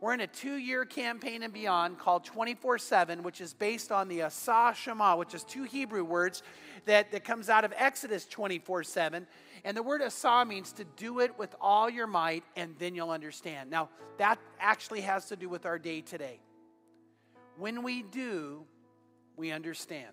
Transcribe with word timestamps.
We're 0.00 0.14
in 0.14 0.20
a 0.20 0.26
two 0.26 0.56
year 0.56 0.86
campaign 0.86 1.42
and 1.42 1.52
beyond 1.52 1.98
called 1.98 2.24
24 2.24 2.78
7, 2.78 3.22
which 3.22 3.40
is 3.40 3.52
based 3.52 3.92
on 3.92 4.08
the 4.08 4.20
Asah 4.20 4.74
Shema, 4.74 5.16
which 5.16 5.34
is 5.34 5.44
two 5.44 5.64
Hebrew 5.64 6.04
words 6.04 6.42
that, 6.86 7.12
that 7.12 7.24
comes 7.24 7.50
out 7.50 7.64
of 7.64 7.74
Exodus 7.76 8.24
24 8.24 8.84
7. 8.84 9.26
And 9.62 9.76
the 9.76 9.82
word 9.82 10.00
Asah 10.00 10.46
means 10.46 10.72
to 10.72 10.84
do 10.84 11.20
it 11.20 11.38
with 11.38 11.54
all 11.60 11.90
your 11.90 12.06
might, 12.06 12.44
and 12.56 12.74
then 12.78 12.94
you'll 12.94 13.10
understand. 13.10 13.70
Now, 13.70 13.90
that 14.16 14.38
actually 14.58 15.02
has 15.02 15.26
to 15.26 15.36
do 15.36 15.50
with 15.50 15.66
our 15.66 15.78
day 15.78 16.00
today. 16.00 16.40
When 17.58 17.82
we 17.82 18.02
do, 18.02 18.64
we 19.36 19.50
understand. 19.50 20.12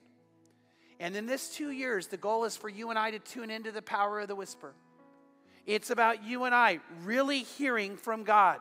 And 1.00 1.16
in 1.16 1.28
this 1.28 1.50
two 1.50 1.72
years, 1.72 2.08
the 2.08 2.18
goal 2.18 2.44
is 2.44 2.58
for 2.58 2.68
you 2.68 2.90
and 2.90 3.00
I 3.00 3.12
to 3.12 3.20
tune 3.20 3.50
into 3.50 3.72
the 3.72 3.82
power 3.82 4.20
of 4.20 4.28
the 4.28 4.36
whisper. 4.36 4.74
It's 5.66 5.92
about 5.92 6.26
you 6.26 6.44
and 6.44 6.56
I 6.56 6.80
really 7.04 7.40
hearing 7.40 7.96
from 7.96 8.24
God. 8.24 8.60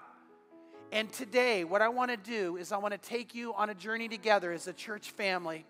And 0.92 1.12
today, 1.12 1.64
what 1.64 1.82
I 1.82 1.88
want 1.88 2.10
to 2.10 2.16
do 2.16 2.56
is 2.56 2.70
I 2.70 2.78
want 2.78 2.92
to 2.92 3.08
take 3.08 3.34
you 3.34 3.52
on 3.54 3.70
a 3.70 3.74
journey 3.74 4.08
together 4.08 4.52
as 4.52 4.68
a 4.68 4.72
church 4.72 5.10
family 5.10 5.66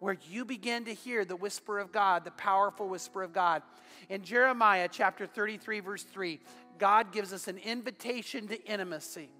where 0.00 0.16
you 0.28 0.44
begin 0.44 0.84
to 0.86 0.94
hear 0.94 1.24
the 1.24 1.36
whisper 1.36 1.78
of 1.78 1.92
God, 1.92 2.24
the 2.24 2.30
powerful 2.32 2.88
whisper 2.88 3.22
of 3.22 3.32
God. 3.32 3.62
In 4.08 4.22
Jeremiah 4.22 4.88
chapter 4.90 5.26
33, 5.26 5.80
verse 5.80 6.02
3, 6.02 6.40
God 6.78 7.12
gives 7.12 7.32
us 7.32 7.48
an 7.48 7.58
invitation 7.58 8.48
to 8.48 8.62
intimacy. 8.66 9.30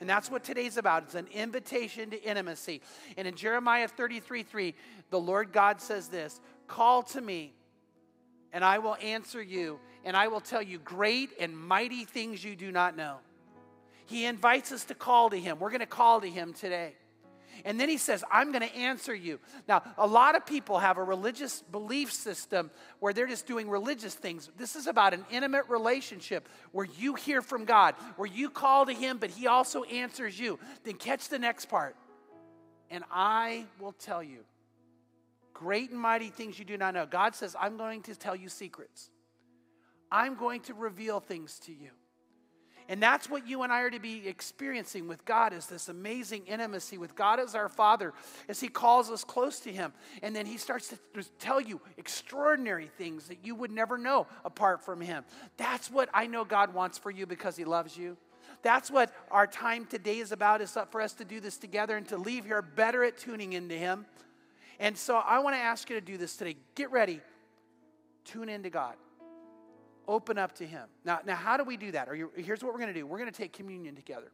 And 0.00 0.08
that's 0.08 0.30
what 0.30 0.42
today's 0.42 0.78
about. 0.78 1.04
It's 1.04 1.14
an 1.14 1.28
invitation 1.32 2.10
to 2.10 2.22
intimacy. 2.22 2.80
And 3.16 3.28
in 3.28 3.34
Jeremiah 3.34 3.86
33 3.86 4.42
3, 4.42 4.74
the 5.10 5.20
Lord 5.20 5.52
God 5.52 5.80
says 5.80 6.08
this 6.08 6.40
Call 6.66 7.02
to 7.02 7.20
me, 7.20 7.52
and 8.52 8.64
I 8.64 8.78
will 8.78 8.96
answer 9.02 9.42
you, 9.42 9.78
and 10.04 10.16
I 10.16 10.28
will 10.28 10.40
tell 10.40 10.62
you 10.62 10.78
great 10.78 11.30
and 11.38 11.56
mighty 11.56 12.04
things 12.04 12.42
you 12.42 12.56
do 12.56 12.72
not 12.72 12.96
know. 12.96 13.18
He 14.10 14.24
invites 14.24 14.72
us 14.72 14.84
to 14.86 14.94
call 14.94 15.30
to 15.30 15.38
Him. 15.38 15.60
We're 15.60 15.70
going 15.70 15.80
to 15.80 15.86
call 15.86 16.20
to 16.20 16.28
Him 16.28 16.52
today. 16.52 16.94
And 17.64 17.78
then 17.78 17.88
he 17.88 17.98
says, 17.98 18.24
I'm 18.30 18.52
going 18.52 18.66
to 18.66 18.74
answer 18.74 19.14
you. 19.14 19.38
Now, 19.68 19.82
a 19.98 20.06
lot 20.06 20.34
of 20.34 20.46
people 20.46 20.78
have 20.78 20.96
a 20.96 21.04
religious 21.04 21.62
belief 21.70 22.12
system 22.12 22.70
where 23.00 23.12
they're 23.12 23.26
just 23.26 23.46
doing 23.46 23.68
religious 23.68 24.14
things. 24.14 24.50
This 24.56 24.76
is 24.76 24.86
about 24.86 25.12
an 25.12 25.24
intimate 25.30 25.68
relationship 25.68 26.48
where 26.72 26.86
you 26.98 27.14
hear 27.14 27.42
from 27.42 27.66
God, 27.66 27.94
where 28.16 28.28
you 28.28 28.50
call 28.50 28.86
to 28.86 28.94
him, 28.94 29.18
but 29.18 29.30
he 29.30 29.46
also 29.46 29.84
answers 29.84 30.40
you. 30.40 30.58
Then 30.84 30.94
catch 30.94 31.28
the 31.28 31.38
next 31.38 31.66
part. 31.66 31.96
And 32.90 33.04
I 33.12 33.66
will 33.78 33.92
tell 33.92 34.22
you 34.22 34.40
great 35.52 35.90
and 35.90 36.00
mighty 36.00 36.30
things 36.30 36.58
you 36.58 36.64
do 36.64 36.78
not 36.78 36.94
know. 36.94 37.04
God 37.04 37.34
says, 37.34 37.54
I'm 37.60 37.76
going 37.76 38.02
to 38.04 38.14
tell 38.14 38.34
you 38.34 38.48
secrets, 38.48 39.10
I'm 40.10 40.34
going 40.34 40.62
to 40.62 40.74
reveal 40.74 41.20
things 41.20 41.58
to 41.66 41.72
you. 41.72 41.90
And 42.90 43.00
that's 43.00 43.30
what 43.30 43.46
you 43.46 43.62
and 43.62 43.72
I 43.72 43.82
are 43.82 43.90
to 43.90 44.00
be 44.00 44.26
experiencing 44.26 45.06
with 45.06 45.24
God 45.24 45.52
is 45.52 45.66
this 45.66 45.88
amazing 45.88 46.48
intimacy 46.48 46.98
with 46.98 47.14
God 47.14 47.38
as 47.38 47.54
our 47.54 47.68
Father 47.68 48.12
as 48.48 48.58
He 48.58 48.66
calls 48.66 49.12
us 49.12 49.22
close 49.22 49.60
to 49.60 49.72
Him. 49.72 49.92
And 50.24 50.34
then 50.34 50.44
He 50.44 50.56
starts 50.56 50.88
to 50.88 50.98
tell 51.38 51.60
you 51.60 51.80
extraordinary 51.98 52.90
things 52.98 53.28
that 53.28 53.44
you 53.44 53.54
would 53.54 53.70
never 53.70 53.96
know 53.96 54.26
apart 54.44 54.84
from 54.84 55.00
Him. 55.00 55.22
That's 55.56 55.88
what 55.88 56.08
I 56.12 56.26
know 56.26 56.44
God 56.44 56.74
wants 56.74 56.98
for 56.98 57.12
you 57.12 57.26
because 57.26 57.56
He 57.56 57.64
loves 57.64 57.96
you. 57.96 58.16
That's 58.62 58.90
what 58.90 59.14
our 59.30 59.46
time 59.46 59.86
today 59.86 60.18
is 60.18 60.32
about, 60.32 60.60
is 60.60 60.76
for 60.90 61.00
us 61.00 61.12
to 61.14 61.24
do 61.24 61.38
this 61.38 61.58
together 61.58 61.96
and 61.96 62.08
to 62.08 62.16
leave 62.16 62.44
here 62.44 62.60
better 62.60 63.04
at 63.04 63.16
tuning 63.16 63.52
into 63.52 63.76
Him. 63.76 64.04
And 64.80 64.98
so 64.98 65.18
I 65.18 65.38
want 65.38 65.54
to 65.54 65.60
ask 65.60 65.88
you 65.88 65.94
to 65.94 66.04
do 66.04 66.18
this 66.18 66.36
today. 66.36 66.56
Get 66.74 66.90
ready. 66.90 67.20
Tune 68.24 68.48
into 68.48 68.68
God 68.68 68.96
open 70.10 70.38
up 70.38 70.54
to 70.56 70.66
Him. 70.66 70.88
Now, 71.04 71.20
now 71.24 71.36
how 71.36 71.56
do 71.56 71.64
we 71.64 71.76
do 71.76 71.92
that? 71.92 72.08
You, 72.16 72.30
here's 72.36 72.62
what 72.62 72.72
we're 72.72 72.80
going 72.80 72.92
to 72.92 72.98
do 72.98 73.06
we're 73.06 73.18
going 73.18 73.30
to 73.30 73.36
take 73.36 73.52
communion 73.52 73.94
together. 73.94 74.32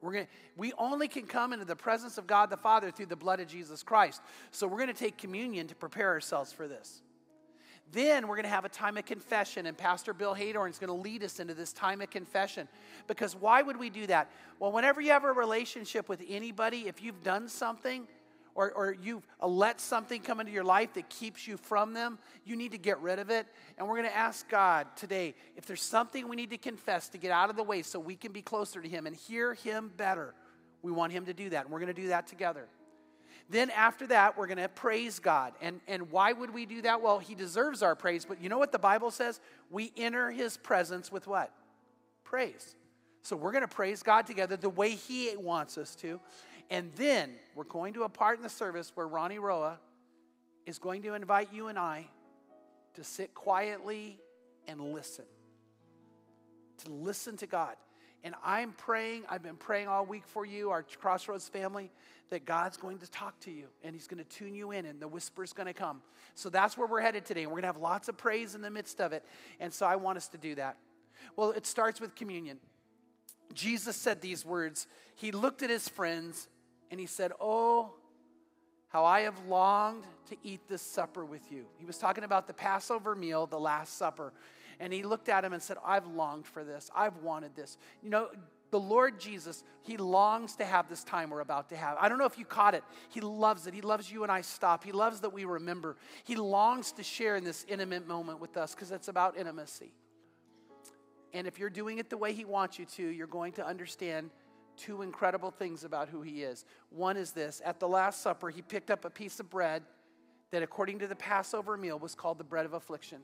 We're 0.00 0.12
going 0.12 0.26
to, 0.26 0.30
we 0.56 0.72
only 0.76 1.08
can 1.08 1.26
come 1.26 1.54
into 1.54 1.64
the 1.64 1.76
presence 1.76 2.18
of 2.18 2.26
God 2.26 2.50
the 2.50 2.58
Father 2.58 2.90
through 2.90 3.06
the 3.06 3.16
blood 3.16 3.40
of 3.40 3.48
Jesus 3.48 3.82
Christ. 3.82 4.20
So 4.50 4.66
we're 4.66 4.76
going 4.76 4.88
to 4.88 4.94
take 4.94 5.16
communion 5.16 5.66
to 5.68 5.74
prepare 5.74 6.10
ourselves 6.10 6.52
for 6.52 6.68
this. 6.68 7.00
Then 7.90 8.28
we're 8.28 8.36
going 8.36 8.44
to 8.44 8.50
have 8.50 8.64
a 8.64 8.70
time 8.70 8.96
of 8.96 9.06
confession, 9.06 9.66
and 9.66 9.76
Pastor 9.76 10.12
Bill 10.12 10.34
Haydorn 10.34 10.70
is 10.70 10.78
going 10.78 10.88
to 10.88 11.02
lead 11.02 11.22
us 11.22 11.38
into 11.38 11.54
this 11.54 11.72
time 11.72 12.00
of 12.00 12.10
confession. 12.10 12.68
Because 13.06 13.36
why 13.36 13.62
would 13.62 13.78
we 13.78 13.88
do 13.88 14.06
that? 14.08 14.30
Well, 14.58 14.72
whenever 14.72 15.00
you 15.00 15.10
have 15.12 15.24
a 15.24 15.32
relationship 15.32 16.08
with 16.08 16.22
anybody, 16.28 16.88
if 16.88 17.02
you've 17.02 17.22
done 17.22 17.48
something, 17.48 18.06
or, 18.54 18.70
or 18.72 18.96
you've 19.02 19.26
let 19.42 19.80
something 19.80 20.20
come 20.20 20.40
into 20.40 20.52
your 20.52 20.64
life 20.64 20.94
that 20.94 21.08
keeps 21.08 21.46
you 21.46 21.56
from 21.56 21.92
them, 21.92 22.18
you 22.44 22.56
need 22.56 22.72
to 22.72 22.78
get 22.78 23.00
rid 23.00 23.18
of 23.18 23.30
it. 23.30 23.46
And 23.76 23.88
we're 23.88 23.96
going 23.96 24.08
to 24.08 24.16
ask 24.16 24.48
God 24.48 24.86
today 24.96 25.34
if 25.56 25.66
there's 25.66 25.82
something 25.82 26.28
we 26.28 26.36
need 26.36 26.50
to 26.50 26.58
confess 26.58 27.08
to 27.10 27.18
get 27.18 27.30
out 27.30 27.50
of 27.50 27.56
the 27.56 27.62
way 27.62 27.82
so 27.82 27.98
we 27.98 28.16
can 28.16 28.32
be 28.32 28.42
closer 28.42 28.80
to 28.80 28.88
Him 28.88 29.06
and 29.06 29.16
hear 29.16 29.54
Him 29.54 29.90
better. 29.96 30.34
We 30.82 30.92
want 30.92 31.12
Him 31.12 31.26
to 31.26 31.34
do 31.34 31.50
that, 31.50 31.64
and 31.64 31.72
we're 31.72 31.80
going 31.80 31.94
to 31.94 32.00
do 32.00 32.08
that 32.08 32.26
together. 32.26 32.68
Then 33.50 33.70
after 33.70 34.06
that, 34.06 34.38
we're 34.38 34.46
going 34.46 34.58
to 34.58 34.68
praise 34.68 35.18
God. 35.18 35.52
And, 35.60 35.80
and 35.86 36.10
why 36.10 36.32
would 36.32 36.54
we 36.54 36.64
do 36.64 36.82
that? 36.82 37.02
Well, 37.02 37.18
He 37.18 37.34
deserves 37.34 37.82
our 37.82 37.94
praise. 37.94 38.24
But 38.24 38.40
you 38.40 38.48
know 38.48 38.58
what 38.58 38.72
the 38.72 38.78
Bible 38.78 39.10
says? 39.10 39.40
We 39.70 39.92
enter 39.96 40.30
His 40.30 40.56
presence 40.56 41.12
with 41.12 41.26
what? 41.26 41.52
Praise. 42.22 42.74
So 43.22 43.36
we're 43.36 43.52
going 43.52 43.62
to 43.62 43.68
praise 43.68 44.02
God 44.02 44.26
together 44.26 44.56
the 44.56 44.70
way 44.70 44.90
He 44.90 45.34
wants 45.36 45.78
us 45.78 45.94
to. 45.96 46.20
And 46.70 46.90
then 46.96 47.30
we're 47.54 47.64
going 47.64 47.94
to 47.94 48.04
a 48.04 48.08
part 48.08 48.38
in 48.38 48.42
the 48.42 48.48
service 48.48 48.92
where 48.94 49.06
Ronnie 49.06 49.38
Roa 49.38 49.78
is 50.66 50.78
going 50.78 51.02
to 51.02 51.14
invite 51.14 51.48
you 51.52 51.68
and 51.68 51.78
I 51.78 52.06
to 52.94 53.04
sit 53.04 53.34
quietly 53.34 54.18
and 54.66 54.80
listen. 54.92 55.24
To 56.84 56.92
listen 56.92 57.36
to 57.38 57.46
God. 57.46 57.76
And 58.22 58.34
I'm 58.42 58.72
praying, 58.72 59.24
I've 59.28 59.42
been 59.42 59.56
praying 59.56 59.88
all 59.88 60.06
week 60.06 60.26
for 60.26 60.46
you, 60.46 60.70
our 60.70 60.82
Crossroads 60.82 61.46
family, 61.46 61.90
that 62.30 62.46
God's 62.46 62.78
going 62.78 62.98
to 62.98 63.10
talk 63.10 63.38
to 63.40 63.50
you 63.50 63.66
and 63.82 63.94
He's 63.94 64.06
going 64.06 64.24
to 64.24 64.28
tune 64.28 64.54
you 64.54 64.70
in 64.70 64.86
and 64.86 65.00
the 65.00 65.06
whisper's 65.06 65.52
going 65.52 65.66
to 65.66 65.74
come. 65.74 66.00
So 66.34 66.48
that's 66.48 66.78
where 66.78 66.86
we're 66.86 67.02
headed 67.02 67.26
today. 67.26 67.44
We're 67.44 67.52
going 67.52 67.62
to 67.62 67.68
have 67.68 67.76
lots 67.76 68.08
of 68.08 68.16
praise 68.16 68.54
in 68.54 68.62
the 68.62 68.70
midst 68.70 69.00
of 69.00 69.12
it. 69.12 69.24
And 69.60 69.72
so 69.72 69.84
I 69.84 69.96
want 69.96 70.16
us 70.16 70.28
to 70.28 70.38
do 70.38 70.54
that. 70.54 70.78
Well, 71.36 71.50
it 71.50 71.66
starts 71.66 72.00
with 72.00 72.14
communion. 72.14 72.58
Jesus 73.52 73.94
said 73.94 74.22
these 74.22 74.44
words. 74.44 74.86
He 75.16 75.30
looked 75.30 75.62
at 75.62 75.68
his 75.68 75.88
friends 75.88 76.48
and 76.94 77.00
he 77.00 77.08
said, 77.08 77.32
Oh, 77.40 77.90
how 78.86 79.04
I 79.04 79.22
have 79.22 79.34
longed 79.48 80.04
to 80.28 80.36
eat 80.44 80.60
this 80.68 80.80
supper 80.80 81.24
with 81.24 81.50
you. 81.50 81.64
He 81.76 81.84
was 81.84 81.98
talking 81.98 82.22
about 82.22 82.46
the 82.46 82.54
Passover 82.54 83.16
meal, 83.16 83.48
the 83.48 83.58
Last 83.58 83.98
Supper. 83.98 84.32
And 84.78 84.92
he 84.92 85.02
looked 85.02 85.28
at 85.28 85.44
him 85.44 85.52
and 85.52 85.60
said, 85.60 85.76
I've 85.84 86.06
longed 86.06 86.46
for 86.46 86.62
this. 86.62 86.92
I've 86.94 87.16
wanted 87.16 87.56
this. 87.56 87.78
You 88.00 88.10
know, 88.10 88.28
the 88.70 88.78
Lord 88.78 89.18
Jesus, 89.18 89.64
He 89.82 89.96
longs 89.96 90.54
to 90.54 90.64
have 90.64 90.88
this 90.88 91.02
time 91.02 91.30
we're 91.30 91.40
about 91.40 91.70
to 91.70 91.76
have. 91.76 91.96
I 92.00 92.08
don't 92.08 92.16
know 92.18 92.26
if 92.26 92.38
you 92.38 92.44
caught 92.44 92.76
it. 92.76 92.84
He 93.08 93.20
loves 93.20 93.66
it. 93.66 93.74
He 93.74 93.80
loves 93.80 94.12
you 94.12 94.22
and 94.22 94.30
I 94.30 94.42
stop. 94.42 94.84
He 94.84 94.92
loves 94.92 95.18
that 95.22 95.32
we 95.32 95.44
remember. 95.44 95.96
He 96.22 96.36
longs 96.36 96.92
to 96.92 97.02
share 97.02 97.34
in 97.34 97.42
this 97.42 97.66
intimate 97.68 98.06
moment 98.06 98.38
with 98.38 98.56
us 98.56 98.72
because 98.72 98.92
it's 98.92 99.08
about 99.08 99.36
intimacy. 99.36 99.92
And 101.32 101.48
if 101.48 101.58
you're 101.58 101.70
doing 101.70 101.98
it 101.98 102.08
the 102.08 102.16
way 102.16 102.32
He 102.32 102.44
wants 102.44 102.78
you 102.78 102.84
to, 102.84 103.02
you're 103.04 103.26
going 103.26 103.54
to 103.54 103.66
understand 103.66 104.30
two 104.76 105.02
incredible 105.02 105.50
things 105.50 105.84
about 105.84 106.08
who 106.08 106.22
he 106.22 106.42
is. 106.42 106.64
One 106.90 107.16
is 107.16 107.32
this 107.32 107.62
at 107.64 107.80
the 107.80 107.88
Last 107.88 108.22
Supper, 108.22 108.50
he 108.50 108.62
picked 108.62 108.90
up 108.90 109.04
a 109.04 109.10
piece 109.10 109.40
of 109.40 109.50
bread 109.50 109.82
that, 110.50 110.62
according 110.62 111.00
to 111.00 111.06
the 111.06 111.16
Passover 111.16 111.76
meal, 111.76 111.98
was 111.98 112.14
called 112.14 112.38
the 112.38 112.44
bread 112.44 112.66
of 112.66 112.74
affliction. 112.74 113.18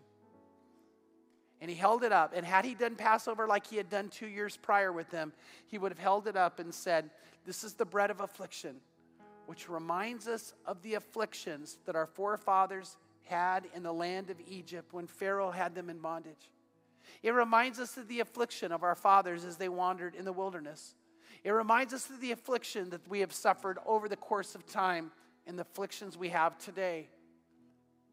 And 1.60 1.70
he 1.70 1.76
held 1.76 2.02
it 2.02 2.12
up. 2.12 2.32
And 2.34 2.44
had 2.44 2.64
he 2.64 2.74
done 2.74 2.96
Passover 2.96 3.46
like 3.46 3.66
he 3.66 3.76
had 3.76 3.90
done 3.90 4.08
two 4.08 4.26
years 4.26 4.56
prior 4.56 4.92
with 4.92 5.10
them, 5.10 5.32
he 5.66 5.78
would 5.78 5.92
have 5.92 5.98
held 5.98 6.26
it 6.26 6.36
up 6.36 6.58
and 6.58 6.74
said, 6.74 7.10
This 7.44 7.62
is 7.64 7.74
the 7.74 7.84
bread 7.84 8.10
of 8.10 8.20
affliction, 8.20 8.76
which 9.46 9.68
reminds 9.68 10.26
us 10.26 10.54
of 10.64 10.80
the 10.82 10.94
afflictions 10.94 11.78
that 11.84 11.96
our 11.96 12.06
forefathers 12.06 12.96
had 13.24 13.66
in 13.74 13.82
the 13.82 13.92
land 13.92 14.30
of 14.30 14.36
Egypt 14.48 14.92
when 14.92 15.06
Pharaoh 15.06 15.50
had 15.50 15.74
them 15.74 15.90
in 15.90 15.98
bondage. 15.98 16.50
It 17.22 17.32
reminds 17.32 17.78
us 17.78 17.96
of 17.96 18.08
the 18.08 18.20
affliction 18.20 18.72
of 18.72 18.82
our 18.82 18.94
fathers 18.94 19.44
as 19.44 19.56
they 19.56 19.68
wandered 19.68 20.14
in 20.14 20.24
the 20.24 20.32
wilderness. 20.32 20.94
It 21.42 21.50
reminds 21.50 21.94
us 21.94 22.08
of 22.10 22.20
the 22.20 22.32
affliction 22.32 22.90
that 22.90 23.06
we 23.08 23.20
have 23.20 23.32
suffered 23.32 23.78
over 23.86 24.08
the 24.08 24.16
course 24.16 24.54
of 24.54 24.66
time 24.66 25.10
and 25.46 25.58
the 25.58 25.62
afflictions 25.62 26.16
we 26.16 26.28
have 26.28 26.58
today. 26.58 27.08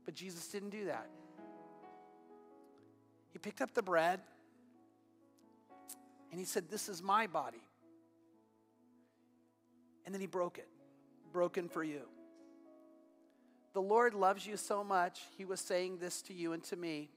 But 0.05 0.15
Jesus 0.15 0.47
didn't 0.47 0.69
do 0.69 0.85
that. 0.85 1.09
He 3.29 3.39
picked 3.39 3.61
up 3.61 3.73
the 3.73 3.83
bread 3.83 4.21
and 6.31 6.39
he 6.39 6.45
said, 6.45 6.69
This 6.69 6.87
is 6.87 7.03
my 7.03 7.27
body. 7.27 7.61
And 10.05 10.13
then 10.13 10.21
he 10.21 10.27
broke 10.27 10.57
it, 10.57 10.69
broken 11.33 11.67
for 11.67 11.83
you. 11.83 12.03
The 13.73 13.81
Lord 13.81 14.13
loves 14.13 14.47
you 14.47 14.55
so 14.55 14.83
much, 14.83 15.19
he 15.37 15.45
was 15.45 15.59
saying 15.59 15.97
this 15.97 16.21
to 16.23 16.33
you 16.33 16.53
and 16.53 16.63
to 16.63 16.75
me, 16.75 17.09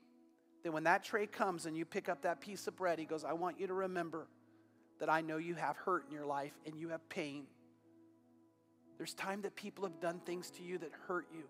that 0.64 0.72
when 0.72 0.84
that 0.84 1.04
tray 1.04 1.26
comes 1.26 1.64
and 1.64 1.76
you 1.76 1.84
pick 1.84 2.08
up 2.08 2.22
that 2.22 2.40
piece 2.40 2.66
of 2.66 2.76
bread, 2.76 2.98
he 2.98 3.04
goes, 3.04 3.24
I 3.24 3.32
want 3.32 3.58
you 3.58 3.68
to 3.68 3.72
remember 3.72 4.26
that 5.00 5.08
I 5.08 5.22
know 5.22 5.38
you 5.38 5.54
have 5.54 5.76
hurt 5.76 6.04
in 6.06 6.12
your 6.12 6.26
life 6.26 6.52
and 6.66 6.78
you 6.78 6.90
have 6.90 7.06
pain. 7.08 7.44
There's 8.98 9.14
time 9.14 9.42
that 9.42 9.56
people 9.56 9.84
have 9.84 9.98
done 10.00 10.20
things 10.24 10.50
to 10.52 10.62
you 10.62 10.78
that 10.78 10.92
hurt 11.08 11.26
you. 11.34 11.44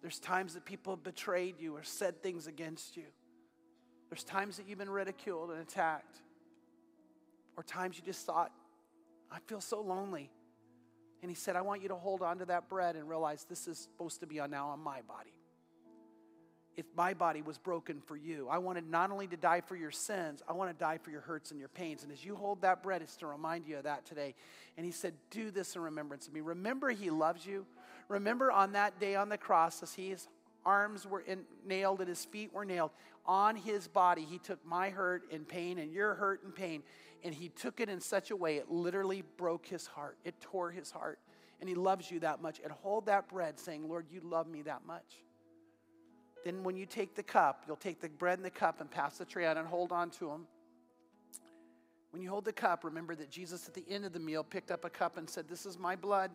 There's 0.00 0.20
times 0.20 0.54
that 0.54 0.64
people 0.64 0.94
have 0.94 1.02
betrayed 1.02 1.56
you 1.58 1.76
or 1.76 1.82
said 1.82 2.22
things 2.22 2.46
against 2.46 2.96
you. 2.96 3.04
There's 4.08 4.22
times 4.22 4.56
that 4.58 4.68
you've 4.68 4.78
been 4.78 4.90
ridiculed 4.90 5.50
and 5.50 5.60
attacked. 5.60 6.20
Or 7.56 7.62
times 7.62 7.96
you 7.96 8.04
just 8.04 8.24
thought, 8.24 8.52
I 9.30 9.38
feel 9.46 9.60
so 9.60 9.80
lonely. 9.80 10.30
And 11.22 11.30
he 11.30 11.34
said, 11.34 11.56
I 11.56 11.62
want 11.62 11.82
you 11.82 11.88
to 11.88 11.96
hold 11.96 12.22
on 12.22 12.38
to 12.38 12.44
that 12.46 12.68
bread 12.68 12.96
and 12.96 13.08
realize 13.08 13.44
this 13.48 13.66
is 13.66 13.78
supposed 13.78 14.20
to 14.20 14.26
be 14.26 14.38
on 14.38 14.50
now 14.50 14.68
on 14.68 14.78
my 14.78 15.00
body. 15.02 15.32
If 16.76 16.86
my 16.96 17.14
body 17.14 17.40
was 17.40 17.58
broken 17.58 18.00
for 18.00 18.16
you, 18.16 18.48
I 18.50 18.58
wanted 18.58 18.88
not 18.90 19.10
only 19.10 19.26
to 19.28 19.36
die 19.36 19.60
for 19.60 19.76
your 19.76 19.90
sins, 19.90 20.42
I 20.48 20.52
want 20.52 20.70
to 20.70 20.84
die 20.84 20.98
for 20.98 21.10
your 21.10 21.20
hurts 21.20 21.50
and 21.50 21.60
your 21.60 21.68
pains. 21.68 22.02
And 22.02 22.12
as 22.12 22.24
you 22.24 22.34
hold 22.34 22.62
that 22.62 22.82
bread, 22.82 23.00
it's 23.02 23.16
to 23.18 23.26
remind 23.26 23.66
you 23.66 23.78
of 23.78 23.84
that 23.84 24.04
today. 24.04 24.34
And 24.76 24.84
he 24.84 24.92
said, 24.92 25.14
Do 25.30 25.50
this 25.50 25.76
in 25.76 25.82
remembrance 25.82 26.26
of 26.26 26.34
me. 26.34 26.40
Remember, 26.40 26.90
he 26.90 27.10
loves 27.10 27.46
you. 27.46 27.64
Remember 28.08 28.50
on 28.50 28.72
that 28.72 28.98
day 28.98 29.14
on 29.14 29.28
the 29.28 29.38
cross, 29.38 29.82
as 29.82 29.94
his 29.94 30.26
arms 30.66 31.06
were 31.06 31.20
in, 31.20 31.44
nailed 31.66 32.00
and 32.00 32.08
his 32.08 32.24
feet 32.24 32.52
were 32.52 32.64
nailed, 32.64 32.90
on 33.26 33.56
his 33.56 33.88
body, 33.88 34.26
he 34.28 34.38
took 34.38 34.64
my 34.66 34.90
hurt 34.90 35.24
and 35.32 35.46
pain 35.48 35.78
and 35.78 35.92
your 35.92 36.14
hurt 36.14 36.42
and 36.44 36.54
pain, 36.54 36.82
and 37.22 37.34
he 37.34 37.48
took 37.48 37.80
it 37.80 37.88
in 37.88 38.00
such 38.00 38.30
a 38.30 38.36
way 38.36 38.56
it 38.56 38.70
literally 38.70 39.22
broke 39.36 39.66
his 39.66 39.86
heart. 39.86 40.18
It 40.24 40.40
tore 40.40 40.70
his 40.70 40.90
heart. 40.90 41.18
And 41.60 41.68
he 41.68 41.74
loves 41.74 42.10
you 42.10 42.20
that 42.20 42.42
much. 42.42 42.60
And 42.62 42.70
hold 42.70 43.06
that 43.06 43.28
bread, 43.28 43.58
saying, 43.58 43.88
Lord, 43.88 44.06
you 44.10 44.20
love 44.22 44.46
me 44.46 44.62
that 44.62 44.84
much. 44.86 45.22
Then, 46.44 46.62
when 46.62 46.76
you 46.76 46.86
take 46.86 47.14
the 47.14 47.22
cup, 47.22 47.64
you'll 47.66 47.76
take 47.76 48.00
the 48.00 48.08
bread 48.08 48.38
and 48.38 48.44
the 48.44 48.50
cup 48.50 48.80
and 48.80 48.90
pass 48.90 49.18
the 49.18 49.24
tray 49.24 49.46
out 49.46 49.56
and 49.56 49.66
hold 49.66 49.92
on 49.92 50.10
to 50.10 50.28
them. 50.28 50.46
When 52.10 52.22
you 52.22 52.28
hold 52.28 52.44
the 52.44 52.52
cup, 52.52 52.84
remember 52.84 53.14
that 53.16 53.30
Jesus 53.30 53.66
at 53.66 53.74
the 53.74 53.84
end 53.88 54.04
of 54.04 54.12
the 54.12 54.20
meal 54.20 54.44
picked 54.44 54.70
up 54.70 54.84
a 54.84 54.90
cup 54.90 55.16
and 55.16 55.28
said, 55.28 55.48
This 55.48 55.66
is 55.66 55.78
my 55.78 55.96
blood. 55.96 56.30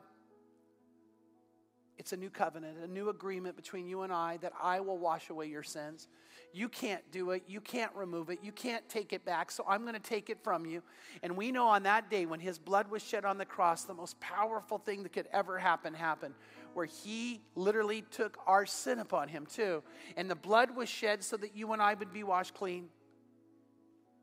It's 2.00 2.14
a 2.14 2.18
new 2.18 2.30
covenant, 2.30 2.78
a 2.82 2.88
new 2.88 3.10
agreement 3.10 3.58
between 3.58 3.86
you 3.86 4.04
and 4.04 4.12
I 4.12 4.38
that 4.38 4.54
I 4.62 4.80
will 4.80 4.98
wash 4.98 5.30
away 5.30 5.48
your 5.48 5.64
sins. 5.64 6.08
You 6.54 6.70
can't 6.70 7.04
do 7.12 7.32
it. 7.32 7.44
You 7.46 7.60
can't 7.60 7.94
remove 7.94 8.30
it. 8.30 8.40
You 8.42 8.54
can't 8.54 8.88
take 8.88 9.12
it 9.14 9.26
back. 9.26 9.52
So 9.52 9.66
I'm 9.68 9.82
going 9.82 9.94
to 9.94 10.00
take 10.00 10.30
it 10.30 10.40
from 10.42 10.66
you. 10.66 10.82
And 11.24 11.36
we 11.36 11.52
know 11.52 11.68
on 11.68 11.84
that 11.84 12.10
day 12.10 12.26
when 12.26 12.40
his 12.40 12.58
blood 12.58 12.90
was 12.90 13.04
shed 13.04 13.26
on 13.26 13.38
the 13.38 13.46
cross, 13.46 13.84
the 13.84 13.94
most 13.94 14.20
powerful 14.20 14.78
thing 14.78 15.04
that 15.04 15.12
could 15.12 15.28
ever 15.34 15.60
happen 15.60 15.94
happened, 15.94 16.36
where 16.74 16.86
he 16.86 17.42
literally 17.56 18.04
took 18.12 18.38
our 18.48 18.66
sin 18.66 19.00
upon 19.00 19.28
him 19.28 19.46
too. 19.46 19.84
And 20.18 20.30
the 20.30 20.36
blood 20.36 20.76
was 20.76 20.90
shed 20.90 21.24
so 21.24 21.38
that 21.38 21.56
you 21.56 21.72
and 21.74 21.82
I 21.82 21.94
would 21.94 22.14
be 22.14 22.24
washed 22.24 22.54
clean. 22.54 22.90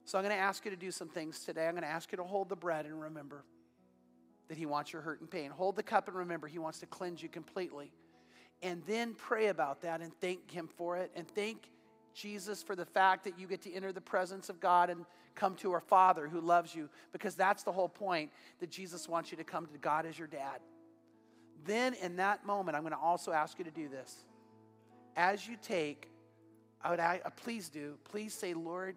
So 0.04 0.18
I'm 0.18 0.24
going 0.24 0.36
to 0.36 0.40
ask 0.40 0.64
you 0.64 0.70
to 0.70 0.76
do 0.76 0.90
some 0.90 1.08
things 1.08 1.40
today. 1.40 1.66
I'm 1.66 1.72
going 1.72 1.82
to 1.82 1.88
ask 1.88 2.12
you 2.12 2.16
to 2.16 2.24
hold 2.24 2.48
the 2.48 2.56
bread 2.56 2.86
and 2.86 3.00
remember 3.00 3.44
that 4.48 4.56
He 4.56 4.66
wants 4.66 4.92
your 4.92 5.02
hurt 5.02 5.20
and 5.20 5.30
pain. 5.30 5.50
Hold 5.50 5.76
the 5.76 5.82
cup 5.82 6.06
and 6.06 6.16
remember 6.16 6.46
He 6.46 6.58
wants 6.58 6.78
to 6.80 6.86
cleanse 6.86 7.22
you 7.22 7.28
completely. 7.28 7.90
And 8.62 8.82
then 8.86 9.14
pray 9.14 9.48
about 9.48 9.82
that 9.82 10.00
and 10.00 10.12
thank 10.20 10.50
Him 10.50 10.68
for 10.76 10.96
it. 10.96 11.10
And 11.16 11.26
thank 11.28 11.70
Jesus 12.14 12.62
for 12.62 12.76
the 12.76 12.86
fact 12.86 13.24
that 13.24 13.38
you 13.38 13.46
get 13.46 13.62
to 13.62 13.72
enter 13.72 13.92
the 13.92 14.00
presence 14.00 14.48
of 14.48 14.60
God 14.60 14.90
and 14.90 15.04
come 15.34 15.54
to 15.56 15.72
our 15.72 15.80
Father 15.80 16.28
who 16.28 16.40
loves 16.40 16.74
you, 16.74 16.88
because 17.12 17.34
that's 17.34 17.62
the 17.62 17.72
whole 17.72 17.88
point 17.88 18.30
that 18.60 18.70
Jesus 18.70 19.08
wants 19.08 19.30
you 19.30 19.36
to 19.36 19.44
come 19.44 19.66
to 19.66 19.78
God 19.78 20.06
as 20.06 20.18
your 20.18 20.28
dad. 20.28 20.60
Then, 21.66 21.94
in 21.94 22.16
that 22.16 22.46
moment, 22.46 22.76
I'm 22.76 22.82
going 22.82 22.92
to 22.92 22.98
also 22.98 23.32
ask 23.32 23.58
you 23.58 23.64
to 23.64 23.70
do 23.70 23.88
this. 23.88 24.24
As 25.16 25.46
you 25.46 25.56
take, 25.60 26.08
I 26.82 26.90
would 26.90 27.00
I, 27.00 27.20
please 27.36 27.68
do, 27.68 27.96
please 28.04 28.34
say, 28.34 28.54
Lord, 28.54 28.96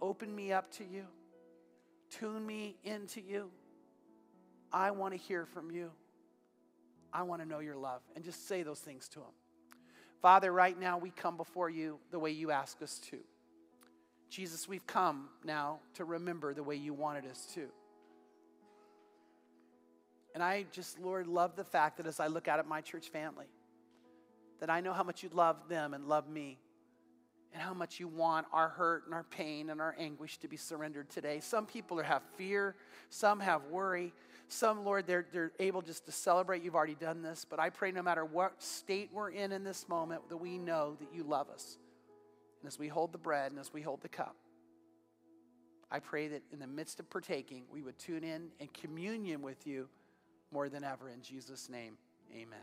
open 0.00 0.34
me 0.34 0.52
up 0.52 0.70
to 0.72 0.84
you, 0.84 1.04
tune 2.10 2.46
me 2.46 2.76
into 2.84 3.20
you. 3.20 3.50
I 4.72 4.92
want 4.92 5.14
to 5.14 5.18
hear 5.18 5.46
from 5.46 5.70
you. 5.70 5.90
I 7.12 7.22
want 7.22 7.42
to 7.42 7.48
know 7.48 7.58
your 7.58 7.76
love. 7.76 8.02
And 8.14 8.24
just 8.24 8.46
say 8.46 8.62
those 8.62 8.78
things 8.78 9.08
to 9.08 9.20
him. 9.20 9.34
Father, 10.22 10.52
right 10.52 10.78
now 10.78 10.98
we 10.98 11.10
come 11.10 11.36
before 11.36 11.70
you 11.70 11.98
the 12.10 12.18
way 12.18 12.30
you 12.30 12.50
ask 12.50 12.80
us 12.82 13.00
to. 13.10 13.18
Jesus, 14.28 14.68
we've 14.68 14.86
come 14.86 15.28
now 15.44 15.80
to 15.94 16.04
remember 16.04 16.54
the 16.54 16.62
way 16.62 16.76
you 16.76 16.94
wanted 16.94 17.26
us 17.26 17.48
to. 17.54 17.66
And 20.34 20.42
I 20.42 20.66
just, 20.72 20.98
Lord, 20.98 21.26
love 21.26 21.56
the 21.56 21.64
fact 21.64 21.96
that 21.96 22.06
as 22.06 22.20
I 22.20 22.28
look 22.28 22.48
out 22.48 22.58
at 22.58 22.66
my 22.66 22.80
church 22.80 23.08
family, 23.08 23.46
that 24.60 24.70
I 24.70 24.80
know 24.80 24.92
how 24.92 25.02
much 25.02 25.22
you 25.22 25.30
love 25.32 25.68
them 25.68 25.94
and 25.94 26.06
love 26.06 26.28
me, 26.28 26.58
and 27.52 27.60
how 27.60 27.74
much 27.74 27.98
you 27.98 28.06
want 28.06 28.46
our 28.52 28.68
hurt 28.68 29.06
and 29.06 29.14
our 29.14 29.24
pain 29.24 29.70
and 29.70 29.80
our 29.80 29.96
anguish 29.98 30.38
to 30.38 30.48
be 30.48 30.56
surrendered 30.56 31.10
today. 31.10 31.40
Some 31.40 31.66
people 31.66 32.00
have 32.00 32.22
fear, 32.36 32.76
some 33.08 33.40
have 33.40 33.64
worry, 33.64 34.12
some, 34.52 34.84
Lord, 34.84 35.06
they're, 35.06 35.26
they're 35.32 35.52
able 35.60 35.80
just 35.80 36.06
to 36.06 36.12
celebrate 36.12 36.62
you've 36.62 36.74
already 36.74 36.96
done 36.96 37.22
this. 37.22 37.44
But 37.48 37.60
I 37.60 37.70
pray 37.70 37.92
no 37.92 38.02
matter 38.02 38.24
what 38.24 38.60
state 38.62 39.10
we're 39.12 39.30
in 39.30 39.52
in 39.52 39.62
this 39.62 39.88
moment, 39.88 40.28
that 40.28 40.36
we 40.36 40.58
know 40.58 40.96
that 40.98 41.08
you 41.14 41.22
love 41.22 41.48
us. 41.50 41.78
And 42.60 42.68
as 42.68 42.78
we 42.78 42.88
hold 42.88 43.12
the 43.12 43.18
bread 43.18 43.52
and 43.52 43.60
as 43.60 43.72
we 43.72 43.80
hold 43.80 44.02
the 44.02 44.08
cup, 44.08 44.34
I 45.90 46.00
pray 46.00 46.28
that 46.28 46.42
in 46.52 46.58
the 46.58 46.66
midst 46.66 47.00
of 47.00 47.08
partaking, 47.10 47.62
we 47.70 47.82
would 47.82 47.98
tune 47.98 48.24
in 48.24 48.48
and 48.58 48.72
communion 48.72 49.40
with 49.42 49.66
you 49.66 49.88
more 50.52 50.68
than 50.68 50.84
ever. 50.84 51.08
In 51.08 51.22
Jesus' 51.22 51.68
name, 51.68 51.96
amen. 52.32 52.58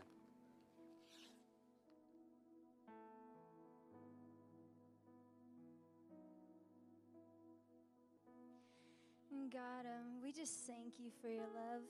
God, 9.50 9.86
um, 9.86 10.22
we 10.22 10.30
just 10.30 10.66
thank 10.66 11.00
you 11.00 11.10
for 11.22 11.28
your 11.28 11.48
love. 11.54 11.82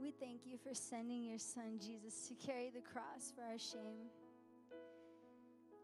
We 0.00 0.10
thank 0.10 0.40
you 0.44 0.58
for 0.58 0.74
sending 0.74 1.22
your 1.22 1.38
son 1.38 1.78
Jesus 1.78 2.26
to 2.28 2.34
carry 2.34 2.70
the 2.74 2.80
cross 2.80 3.32
for 3.34 3.42
our 3.42 3.58
shame. 3.58 4.10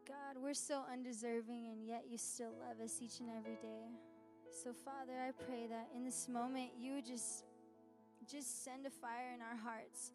God, 0.06 0.42
we're 0.42 0.54
so 0.54 0.82
undeserving, 0.92 1.68
and 1.70 1.86
yet 1.86 2.04
you 2.10 2.18
still 2.18 2.50
love 2.66 2.84
us 2.84 2.98
each 3.00 3.20
and 3.20 3.28
every 3.38 3.56
day. 3.62 3.86
So, 4.50 4.72
Father, 4.72 5.12
I 5.20 5.30
pray 5.30 5.66
that 5.68 5.88
in 5.94 6.04
this 6.04 6.28
moment 6.28 6.70
you 6.80 6.94
would 6.94 7.06
just, 7.06 7.44
just 8.30 8.62
send 8.62 8.84
a 8.84 8.90
fire 8.90 9.32
in 9.34 9.40
our 9.40 9.56
hearts, 9.56 10.12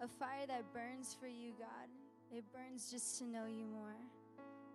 a 0.00 0.06
fire 0.06 0.46
that 0.46 0.72
burns 0.72 1.16
for 1.18 1.26
you, 1.26 1.52
God. 1.58 1.88
It 2.32 2.44
burns 2.52 2.90
just 2.90 3.18
to 3.18 3.24
know 3.24 3.46
you 3.46 3.64
more. 3.66 3.96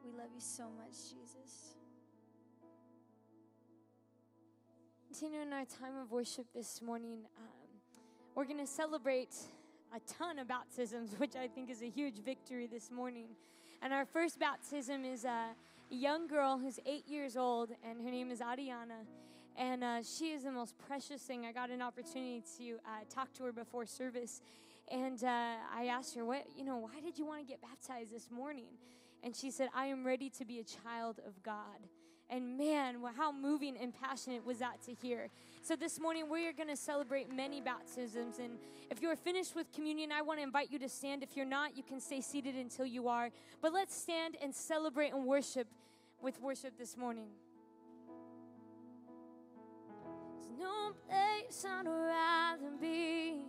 We 0.03 0.11
love 0.11 0.29
you 0.35 0.41
so 0.41 0.63
much, 0.63 0.91
Jesus. 0.91 1.75
Continuing 5.07 5.53
our 5.53 5.65
time 5.65 5.97
of 6.01 6.11
worship 6.11 6.47
this 6.53 6.81
morning, 6.81 7.19
um, 7.37 7.69
we're 8.35 8.45
going 8.45 8.59
to 8.59 8.67
celebrate 8.67 9.35
a 9.95 9.99
ton 10.13 10.39
of 10.39 10.47
baptisms, 10.49 11.15
which 11.17 11.35
I 11.35 11.47
think 11.47 11.69
is 11.69 11.81
a 11.81 11.89
huge 11.89 12.19
victory 12.19 12.67
this 12.67 12.91
morning. 12.91 13.27
And 13.81 13.93
our 13.93 14.05
first 14.05 14.37
baptism 14.37 15.05
is 15.05 15.23
a 15.23 15.49
young 15.89 16.27
girl 16.27 16.57
who's 16.57 16.79
eight 16.85 17.07
years 17.07 17.37
old, 17.37 17.71
and 17.89 18.01
her 18.01 18.11
name 18.11 18.31
is 18.31 18.39
Ariana. 18.39 19.05
And 19.57 19.83
uh, 19.83 20.01
she 20.03 20.31
is 20.31 20.43
the 20.43 20.51
most 20.51 20.77
precious 20.77 21.21
thing. 21.21 21.45
I 21.45 21.51
got 21.51 21.69
an 21.69 21.81
opportunity 21.81 22.43
to 22.57 22.75
uh, 22.85 23.03
talk 23.09 23.33
to 23.33 23.43
her 23.43 23.51
before 23.51 23.85
service, 23.85 24.41
and 24.89 25.23
uh, 25.23 25.55
I 25.73 25.87
asked 25.87 26.15
her, 26.15 26.25
"What, 26.25 26.45
you 26.57 26.63
know, 26.63 26.77
why 26.77 27.01
did 27.01 27.17
you 27.17 27.25
want 27.25 27.41
to 27.41 27.45
get 27.45 27.61
baptized 27.61 28.13
this 28.13 28.31
morning?" 28.31 28.69
And 29.23 29.35
she 29.35 29.51
said, 29.51 29.69
"I 29.75 29.87
am 29.87 30.05
ready 30.05 30.29
to 30.31 30.45
be 30.45 30.59
a 30.59 30.63
child 30.63 31.19
of 31.27 31.41
God." 31.43 31.79
And 32.31 32.57
man, 32.57 32.95
how 33.17 33.33
moving 33.33 33.75
and 33.75 33.93
passionate 33.93 34.45
was 34.45 34.59
that 34.59 34.81
to 34.85 34.93
hear. 34.93 35.27
So 35.63 35.75
this 35.75 35.99
morning 35.99 36.29
we 36.29 36.47
are 36.47 36.53
going 36.53 36.69
to 36.69 36.77
celebrate 36.77 37.29
many 37.29 37.59
baptisms. 37.59 38.39
And 38.39 38.57
if 38.89 39.01
you're 39.01 39.17
finished 39.17 39.53
with 39.53 39.69
communion, 39.73 40.13
I 40.13 40.21
want 40.21 40.39
to 40.39 40.43
invite 40.43 40.71
you 40.71 40.79
to 40.79 40.87
stand. 40.87 41.23
If 41.23 41.35
you're 41.35 41.45
not, 41.45 41.75
you 41.75 41.83
can 41.83 41.99
stay 41.99 42.21
seated 42.21 42.55
until 42.55 42.85
you 42.85 43.09
are. 43.09 43.31
But 43.61 43.73
let's 43.73 43.93
stand 43.93 44.37
and 44.41 44.55
celebrate 44.55 45.09
and 45.09 45.25
worship 45.25 45.67
with 46.21 46.39
worship 46.39 46.77
this 46.79 46.95
morning. 46.95 47.27
No 50.59 50.93
place 51.07 51.65
I'd 51.65 51.87
rather 51.87 52.71
be. 52.79 53.41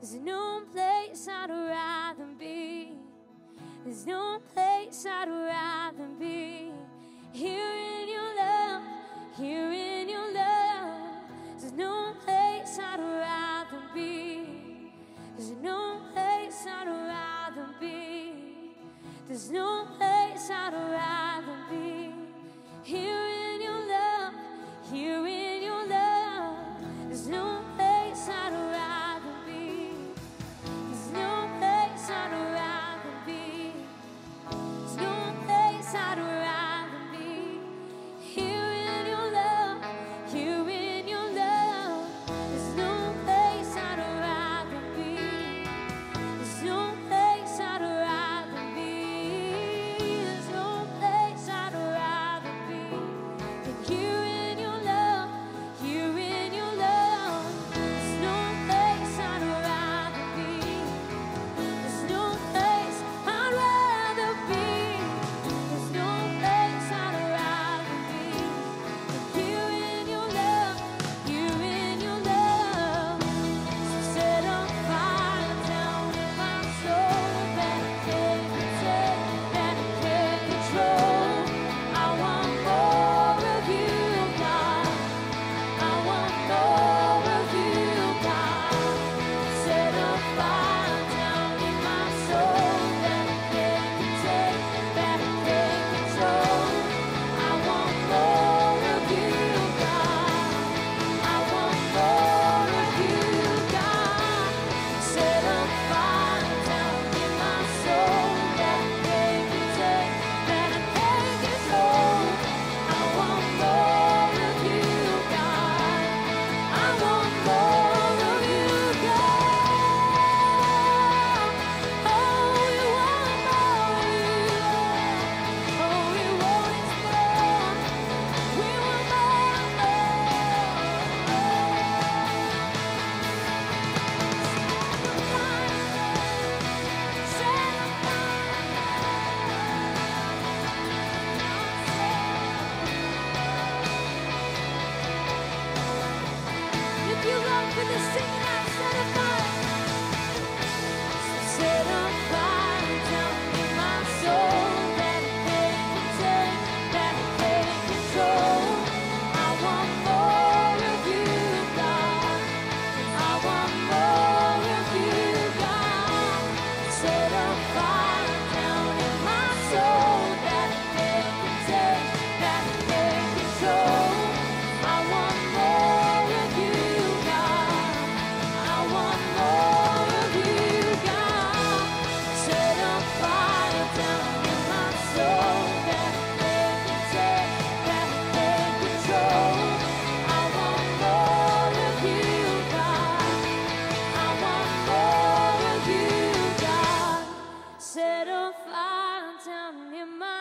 There's 0.00 0.14
no 0.14 0.62
place 0.72 1.28
I'd 1.28 1.50
rather 1.50 2.26
be. 2.38 2.92
There's 3.84 4.06
no 4.06 4.40
place 4.54 5.06
I'd 5.06 5.28
rather 5.28 6.08
be. 6.18 6.72
Here 7.32 7.74
in 8.00 8.08
your 8.08 8.36
love, 8.36 8.82
here 9.38 9.72
in 9.72 10.08
your 10.08 10.32
love, 10.32 11.00
there's 11.58 11.72
no 11.72 12.14
place 12.24 12.78
I'd 12.78 13.00
rather 13.00 13.49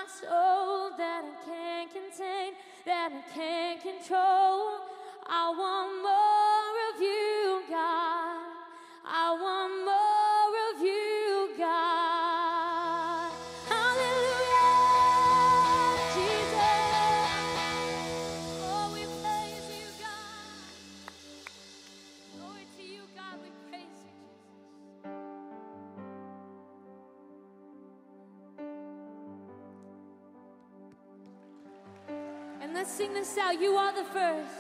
sing 0.08 0.30
this 5.74 6.19
out. 33.38 33.60
You 33.60 33.74
are 33.74 33.94
the 33.94 34.04
first. 34.06 34.59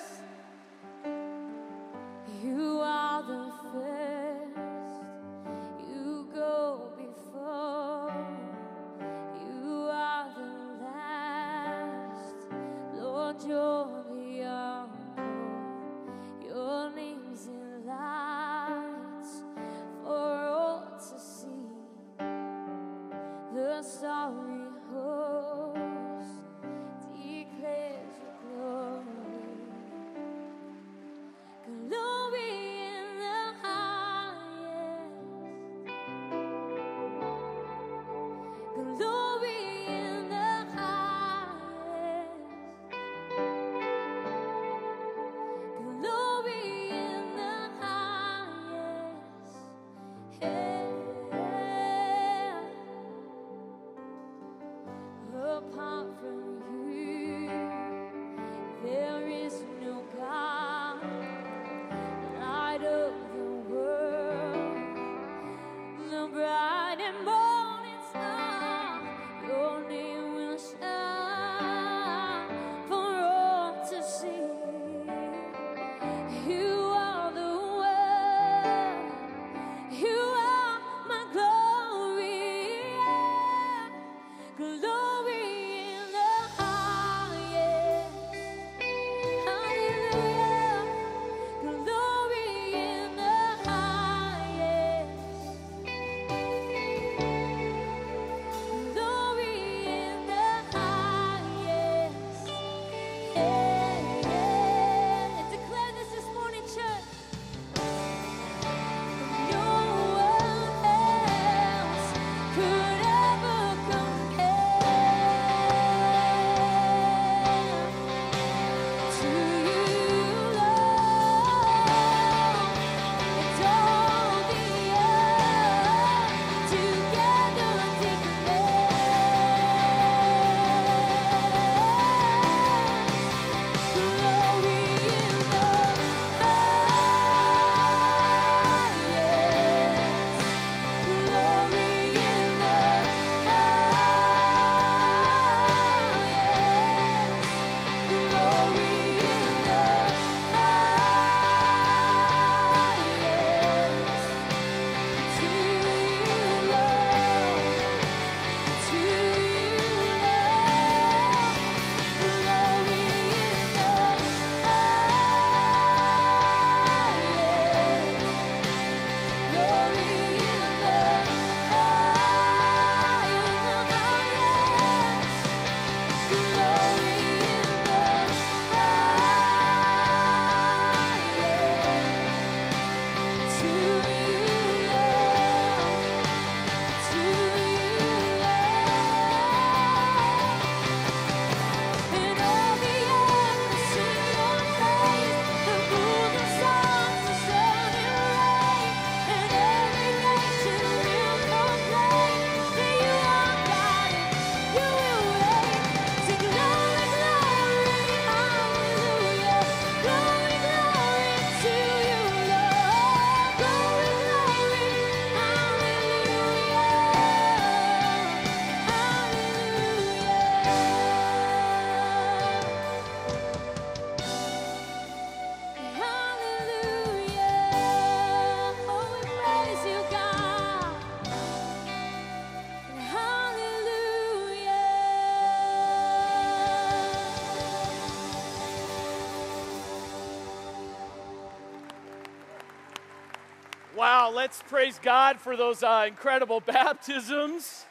Let's 244.33 244.61
praise 244.61 244.99
God 245.01 245.39
for 245.39 245.57
those 245.57 245.81
uh, 245.81 246.05
incredible 246.07 246.59
baptisms. 246.65 247.85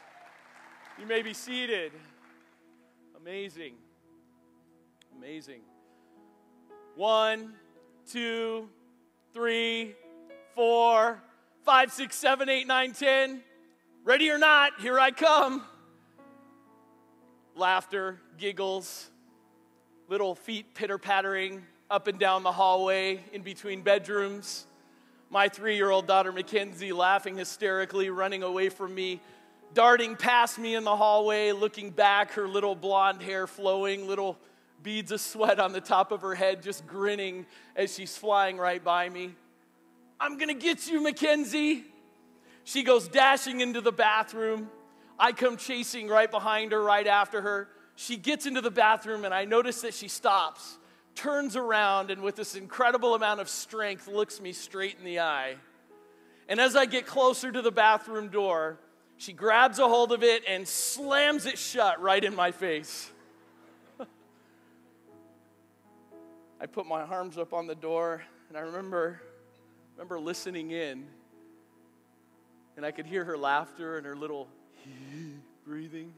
You 0.97 1.05
may 1.05 1.21
be 1.21 1.33
seated. 1.33 1.91
Amazing. 3.17 3.73
Amazing. 5.17 5.61
One, 6.95 7.53
two, 8.09 8.69
three, 9.33 9.95
four, 10.55 11.21
five, 11.65 11.91
six, 11.91 12.15
seven, 12.15 12.47
eight, 12.47 12.67
nine, 12.67 12.93
ten. 12.93 13.41
Ready 14.05 14.29
or 14.29 14.37
not, 14.37 14.79
here 14.79 14.97
I 14.97 15.11
come. 15.11 15.63
Laughter, 17.55 18.21
giggles, 18.37 19.09
little 20.07 20.35
feet 20.35 20.73
pitter 20.73 20.97
pattering 20.97 21.63
up 21.89 22.07
and 22.07 22.17
down 22.17 22.43
the 22.43 22.51
hallway 22.51 23.19
in 23.33 23.41
between 23.41 23.81
bedrooms. 23.81 24.65
My 25.31 25.47
three 25.47 25.75
year 25.75 25.91
old 25.91 26.07
daughter 26.07 26.31
Mackenzie 26.31 26.91
laughing 26.91 27.37
hysterically, 27.37 28.09
running 28.09 28.41
away 28.41 28.69
from 28.69 28.95
me, 28.95 29.21
darting 29.75 30.15
past 30.15 30.57
me 30.57 30.73
in 30.73 30.83
the 30.83 30.95
hallway, 30.95 31.51
looking 31.51 31.91
back, 31.91 32.31
her 32.31 32.47
little 32.47 32.73
blonde 32.73 33.21
hair 33.21 33.45
flowing, 33.45 34.07
little 34.07 34.39
beads 34.81 35.11
of 35.11 35.21
sweat 35.21 35.59
on 35.59 35.71
the 35.71 35.81
top 35.81 36.11
of 36.11 36.21
her 36.21 36.33
head, 36.33 36.63
just 36.63 36.87
grinning 36.87 37.45
as 37.75 37.93
she's 37.93 38.17
flying 38.17 38.57
right 38.57 38.83
by 38.83 39.07
me. 39.07 39.35
I'm 40.19 40.39
gonna 40.39 40.55
get 40.55 40.87
you, 40.87 40.99
Mackenzie. 40.99 41.83
She 42.63 42.81
goes 42.81 43.07
dashing 43.07 43.61
into 43.61 43.81
the 43.81 43.91
bathroom. 43.91 44.67
I 45.19 45.31
come 45.31 45.57
chasing 45.57 46.07
right 46.07 46.29
behind 46.29 46.71
her, 46.71 46.81
right 46.81 47.05
after 47.05 47.41
her. 47.41 47.69
She 47.95 48.17
gets 48.17 48.47
into 48.47 48.61
the 48.61 48.71
bathroom, 48.71 49.25
and 49.25 49.33
I 49.33 49.45
notice 49.45 49.81
that 49.81 49.93
she 49.93 50.07
stops, 50.07 50.78
turns 51.19 51.57
around, 51.57 52.11
and 52.11 52.21
with 52.21 52.37
this 52.37 52.55
incredible 52.55 53.13
amount 53.13 53.41
of 53.41 53.49
strength, 53.49 54.07
looks 54.07 54.39
me 54.39 54.53
straight 54.53 54.95
in 54.97 55.03
the 55.03 55.19
eye. 55.19 55.55
And 56.47 56.61
as 56.61 56.77
I 56.77 56.85
get 56.85 57.05
closer 57.05 57.51
to 57.51 57.61
the 57.61 57.71
bathroom 57.71 58.29
door, 58.29 58.79
she 59.17 59.33
grabs 59.33 59.79
a 59.79 59.87
hold 59.87 60.13
of 60.13 60.23
it 60.23 60.43
and 60.47 60.65
slams 60.65 61.45
it 61.45 61.57
shut 61.57 62.01
right 62.01 62.23
in 62.23 62.33
my 62.33 62.51
face. 62.51 63.11
I 66.61 66.65
put 66.67 66.85
my 66.85 67.01
arms 67.01 67.37
up 67.37 67.53
on 67.53 67.67
the 67.67 67.75
door, 67.75 68.23
and 68.47 68.57
I 68.57 68.61
remember, 68.61 69.21
remember 69.97 70.21
listening 70.21 70.71
in, 70.71 71.05
and 72.77 72.85
I 72.85 72.91
could 72.91 73.05
hear 73.05 73.25
her 73.25 73.37
laughter 73.37 73.97
and 73.97 74.05
her 74.05 74.15
little 74.15 74.47
breathing. 75.67 76.13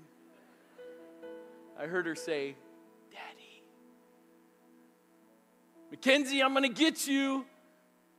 I 1.80 1.88
heard 1.88 2.06
her 2.06 2.14
say, 2.14 2.56
Mackenzie, 5.91 6.41
I'm 6.41 6.54
gonna 6.54 6.69
get 6.69 7.06
you. 7.06 7.45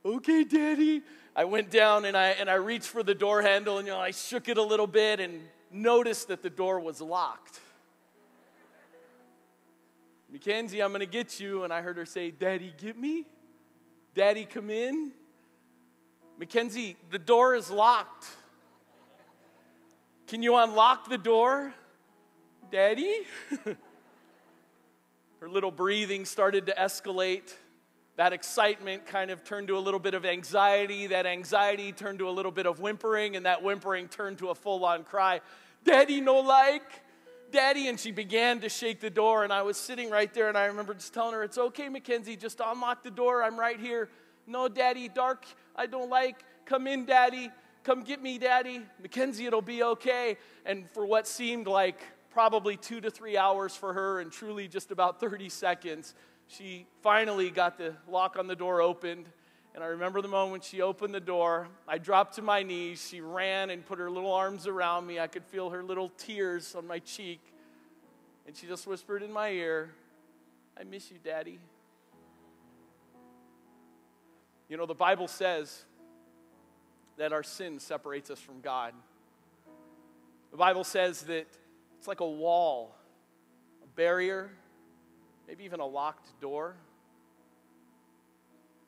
Okay, 0.05 0.43
Daddy. 0.43 1.01
I 1.35 1.45
went 1.45 1.71
down 1.71 2.05
and 2.05 2.15
I 2.15 2.27
and 2.27 2.47
I 2.47 2.53
reached 2.53 2.85
for 2.85 3.01
the 3.01 3.15
door 3.15 3.41
handle 3.41 3.79
and 3.79 3.87
you 3.87 3.93
know 3.93 3.99
I 3.99 4.11
shook 4.11 4.47
it 4.47 4.59
a 4.59 4.61
little 4.61 4.85
bit 4.85 5.19
and 5.19 5.41
noticed 5.71 6.27
that 6.27 6.43
the 6.43 6.51
door 6.51 6.79
was 6.79 7.01
locked. 7.01 7.59
Mackenzie, 10.31 10.81
I'm 10.83 10.91
gonna 10.91 11.07
get 11.07 11.39
you. 11.39 11.63
And 11.63 11.73
I 11.73 11.81
heard 11.81 11.97
her 11.97 12.05
say, 12.05 12.29
Daddy, 12.29 12.73
get 12.77 12.97
me. 12.97 13.25
Daddy, 14.13 14.45
come 14.45 14.69
in. 14.69 15.11
Mackenzie, 16.37 16.95
the 17.09 17.19
door 17.19 17.55
is 17.55 17.71
locked. 17.71 18.27
Can 20.27 20.43
you 20.43 20.55
unlock 20.57 21.09
the 21.09 21.17
door? 21.17 21.73
Daddy? 22.71 23.21
Her 25.39 25.49
little 25.49 25.71
breathing 25.71 26.25
started 26.25 26.67
to 26.67 26.73
escalate. 26.73 27.53
That 28.15 28.31
excitement 28.31 29.07
kind 29.07 29.31
of 29.31 29.43
turned 29.43 29.67
to 29.69 29.77
a 29.77 29.79
little 29.79 29.99
bit 29.99 30.13
of 30.13 30.23
anxiety. 30.25 31.07
That 31.07 31.25
anxiety 31.25 31.91
turned 31.91 32.19
to 32.19 32.29
a 32.29 32.31
little 32.31 32.51
bit 32.51 32.67
of 32.67 32.79
whimpering, 32.79 33.35
and 33.35 33.45
that 33.45 33.63
whimpering 33.63 34.07
turned 34.07 34.37
to 34.39 34.49
a 34.49 34.55
full 34.55 34.85
on 34.85 35.03
cry 35.03 35.41
Daddy, 35.83 36.21
no 36.21 36.39
like. 36.39 37.01
Daddy. 37.51 37.87
And 37.87 37.99
she 37.99 38.11
began 38.11 38.59
to 38.61 38.69
shake 38.69 38.99
the 38.99 39.09
door, 39.09 39.43
and 39.43 39.51
I 39.51 39.63
was 39.63 39.77
sitting 39.77 40.09
right 40.09 40.33
there, 40.33 40.47
and 40.47 40.57
I 40.57 40.65
remember 40.65 40.93
just 40.93 41.13
telling 41.13 41.33
her, 41.33 41.43
It's 41.43 41.57
okay, 41.57 41.89
Mackenzie, 41.89 42.35
just 42.35 42.61
unlock 42.63 43.03
the 43.03 43.11
door. 43.11 43.43
I'm 43.43 43.59
right 43.59 43.79
here. 43.79 44.09
No, 44.45 44.67
Daddy, 44.67 45.07
dark, 45.07 45.45
I 45.75 45.87
don't 45.87 46.09
like. 46.09 46.43
Come 46.65 46.87
in, 46.87 47.05
Daddy. 47.05 47.49
Come 47.83 48.03
get 48.03 48.21
me, 48.21 48.37
Daddy. 48.37 48.81
Mackenzie, 49.01 49.45
it'll 49.45 49.61
be 49.61 49.83
okay. 49.83 50.37
And 50.65 50.89
for 50.89 51.05
what 51.05 51.27
seemed 51.27 51.67
like 51.67 51.99
probably 52.29 52.77
two 52.77 53.01
to 53.01 53.11
three 53.11 53.37
hours 53.37 53.75
for 53.75 53.93
her 53.93 54.19
and 54.19 54.31
truly 54.31 54.67
just 54.67 54.91
about 54.91 55.19
30 55.19 55.49
seconds, 55.49 56.13
she 56.57 56.85
finally 57.01 57.49
got 57.49 57.77
the 57.77 57.93
lock 58.07 58.37
on 58.37 58.47
the 58.47 58.55
door 58.55 58.81
opened. 58.81 59.25
And 59.75 59.83
I 59.83 59.87
remember 59.87 60.21
the 60.21 60.27
moment 60.27 60.63
she 60.63 60.81
opened 60.81 61.13
the 61.13 61.19
door. 61.19 61.67
I 61.87 61.97
dropped 61.97 62.35
to 62.35 62.43
my 62.43 62.61
knees. 62.61 63.05
She 63.09 63.21
ran 63.21 63.71
and 63.71 63.83
put 63.83 63.97
her 63.97 64.09
little 64.09 64.31
arms 64.31 64.67
around 64.67 65.07
me. 65.07 65.19
I 65.19 65.27
could 65.27 65.45
feel 65.45 65.71
her 65.71 65.83
little 65.83 66.09
tears 66.09 66.75
on 66.75 66.85
my 66.85 66.99
cheek. 66.99 67.41
And 68.45 68.55
she 68.55 68.67
just 68.67 68.85
whispered 68.85 69.23
in 69.23 69.31
my 69.31 69.49
ear, 69.49 69.93
I 70.79 70.83
miss 70.83 71.09
you, 71.09 71.17
Daddy. 71.23 71.59
You 74.69 74.77
know, 74.77 74.85
the 74.85 74.93
Bible 74.93 75.27
says 75.27 75.85
that 77.17 77.33
our 77.33 77.43
sin 77.43 77.79
separates 77.79 78.29
us 78.29 78.39
from 78.39 78.61
God. 78.61 78.93
The 80.51 80.57
Bible 80.57 80.83
says 80.83 81.21
that 81.23 81.47
it's 81.97 82.07
like 82.07 82.19
a 82.19 82.29
wall, 82.29 82.95
a 83.83 83.87
barrier, 83.95 84.51
maybe 85.47 85.63
even 85.63 85.79
a 85.79 85.85
locked 85.85 86.39
door. 86.41 86.75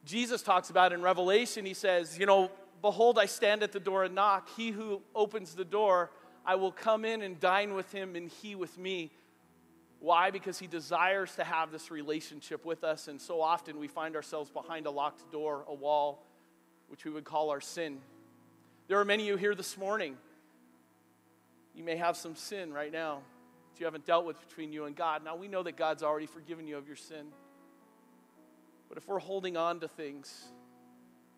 Jesus 0.05 0.41
talks 0.41 0.69
about 0.69 0.93
in 0.93 1.01
Revelation, 1.01 1.65
he 1.65 1.73
says, 1.73 2.17
You 2.17 2.25
know, 2.25 2.51
behold, 2.81 3.17
I 3.17 3.25
stand 3.25 3.63
at 3.63 3.71
the 3.71 3.79
door 3.79 4.03
and 4.03 4.13
knock. 4.13 4.49
He 4.55 4.71
who 4.71 5.01
opens 5.15 5.55
the 5.55 5.65
door, 5.65 6.11
I 6.45 6.55
will 6.55 6.71
come 6.71 7.05
in 7.05 7.21
and 7.21 7.39
dine 7.39 7.73
with 7.73 7.91
him, 7.91 8.15
and 8.15 8.29
he 8.29 8.55
with 8.55 8.77
me. 8.77 9.11
Why? 9.99 10.29
Because 10.29 10.59
he 10.59 10.67
desires 10.67 11.35
to 11.35 11.43
have 11.43 11.71
this 11.71 11.89
relationship 11.89 12.65
with 12.65 12.83
us, 12.83 13.07
and 13.07 13.19
so 13.19 13.41
often 13.41 13.79
we 13.79 13.87
find 13.87 14.15
ourselves 14.15 14.51
behind 14.51 14.85
a 14.85 14.91
locked 14.91 15.31
door, 15.31 15.65
a 15.67 15.73
wall, 15.73 16.23
which 16.89 17.05
we 17.05 17.11
would 17.11 17.23
call 17.23 17.49
our 17.49 17.61
sin. 17.61 17.97
There 18.87 18.99
are 18.99 19.05
many 19.05 19.23
of 19.23 19.27
you 19.29 19.37
here 19.37 19.55
this 19.55 19.77
morning 19.77 20.17
you 21.75 21.83
may 21.83 21.97
have 21.97 22.15
some 22.15 22.35
sin 22.35 22.71
right 22.71 22.91
now 22.91 23.19
that 23.75 23.81
you 23.81 23.85
haven't 23.85 24.05
dealt 24.05 24.25
with 24.25 24.39
between 24.47 24.71
you 24.71 24.85
and 24.85 24.95
God. 24.95 25.23
Now, 25.23 25.35
we 25.35 25.47
know 25.47 25.63
that 25.63 25.75
God's 25.75 26.01
already 26.01 26.27
forgiven 26.27 26.65
you 26.65 26.77
of 26.77 26.87
your 26.87 26.95
sin. 26.95 27.27
But 28.87 28.97
if 28.97 29.07
we're 29.07 29.19
holding 29.19 29.57
on 29.57 29.81
to 29.81 29.87
things 29.87 30.45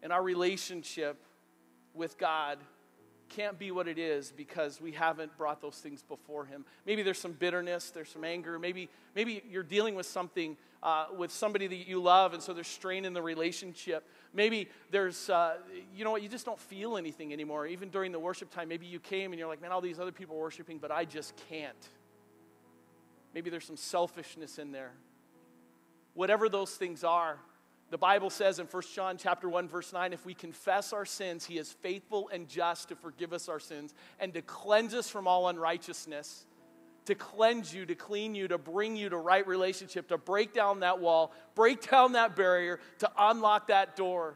and 0.03 0.13
our 0.13 0.21
relationship 0.21 1.17
with 1.95 2.17
God 2.17 2.59
can't 3.29 3.57
be 3.57 3.71
what 3.71 3.87
it 3.87 3.97
is 3.97 4.31
because 4.31 4.79
we 4.79 4.91
haven't 4.91 5.35
brought 5.37 5.61
those 5.61 5.75
things 5.75 6.01
before 6.01 6.45
him 6.45 6.63
maybe 6.85 7.03
there's 7.03 7.17
some 7.17 7.33
bitterness 7.33 7.89
there's 7.89 8.07
some 8.07 8.23
anger 8.23 8.57
maybe 8.57 8.87
maybe 9.15 9.43
you're 9.49 9.63
dealing 9.63 9.95
with 9.95 10.05
something 10.05 10.55
uh, 10.81 11.07
with 11.17 11.29
somebody 11.29 11.67
that 11.67 11.89
you 11.89 12.01
love 12.01 12.33
and 12.33 12.41
so 12.41 12.53
there's 12.53 12.67
strain 12.67 13.03
in 13.03 13.11
the 13.11 13.21
relationship 13.21 14.07
Maybe 14.37 14.69
there's, 14.91 15.29
uh, 15.31 15.55
you 15.95 16.03
know 16.03 16.11
what, 16.11 16.21
you 16.21 16.29
just 16.29 16.45
don't 16.45 16.59
feel 16.59 16.97
anything 16.97 17.33
anymore. 17.33 17.65
Even 17.65 17.89
during 17.89 18.11
the 18.11 18.19
worship 18.19 18.51
time, 18.51 18.67
maybe 18.67 18.85
you 18.85 18.99
came 18.99 19.31
and 19.31 19.39
you're 19.39 19.47
like, 19.47 19.61
man, 19.61 19.71
all 19.71 19.81
these 19.81 19.99
other 19.99 20.11
people 20.11 20.35
are 20.35 20.41
worshiping, 20.41 20.77
but 20.77 20.91
I 20.91 21.05
just 21.05 21.33
can't. 21.49 21.89
Maybe 23.37 23.51
there's 23.51 23.65
some 23.65 23.77
selfishness 23.77 24.57
in 24.57 24.71
there. 24.71 24.93
Whatever 26.15 26.49
those 26.49 26.71
things 26.71 27.03
are, 27.03 27.37
the 27.91 27.97
Bible 27.99 28.31
says 28.31 28.57
in 28.57 28.65
1 28.65 28.83
John 28.95 29.17
chapter 29.19 29.47
1 29.47 29.67
verse 29.67 29.93
9 29.93 30.11
if 30.11 30.25
we 30.25 30.33
confess 30.33 30.91
our 30.91 31.05
sins 31.05 31.45
he 31.45 31.59
is 31.59 31.71
faithful 31.71 32.31
and 32.33 32.47
just 32.47 32.89
to 32.89 32.95
forgive 32.95 33.33
us 33.33 33.47
our 33.47 33.59
sins 33.59 33.93
and 34.19 34.33
to 34.33 34.41
cleanse 34.41 34.95
us 34.95 35.07
from 35.07 35.27
all 35.27 35.49
unrighteousness 35.49 36.47
to 37.05 37.13
cleanse 37.13 37.71
you, 37.71 37.85
to 37.85 37.93
clean 37.93 38.33
you, 38.33 38.47
to 38.47 38.57
bring 38.57 38.95
you 38.95 39.07
to 39.07 39.17
right 39.17 39.45
relationship, 39.45 40.07
to 40.07 40.17
break 40.17 40.51
down 40.51 40.79
that 40.79 40.99
wall, 40.99 41.31
break 41.53 41.87
down 41.91 42.13
that 42.13 42.35
barrier, 42.35 42.79
to 42.97 43.11
unlock 43.19 43.67
that 43.67 43.95
door. 43.95 44.33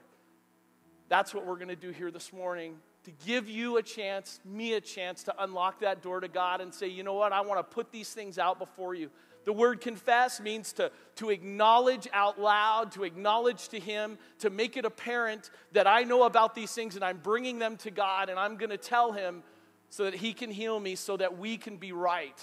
That's 1.10 1.34
what 1.34 1.48
we're 1.48 1.56
going 1.56 1.70
to 1.70 1.76
do 1.76 1.90
here 1.90 2.12
this 2.12 2.32
morning 2.32 2.76
to 3.04 3.12
give 3.26 3.50
you 3.50 3.78
a 3.78 3.84
chance, 3.84 4.40
me 4.46 4.74
a 4.74 4.82
chance 4.82 5.24
to 5.24 5.44
unlock 5.44 5.80
that 5.80 6.02
door 6.02 6.20
to 6.20 6.28
God 6.28 6.62
and 6.62 6.74
say, 6.74 6.88
you 6.88 7.04
know 7.04 7.14
what, 7.14 7.34
I 7.34 7.42
want 7.42 7.60
to 7.60 7.64
put 7.64 7.92
these 7.92 8.14
things 8.14 8.38
out 8.38 8.60
before 8.60 8.94
you. 8.94 9.10
The 9.44 9.54
word 9.54 9.82
confess 9.82 10.40
means 10.40 10.72
to, 10.74 10.92
to 11.16 11.32
acknowledge 11.32 12.08
out 12.14 12.40
loud, 12.40 12.92
to 12.92 13.04
acknowledge 13.04 13.70
to 13.70 13.80
Him, 13.80 14.20
to 14.40 14.52
make 14.52 14.78
it 14.78 14.86
apparent 14.86 15.50
that 15.72 15.88
I 15.88 16.04
know 16.04 16.24
about 16.24 16.54
these 16.54 16.72
things 16.72 16.96
and 16.96 17.04
I'm 17.04 17.18
bringing 17.18 17.58
them 17.58 17.78
to 17.78 17.92
God 17.92 18.30
and 18.30 18.40
I'm 18.40 18.56
going 18.58 18.70
to 18.70 18.78
tell 18.78 19.12
Him 19.12 19.42
so 19.90 20.04
that 20.04 20.14
He 20.14 20.34
can 20.34 20.52
heal 20.52 20.80
me, 20.80 20.96
so 20.96 21.18
that 21.18 21.40
we 21.40 21.58
can 21.58 21.78
be 21.78 21.92
right 21.92 22.38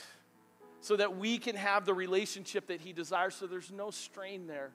so 0.81 0.97
that 0.97 1.17
we 1.17 1.39
can 1.39 1.57
have 1.57 1.85
the 1.85 1.95
relationship 1.95 2.69
that 2.69 2.81
He 2.81 2.93
desires, 2.93 3.35
so 3.35 3.47
there's 3.47 3.71
no 3.71 3.91
strain 3.91 4.47
there. 4.47 4.71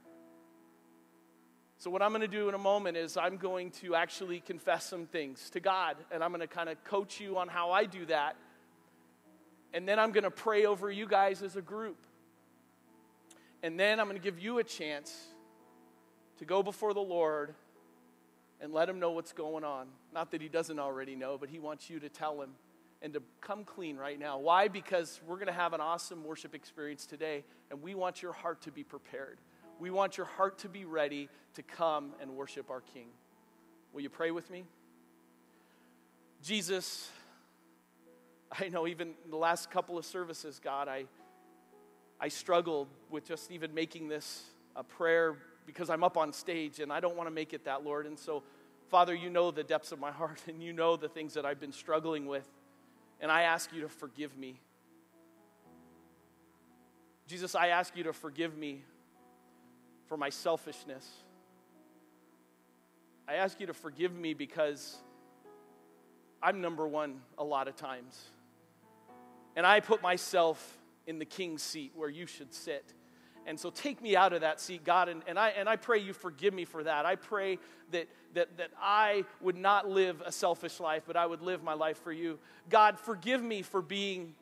So, 1.84 1.90
what 1.90 2.02
I'm 2.02 2.12
going 2.12 2.22
to 2.22 2.30
do 2.30 2.48
in 2.48 2.56
a 2.56 2.58
moment 2.58 2.96
is 2.96 3.18
I'm 3.18 3.36
going 3.36 3.72
to 3.82 3.94
actually 3.94 4.40
confess 4.40 4.86
some 4.86 5.06
things 5.06 5.50
to 5.50 5.60
God, 5.60 5.98
and 6.14 6.24
I'm 6.24 6.30
going 6.32 6.40
to 6.40 6.48
kind 6.48 6.70
of 6.70 6.82
coach 6.86 7.20
you 7.20 7.38
on 7.38 7.50
how 7.50 7.72
I 7.72 7.84
do 7.84 8.06
that. 8.06 8.38
And 9.74 9.86
then 9.86 10.00
I'm 10.00 10.14
going 10.14 10.24
to 10.24 10.32
pray 10.32 10.66
over 10.66 10.90
you 10.90 11.06
guys 11.06 11.44
as 11.44 11.58
a 11.58 11.62
group. 11.62 11.98
And 13.64 13.78
then 13.78 14.00
I'm 14.00 14.06
going 14.06 14.16
to 14.16 14.24
give 14.24 14.40
you 14.40 14.60
a 14.60 14.64
chance 14.64 15.14
to 16.38 16.46
go 16.46 16.64
before 16.64 16.94
the 16.94 17.02
Lord 17.02 17.54
and 18.62 18.72
let 18.72 18.88
him 18.88 19.02
know 19.02 19.12
what's 19.12 19.34
going 19.34 19.66
on. 19.66 19.88
Not 20.14 20.32
that 20.32 20.42
he 20.42 20.48
doesn't 20.48 20.80
already 20.80 21.18
know, 21.18 21.38
but 21.38 21.50
he 21.50 21.60
wants 21.60 21.90
you 21.90 22.00
to 22.00 22.08
tell 22.08 22.42
him 22.42 22.52
and 23.02 23.12
to 23.12 23.22
come 23.42 23.66
clean 23.66 23.98
right 23.98 24.18
now. 24.18 24.40
Why? 24.40 24.70
Because 24.70 25.20
we're 25.28 25.36
going 25.36 25.48
to 25.48 25.52
have 25.52 25.74
an 25.74 25.82
awesome 25.82 26.24
worship 26.24 26.56
experience 26.56 27.06
today, 27.06 27.44
and 27.70 27.82
we 27.82 27.94
want 27.94 28.22
your 28.22 28.32
heart 28.32 28.62
to 28.62 28.72
be 28.72 28.86
prepared. 28.86 29.40
We 29.80 29.90
want 29.90 30.16
your 30.16 30.28
heart 30.28 30.60
to 30.60 30.70
be 30.70 30.86
ready 30.86 31.28
to 31.56 31.64
come 31.64 32.14
and 32.22 32.32
worship 32.36 32.70
our 32.70 32.82
King. 32.82 33.08
Will 33.94 34.02
you 34.02 34.10
pray 34.10 34.32
with 34.32 34.50
me? 34.50 34.64
Jesus, 36.44 37.10
I 38.52 38.70
know 38.70 38.88
even 38.88 39.14
the 39.30 39.38
last 39.38 39.72
couple 39.72 39.98
of 39.98 40.06
services, 40.06 40.60
God, 40.64 40.88
I, 40.88 41.06
I 42.20 42.28
struggled 42.28 42.88
with 43.10 43.26
just 43.26 43.52
even 43.52 43.74
making 43.74 44.08
this 44.08 44.44
a 44.76 44.84
prayer 44.84 45.38
because 45.66 45.90
I'm 45.90 46.04
up 46.04 46.18
on 46.18 46.34
stage 46.34 46.80
and 46.80 46.92
I 46.92 47.00
don't 47.00 47.16
want 47.16 47.28
to 47.28 47.34
make 47.34 47.54
it 47.54 47.66
that, 47.66 47.84
Lord. 47.84 48.06
And 48.06 48.18
so, 48.18 48.44
Father, 48.90 49.14
you 49.14 49.30
know 49.30 49.52
the 49.52 49.64
depths 49.64 49.92
of 49.92 50.00
my 50.00 50.12
heart 50.12 50.42
and 50.48 50.62
you 50.62 50.74
know 50.74 50.96
the 50.98 51.10
things 51.10 51.34
that 51.36 51.46
I've 51.46 51.60
been 51.60 51.72
struggling 51.72 52.26
with. 52.26 52.48
And 53.22 53.32
I 53.32 53.44
ask 53.44 53.72
you 53.72 53.82
to 53.82 53.90
forgive 53.90 54.38
me. 54.38 54.60
Jesus, 57.28 57.56
I 57.56 57.68
ask 57.68 57.96
you 57.96 58.04
to 58.04 58.14
forgive 58.14 58.58
me 58.58 58.84
for 60.08 60.18
my 60.18 60.30
selfishness. 60.30 61.10
I 63.28 63.36
ask 63.36 63.60
you 63.60 63.68
to 63.68 63.74
forgive 63.74 64.14
me 64.14 64.34
because 64.34 64.98
I'm 66.42 66.60
number 66.60 66.88
one 66.88 67.22
a 67.38 67.44
lot 67.44 67.68
of 67.68 67.76
times. 67.76 68.22
And 69.56 69.66
I 69.66 69.80
put 69.80 70.02
myself 70.02 70.78
in 71.08 71.20
the 71.20 71.26
king's 71.26 71.62
seat 71.62 71.94
where 71.96 72.10
you 72.10 72.26
should 72.26 72.54
sit. 72.54 72.94
And 73.46 73.60
so 73.60 73.70
take 73.70 74.02
me 74.02 74.16
out 74.16 74.34
of 74.34 74.42
that 74.42 74.60
seat, 74.60 74.84
God, 74.84 75.10
and, 75.10 75.22
and, 75.28 75.38
I, 75.38 75.50
and 75.50 75.68
I 75.68 75.76
pray 75.76 76.00
you 76.00 76.14
forgive 76.14 76.54
me 76.54 76.66
for 76.66 76.84
that. 76.84 77.06
I 77.06 77.16
pray 77.16 77.60
that, 77.92 78.08
that, 78.34 78.58
that 78.58 78.72
I 78.82 79.26
would 79.42 79.58
not 79.58 79.88
live 79.90 80.22
a 80.26 80.32
selfish 80.32 80.80
life, 80.80 81.04
but 81.06 81.18
I 81.18 81.26
would 81.26 81.42
live 81.42 81.64
my 81.64 81.74
life 81.74 81.98
for 82.04 82.12
you. 82.12 82.40
God, 82.70 83.00
forgive 83.00 83.44
me 83.44 83.62
for 83.62 83.82
being 83.82 84.36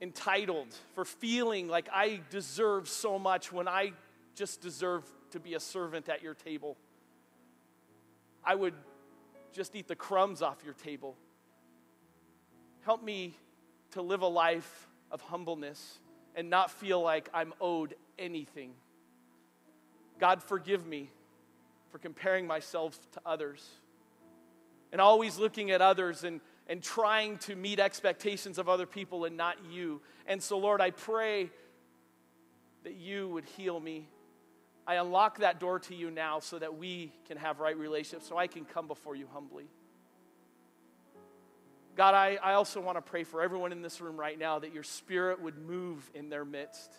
entitled, 0.00 0.68
for 0.94 1.04
feeling 1.04 1.68
like 1.68 1.88
I 1.92 2.20
deserve 2.30 2.88
so 2.88 3.18
much 3.18 3.52
when 3.52 3.66
I 3.66 3.92
just 4.34 4.60
deserve 4.60 5.04
to 5.30 5.40
be 5.40 5.54
a 5.54 5.60
servant 5.60 6.08
at 6.08 6.22
your 6.22 6.34
table. 6.34 6.76
I 8.46 8.54
would 8.54 8.74
just 9.52 9.74
eat 9.74 9.88
the 9.88 9.96
crumbs 9.96 10.40
off 10.40 10.58
your 10.64 10.74
table. 10.74 11.16
Help 12.82 13.02
me 13.02 13.34
to 13.90 14.02
live 14.02 14.22
a 14.22 14.28
life 14.28 14.88
of 15.10 15.20
humbleness 15.20 15.98
and 16.36 16.48
not 16.48 16.70
feel 16.70 17.02
like 17.02 17.28
I'm 17.34 17.52
owed 17.60 17.94
anything. 18.18 18.74
God, 20.20 20.42
forgive 20.42 20.86
me 20.86 21.10
for 21.90 21.98
comparing 21.98 22.46
myself 22.46 22.98
to 23.12 23.20
others 23.26 23.66
and 24.92 25.00
always 25.00 25.38
looking 25.38 25.70
at 25.70 25.82
others 25.82 26.24
and, 26.24 26.40
and 26.68 26.82
trying 26.82 27.38
to 27.38 27.56
meet 27.56 27.80
expectations 27.80 28.58
of 28.58 28.68
other 28.68 28.86
people 28.86 29.24
and 29.24 29.36
not 29.36 29.56
you. 29.70 30.00
And 30.26 30.42
so, 30.42 30.58
Lord, 30.58 30.80
I 30.80 30.90
pray 30.90 31.50
that 32.84 32.94
you 32.94 33.28
would 33.30 33.44
heal 33.44 33.80
me. 33.80 34.08
I 34.86 34.96
unlock 34.96 35.38
that 35.38 35.58
door 35.58 35.80
to 35.80 35.94
you 35.94 36.10
now 36.10 36.38
so 36.38 36.58
that 36.58 36.76
we 36.76 37.12
can 37.26 37.36
have 37.38 37.58
right 37.58 37.76
relationships, 37.76 38.28
so 38.28 38.36
I 38.36 38.46
can 38.46 38.64
come 38.64 38.86
before 38.86 39.16
you 39.16 39.26
humbly. 39.32 39.66
God, 41.96 42.14
I, 42.14 42.38
I 42.42 42.52
also 42.52 42.80
want 42.80 42.98
to 42.98 43.02
pray 43.02 43.24
for 43.24 43.42
everyone 43.42 43.72
in 43.72 43.82
this 43.82 44.00
room 44.00 44.18
right 44.20 44.38
now 44.38 44.58
that 44.58 44.72
your 44.72 44.82
spirit 44.82 45.40
would 45.40 45.58
move 45.58 46.08
in 46.14 46.28
their 46.28 46.44
midst. 46.44 46.92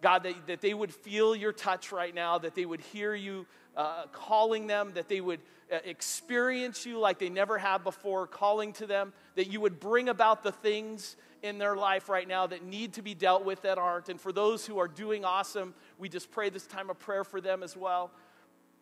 God, 0.00 0.22
that, 0.22 0.46
that 0.46 0.60
they 0.60 0.72
would 0.72 0.94
feel 0.94 1.36
your 1.36 1.52
touch 1.52 1.92
right 1.92 2.14
now, 2.14 2.38
that 2.38 2.54
they 2.54 2.64
would 2.64 2.80
hear 2.80 3.14
you 3.14 3.46
uh, 3.76 4.04
calling 4.12 4.66
them, 4.66 4.92
that 4.94 5.08
they 5.08 5.20
would 5.20 5.40
uh, 5.70 5.78
experience 5.84 6.86
you 6.86 6.98
like 6.98 7.18
they 7.18 7.28
never 7.28 7.58
have 7.58 7.84
before, 7.84 8.26
calling 8.26 8.72
to 8.74 8.86
them, 8.86 9.12
that 9.34 9.48
you 9.48 9.60
would 9.60 9.80
bring 9.80 10.08
about 10.08 10.42
the 10.42 10.52
things 10.52 11.16
in 11.42 11.58
their 11.58 11.76
life 11.76 12.08
right 12.08 12.28
now 12.28 12.46
that 12.46 12.64
need 12.64 12.94
to 12.94 13.02
be 13.02 13.14
dealt 13.14 13.44
with 13.44 13.62
that 13.62 13.78
aren't. 13.78 14.08
And 14.08 14.20
for 14.20 14.32
those 14.32 14.66
who 14.66 14.78
are 14.78 14.88
doing 14.88 15.24
awesome, 15.24 15.74
we 15.98 16.08
just 16.08 16.30
pray 16.30 16.50
this 16.50 16.66
time 16.66 16.90
of 16.90 16.98
prayer 16.98 17.24
for 17.24 17.40
them 17.40 17.62
as 17.62 17.76
well, 17.76 18.10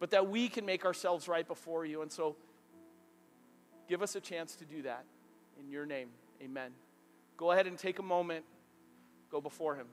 but 0.01 0.11
that 0.11 0.29
we 0.29 0.49
can 0.49 0.67
make 0.67 0.85
ourselves 0.85 1.29
right 1.29 1.47
before 1.47 1.85
you. 1.87 2.03
And 2.03 2.11
so, 2.11 2.37
Give 3.89 4.03
us 4.03 4.15
a 4.15 4.21
chance 4.21 4.55
to 4.57 4.65
do 4.67 4.83
that. 4.83 5.05
In 5.59 5.71
your 5.71 5.87
name, 5.87 6.09
amen. 6.43 6.73
Go 7.37 7.53
ahead 7.53 7.67
and 7.67 7.79
take 7.79 7.99
a 7.99 8.03
moment, 8.03 8.45
go 9.31 9.41
before 9.41 9.75
Him. 9.75 9.87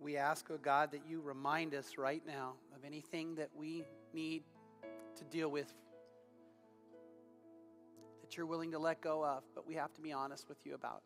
We 0.00 0.16
ask, 0.16 0.46
oh 0.50 0.58
God, 0.58 0.92
that 0.92 1.02
you 1.08 1.20
remind 1.20 1.74
us 1.74 1.98
right 1.98 2.22
now 2.26 2.54
of 2.74 2.84
anything 2.84 3.34
that 3.34 3.50
we 3.54 3.84
need 4.14 4.42
to 5.16 5.24
deal 5.24 5.50
with, 5.50 5.72
that 8.22 8.36
you're 8.36 8.46
willing 8.46 8.70
to 8.72 8.78
let 8.78 9.00
go 9.00 9.24
of, 9.24 9.42
but 9.54 9.66
we 9.66 9.74
have 9.74 9.92
to 9.94 10.00
be 10.00 10.12
honest 10.12 10.48
with 10.48 10.58
you 10.64 10.74
about. 10.74 11.02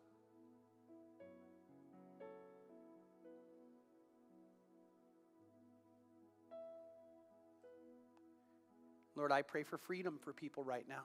Lord, 9.15 9.31
I 9.31 9.41
pray 9.41 9.63
for 9.63 9.77
freedom 9.77 10.19
for 10.23 10.33
people 10.33 10.63
right 10.63 10.85
now. 10.87 11.03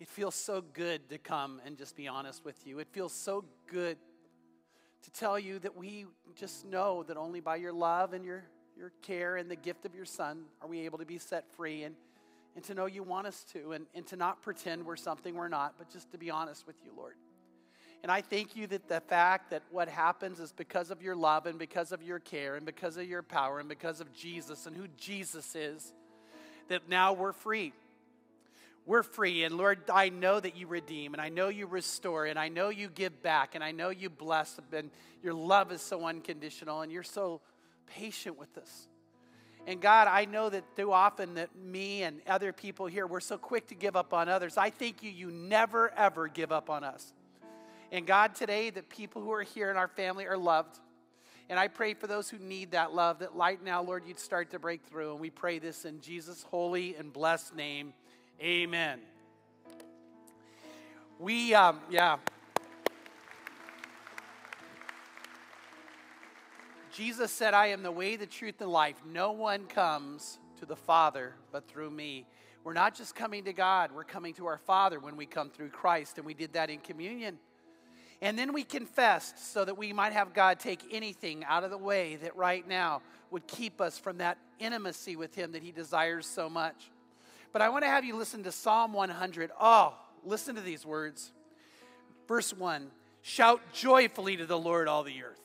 It 0.00 0.08
feels 0.08 0.34
so 0.34 0.60
good 0.60 1.08
to 1.10 1.18
come 1.18 1.60
and 1.64 1.76
just 1.76 1.96
be 1.96 2.08
honest 2.08 2.44
with 2.44 2.66
you. 2.66 2.78
It 2.78 2.88
feels 2.90 3.12
so 3.12 3.44
good 3.68 3.98
to 5.02 5.10
tell 5.10 5.38
you 5.38 5.58
that 5.60 5.76
we 5.76 6.06
just 6.34 6.64
know 6.64 7.02
that 7.04 7.16
only 7.16 7.40
by 7.40 7.56
your 7.56 7.72
love 7.72 8.12
and 8.12 8.24
your, 8.24 8.44
your 8.76 8.92
care 9.02 9.36
and 9.36 9.50
the 9.50 9.56
gift 9.56 9.84
of 9.84 9.94
your 9.94 10.04
Son 10.04 10.44
are 10.60 10.68
we 10.68 10.80
able 10.80 10.98
to 10.98 11.04
be 11.04 11.18
set 11.18 11.50
free 11.54 11.82
and, 11.82 11.94
and 12.54 12.64
to 12.64 12.74
know 12.74 12.86
you 12.86 13.02
want 13.02 13.26
us 13.26 13.44
to 13.52 13.72
and, 13.72 13.86
and 13.94 14.06
to 14.06 14.16
not 14.16 14.42
pretend 14.42 14.84
we're 14.84 14.96
something 14.96 15.34
we're 15.34 15.48
not, 15.48 15.74
but 15.78 15.90
just 15.90 16.10
to 16.12 16.18
be 16.18 16.30
honest 16.30 16.66
with 16.66 16.76
you, 16.84 16.92
Lord. 16.96 17.14
And 18.02 18.10
I 18.10 18.20
thank 18.20 18.56
you 18.56 18.66
that 18.68 18.88
the 18.88 19.00
fact 19.00 19.50
that 19.50 19.62
what 19.70 19.88
happens 19.88 20.40
is 20.40 20.50
because 20.50 20.90
of 20.90 21.02
your 21.02 21.14
love 21.14 21.46
and 21.46 21.58
because 21.58 21.92
of 21.92 22.02
your 22.02 22.18
care 22.18 22.56
and 22.56 22.66
because 22.66 22.96
of 22.96 23.08
your 23.08 23.22
power 23.22 23.60
and 23.60 23.68
because 23.68 24.00
of 24.00 24.12
Jesus 24.12 24.66
and 24.66 24.76
who 24.76 24.88
Jesus 24.96 25.54
is, 25.54 25.92
that 26.68 26.88
now 26.88 27.12
we're 27.12 27.32
free 27.32 27.72
we're 28.86 29.02
free. 29.02 29.44
And 29.44 29.56
Lord, 29.56 29.78
I 29.92 30.08
know 30.08 30.40
that 30.40 30.56
you 30.56 30.66
redeem, 30.66 31.14
and 31.14 31.20
I 31.20 31.28
know 31.28 31.48
you 31.48 31.66
restore, 31.66 32.26
and 32.26 32.38
I 32.38 32.48
know 32.48 32.68
you 32.68 32.88
give 32.88 33.22
back, 33.22 33.54
and 33.54 33.62
I 33.62 33.72
know 33.72 33.90
you 33.90 34.10
bless, 34.10 34.58
and 34.72 34.90
your 35.22 35.34
love 35.34 35.72
is 35.72 35.80
so 35.80 36.04
unconditional, 36.06 36.80
and 36.80 36.90
you're 36.90 37.02
so 37.02 37.40
patient 37.86 38.38
with 38.38 38.56
us. 38.58 38.88
And 39.66 39.80
God, 39.80 40.08
I 40.08 40.24
know 40.24 40.50
that 40.50 40.76
too 40.76 40.92
often 40.92 41.34
that 41.34 41.54
me 41.54 42.02
and 42.02 42.20
other 42.26 42.52
people 42.52 42.86
here, 42.86 43.06
we're 43.06 43.20
so 43.20 43.38
quick 43.38 43.68
to 43.68 43.76
give 43.76 43.94
up 43.94 44.12
on 44.12 44.28
others. 44.28 44.56
I 44.56 44.70
thank 44.70 45.04
you, 45.04 45.10
you 45.10 45.30
never, 45.30 45.92
ever 45.96 46.26
give 46.26 46.50
up 46.50 46.68
on 46.68 46.82
us. 46.82 47.12
And 47.92 48.06
God, 48.06 48.34
today, 48.34 48.70
that 48.70 48.88
people 48.88 49.22
who 49.22 49.30
are 49.32 49.42
here 49.42 49.70
in 49.70 49.76
our 49.76 49.86
family 49.86 50.26
are 50.26 50.36
loved. 50.36 50.80
And 51.48 51.60
I 51.60 51.68
pray 51.68 51.94
for 51.94 52.06
those 52.06 52.28
who 52.28 52.38
need 52.38 52.72
that 52.72 52.92
love, 52.94 53.20
that 53.20 53.36
light 53.36 53.62
now, 53.62 53.82
Lord, 53.82 54.04
you'd 54.06 54.18
start 54.18 54.50
to 54.50 54.58
break 54.58 54.82
through. 54.84 55.12
And 55.12 55.20
we 55.20 55.30
pray 55.30 55.58
this 55.58 55.84
in 55.84 56.00
Jesus' 56.00 56.42
holy 56.42 56.96
and 56.96 57.12
blessed 57.12 57.54
name. 57.54 57.92
Amen. 58.42 58.98
We, 61.20 61.54
um, 61.54 61.78
yeah. 61.88 62.16
Jesus 66.92 67.30
said, 67.30 67.54
I 67.54 67.68
am 67.68 67.84
the 67.84 67.92
way, 67.92 68.16
the 68.16 68.26
truth, 68.26 68.60
and 68.60 68.68
life. 68.68 68.96
No 69.06 69.30
one 69.30 69.66
comes 69.66 70.40
to 70.58 70.66
the 70.66 70.74
Father 70.74 71.34
but 71.52 71.68
through 71.68 71.92
me. 71.92 72.26
We're 72.64 72.72
not 72.72 72.96
just 72.96 73.14
coming 73.14 73.44
to 73.44 73.52
God, 73.52 73.92
we're 73.92 74.02
coming 74.02 74.34
to 74.34 74.46
our 74.46 74.58
Father 74.58 74.98
when 74.98 75.16
we 75.16 75.24
come 75.24 75.48
through 75.48 75.68
Christ, 75.68 76.18
and 76.18 76.26
we 76.26 76.34
did 76.34 76.54
that 76.54 76.68
in 76.68 76.80
communion. 76.80 77.38
And 78.20 78.36
then 78.36 78.52
we 78.52 78.64
confessed 78.64 79.52
so 79.52 79.64
that 79.64 79.78
we 79.78 79.92
might 79.92 80.12
have 80.12 80.34
God 80.34 80.58
take 80.58 80.80
anything 80.90 81.44
out 81.44 81.62
of 81.62 81.70
the 81.70 81.78
way 81.78 82.16
that 82.16 82.34
right 82.34 82.66
now 82.66 83.02
would 83.30 83.46
keep 83.46 83.80
us 83.80 83.98
from 83.98 84.18
that 84.18 84.36
intimacy 84.58 85.14
with 85.14 85.32
Him 85.36 85.52
that 85.52 85.62
He 85.62 85.70
desires 85.70 86.26
so 86.26 86.50
much. 86.50 86.90
But 87.52 87.62
I 87.62 87.68
want 87.68 87.84
to 87.84 87.88
have 87.88 88.04
you 88.04 88.16
listen 88.16 88.42
to 88.44 88.52
Psalm 88.52 88.92
100. 88.92 89.50
Oh, 89.60 89.94
listen 90.24 90.54
to 90.54 90.60
these 90.60 90.86
words. 90.86 91.32
Verse 92.26 92.52
1 92.52 92.90
Shout 93.22 93.60
joyfully 93.72 94.36
to 94.38 94.46
the 94.46 94.58
Lord, 94.58 94.88
all 94.88 95.04
the 95.04 95.22
earth. 95.22 95.40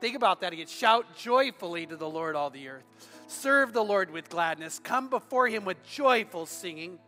Think 0.00 0.16
about 0.16 0.40
that 0.40 0.52
again. 0.52 0.66
Shout 0.66 1.16
joyfully 1.16 1.86
to 1.86 1.96
the 1.96 2.08
Lord, 2.08 2.36
all 2.36 2.50
the 2.50 2.68
earth. 2.68 2.84
Serve 3.28 3.72
the 3.72 3.84
Lord 3.84 4.10
with 4.10 4.28
gladness. 4.28 4.78
Come 4.78 5.08
before 5.08 5.48
Him 5.48 5.64
with 5.64 5.82
joyful 5.84 6.46
singing. 6.46 6.98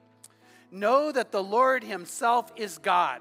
Know 0.70 1.12
that 1.12 1.32
the 1.32 1.42
Lord 1.42 1.84
Himself 1.84 2.52
is 2.56 2.78
God. 2.78 3.20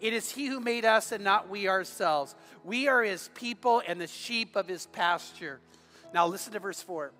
It 0.00 0.12
is 0.12 0.30
He 0.30 0.46
who 0.46 0.60
made 0.60 0.84
us 0.84 1.12
and 1.12 1.24
not 1.24 1.48
we 1.48 1.68
ourselves. 1.68 2.34
We 2.64 2.88
are 2.88 3.02
His 3.02 3.30
people 3.34 3.82
and 3.86 4.00
the 4.00 4.06
sheep 4.06 4.56
of 4.56 4.68
His 4.68 4.86
pasture. 4.86 5.60
Now, 6.12 6.26
listen 6.26 6.52
to 6.52 6.60
verse 6.60 6.80
4. 6.80 7.12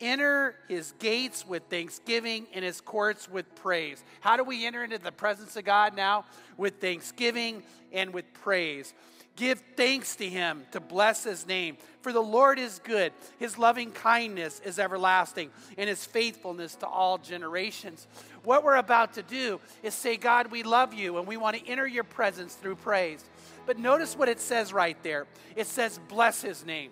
Enter 0.00 0.56
His 0.68 0.92
gates 0.98 1.46
with 1.46 1.64
thanksgiving 1.64 2.46
and 2.54 2.64
His 2.64 2.80
courts 2.80 3.30
with 3.30 3.54
praise. 3.56 4.02
How 4.20 4.36
do 4.36 4.44
we 4.44 4.66
enter 4.66 4.84
into 4.84 4.98
the 4.98 5.12
presence 5.12 5.56
of 5.56 5.64
God 5.64 5.94
now? 5.96 6.24
With 6.56 6.80
thanksgiving 6.80 7.62
and 7.92 8.12
with 8.12 8.32
praise. 8.32 8.94
Give 9.40 9.62
thanks 9.74 10.16
to 10.16 10.28
him 10.28 10.64
to 10.72 10.80
bless 10.80 11.24
his 11.24 11.46
name. 11.46 11.78
For 12.02 12.12
the 12.12 12.20
Lord 12.20 12.58
is 12.58 12.78
good, 12.84 13.12
his 13.38 13.56
loving 13.56 13.90
kindness 13.90 14.60
is 14.66 14.78
everlasting, 14.78 15.50
and 15.78 15.88
his 15.88 16.04
faithfulness 16.04 16.74
to 16.76 16.86
all 16.86 17.16
generations. 17.16 18.06
What 18.44 18.64
we're 18.64 18.76
about 18.76 19.14
to 19.14 19.22
do 19.22 19.58
is 19.82 19.94
say, 19.94 20.18
God, 20.18 20.50
we 20.50 20.62
love 20.62 20.92
you, 20.92 21.16
and 21.16 21.26
we 21.26 21.38
want 21.38 21.56
to 21.56 21.66
enter 21.66 21.86
your 21.86 22.04
presence 22.04 22.54
through 22.54 22.76
praise. 22.76 23.24
But 23.64 23.78
notice 23.78 24.14
what 24.14 24.28
it 24.28 24.40
says 24.40 24.74
right 24.74 25.02
there 25.02 25.26
it 25.56 25.66
says, 25.66 25.98
bless 26.08 26.42
his 26.42 26.66
name. 26.66 26.90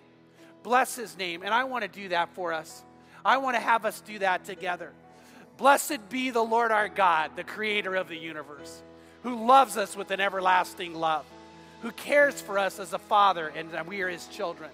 Bless 0.63 0.97
his 0.97 1.19
name. 1.19 1.43
And 1.43 1.53
I 1.53 1.65
want 1.65 1.83
to 1.83 1.89
do 1.89 2.09
that 2.09 2.35
for 2.35 2.55
us. 2.55 2.83
I 3.25 3.39
want 3.39 3.57
to 3.57 3.61
have 3.61 3.85
us 3.85 4.01
do 4.01 4.19
that 4.21 4.45
together. 4.45 4.91
Blessed 5.57 6.09
be 6.09 6.31
the 6.31 6.45
Lord 6.45 6.71
our 6.71 6.89
God, 6.89 7.33
the 7.37 7.45
creator 7.45 7.95
of 7.95 8.09
the 8.09 8.17
universe, 8.17 8.83
who 9.23 9.47
loves 9.47 9.77
us 9.77 9.97
with 9.97 10.11
an 10.11 10.21
everlasting 10.21 10.95
love 10.95 11.25
who 11.83 11.91
cares 11.93 12.41
for 12.41 12.59
us 12.59 12.79
as 12.79 12.93
a 12.93 12.99
father, 12.99 13.53
and 13.55 13.71
we 13.87 14.03
are 14.03 14.09
his 14.09 14.27
children. 14.29 14.71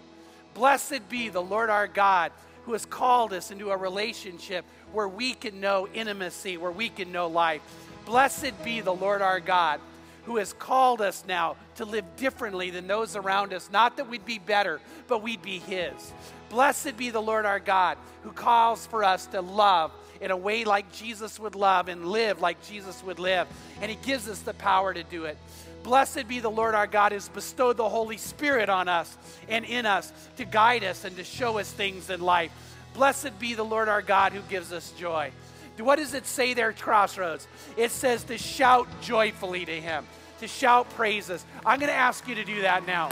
Blessed 0.54 1.09
be 1.09 1.28
the 1.28 1.42
Lord 1.42 1.68
our 1.68 1.87
God, 1.87 2.33
who 2.64 2.72
has 2.72 2.87
called 2.87 3.33
us 3.33 3.50
into 3.50 3.70
a 3.70 3.76
relationship 3.76 4.64
where 4.92 5.09
we 5.09 5.35
can 5.35 5.61
know 5.61 5.87
intimacy, 5.92 6.57
where 6.57 6.70
we 6.70 6.88
can 6.88 7.12
know 7.12 7.28
life. 7.28 7.61
Blessed 8.07 8.52
be 8.64 8.80
the 8.80 8.94
Lord 8.94 9.20
our 9.20 9.40
God, 9.40 9.80
who 10.24 10.37
has 10.37 10.52
called 10.52 11.00
us 11.00 11.24
now 11.26 11.56
to 11.76 11.84
live 11.84 12.04
differently 12.16 12.70
than 12.70 12.87
those 12.87 13.16
around 13.16 13.52
us. 13.52 13.68
Not 13.72 13.96
that 13.96 14.08
we'd 14.08 14.24
be 14.24 14.38
better, 14.38 14.80
but 15.06 15.22
we'd 15.22 15.42
be 15.42 15.58
his. 15.58 16.12
Blessed 16.48 16.96
be 16.96 17.10
the 17.10 17.20
Lord 17.20 17.46
our 17.46 17.60
God, 17.60 17.98
who 18.22 18.30
calls 18.30 18.87
for 18.87 19.04
us 19.04 19.26
to 19.28 19.40
love 19.40 19.92
in 20.20 20.30
a 20.30 20.37
way 20.37 20.64
like 20.64 20.92
Jesus 20.92 21.38
would 21.38 21.54
love 21.54 21.88
and 21.88 22.06
live 22.06 22.40
like 22.40 22.62
Jesus 22.66 23.02
would 23.04 23.18
live. 23.18 23.48
And 23.80 23.90
he 23.90 23.98
gives 24.06 24.28
us 24.28 24.40
the 24.40 24.54
power 24.54 24.94
to 24.94 25.02
do 25.02 25.24
it. 25.24 25.37
Blessed 25.82 26.26
be 26.28 26.40
the 26.40 26.50
Lord 26.50 26.74
our 26.74 26.87
God 26.87 27.12
who's 27.12 27.28
bestowed 27.28 27.76
the 27.76 27.88
Holy 27.88 28.16
Spirit 28.16 28.70
on 28.70 28.88
us 28.88 29.18
and 29.48 29.66
in 29.66 29.84
us 29.84 30.12
to 30.37 30.46
guide 30.46 30.82
us 30.82 31.04
and 31.04 31.14
to 31.16 31.24
show 31.24 31.58
us 31.58 31.70
things 31.70 32.08
in 32.08 32.22
life. 32.22 32.50
Blessed 32.94 33.38
be 33.38 33.54
the 33.54 33.64
Lord 33.64 33.88
our 33.88 34.00
God 34.00 34.32
who 34.32 34.40
gives 34.48 34.72
us 34.72 34.92
joy. 34.92 35.30
What 35.78 35.98
does 35.98 36.14
it 36.14 36.26
say 36.26 36.54
there, 36.54 36.72
Crossroads? 36.72 37.48
It 37.76 37.90
says 37.90 38.24
to 38.24 38.38
shout 38.38 38.88
joyfully 39.02 39.64
to 39.64 39.80
Him, 39.80 40.06
to 40.40 40.46
shout 40.46 40.88
praises. 40.90 41.44
I'm 41.66 41.80
going 41.80 41.90
to 41.90 41.96
ask 41.96 42.28
you 42.28 42.34
to 42.37 42.44
do 42.44 42.62
that 42.62 42.87
now. 42.87 43.10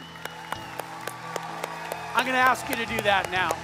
I'm 2.14 2.24
going 2.24 2.36
to 2.36 2.40
ask 2.40 2.68
you 2.68 2.76
to 2.76 2.86
do 2.86 3.00
that 3.02 3.30
now. 3.30 3.56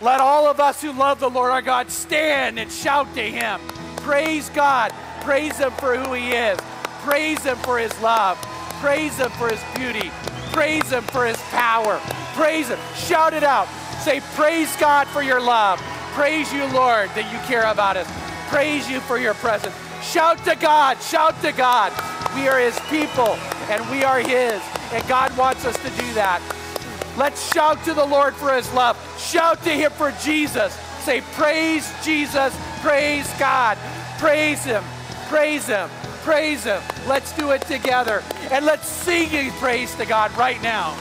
Let 0.00 0.20
all 0.20 0.46
of 0.46 0.60
us 0.60 0.80
who 0.80 0.92
love 0.92 1.18
the 1.18 1.30
Lord 1.30 1.50
our 1.50 1.62
God 1.62 1.90
stand 1.90 2.58
and 2.58 2.70
shout 2.70 3.12
to 3.14 3.22
Him. 3.22 3.60
Praise 3.96 4.48
God. 4.50 4.92
Praise 5.22 5.58
Him 5.58 5.72
for 5.72 5.96
who 5.96 6.12
He 6.12 6.30
is. 6.30 6.58
Praise 7.02 7.42
Him 7.42 7.56
for 7.58 7.78
His 7.78 7.98
love. 8.00 8.38
Praise 8.80 9.16
Him 9.16 9.30
for 9.32 9.48
His 9.48 9.62
beauty. 9.74 10.12
Praise 10.52 10.90
Him 10.90 11.02
for 11.04 11.26
His 11.26 11.36
power. 11.50 11.98
Praise 12.34 12.68
Him. 12.68 12.78
Shout 12.94 13.34
it 13.34 13.42
out. 13.42 13.66
Say, 14.08 14.20
Praise 14.36 14.74
God 14.76 15.06
for 15.08 15.20
your 15.20 15.38
love. 15.38 15.78
Praise 16.14 16.50
you, 16.50 16.64
Lord, 16.72 17.10
that 17.10 17.30
you 17.30 17.38
care 17.40 17.70
about 17.70 17.98
us. 17.98 18.08
Praise 18.48 18.88
you 18.88 19.00
for 19.00 19.18
your 19.18 19.34
presence. 19.34 19.74
Shout 20.02 20.42
to 20.46 20.56
God. 20.56 20.96
Shout 21.02 21.38
to 21.42 21.52
God. 21.52 21.92
We 22.34 22.48
are 22.48 22.58
His 22.58 22.80
people 22.88 23.36
and 23.68 23.86
we 23.90 24.04
are 24.04 24.20
His. 24.20 24.62
And 24.92 25.06
God 25.08 25.36
wants 25.36 25.66
us 25.66 25.76
to 25.76 25.90
do 25.90 26.14
that. 26.14 26.40
Let's 27.18 27.52
shout 27.52 27.84
to 27.84 27.92
the 27.92 28.06
Lord 28.06 28.34
for 28.34 28.54
His 28.54 28.72
love. 28.72 28.96
Shout 29.20 29.62
to 29.64 29.70
Him 29.70 29.92
for 29.92 30.10
Jesus. 30.12 30.72
Say, 31.00 31.20
Praise 31.34 31.92
Jesus. 32.02 32.56
Praise 32.80 33.30
God. 33.38 33.76
Praise 34.16 34.64
Him. 34.64 34.84
Praise 35.26 35.66
Him. 35.66 35.90
Praise 36.24 36.64
Him. 36.64 36.80
Let's 37.06 37.36
do 37.36 37.50
it 37.50 37.60
together. 37.66 38.22
And 38.52 38.64
let's 38.64 38.88
sing 38.88 39.50
praise 39.58 39.94
to 39.96 40.06
God 40.06 40.34
right 40.38 40.62
now. 40.62 40.96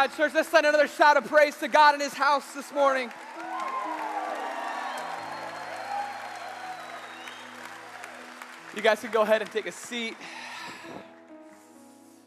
God. 0.00 0.16
Church, 0.16 0.32
let's 0.34 0.48
send 0.48 0.64
another 0.64 0.88
shout 0.88 1.18
of 1.18 1.26
praise 1.26 1.54
to 1.58 1.68
God 1.68 1.94
in 1.94 2.00
His 2.00 2.14
house 2.14 2.54
this 2.54 2.72
morning. 2.72 3.10
You 8.74 8.80
guys 8.80 9.00
can 9.00 9.10
go 9.10 9.20
ahead 9.20 9.42
and 9.42 9.50
take 9.50 9.66
a 9.66 9.72
seat. 9.72 10.16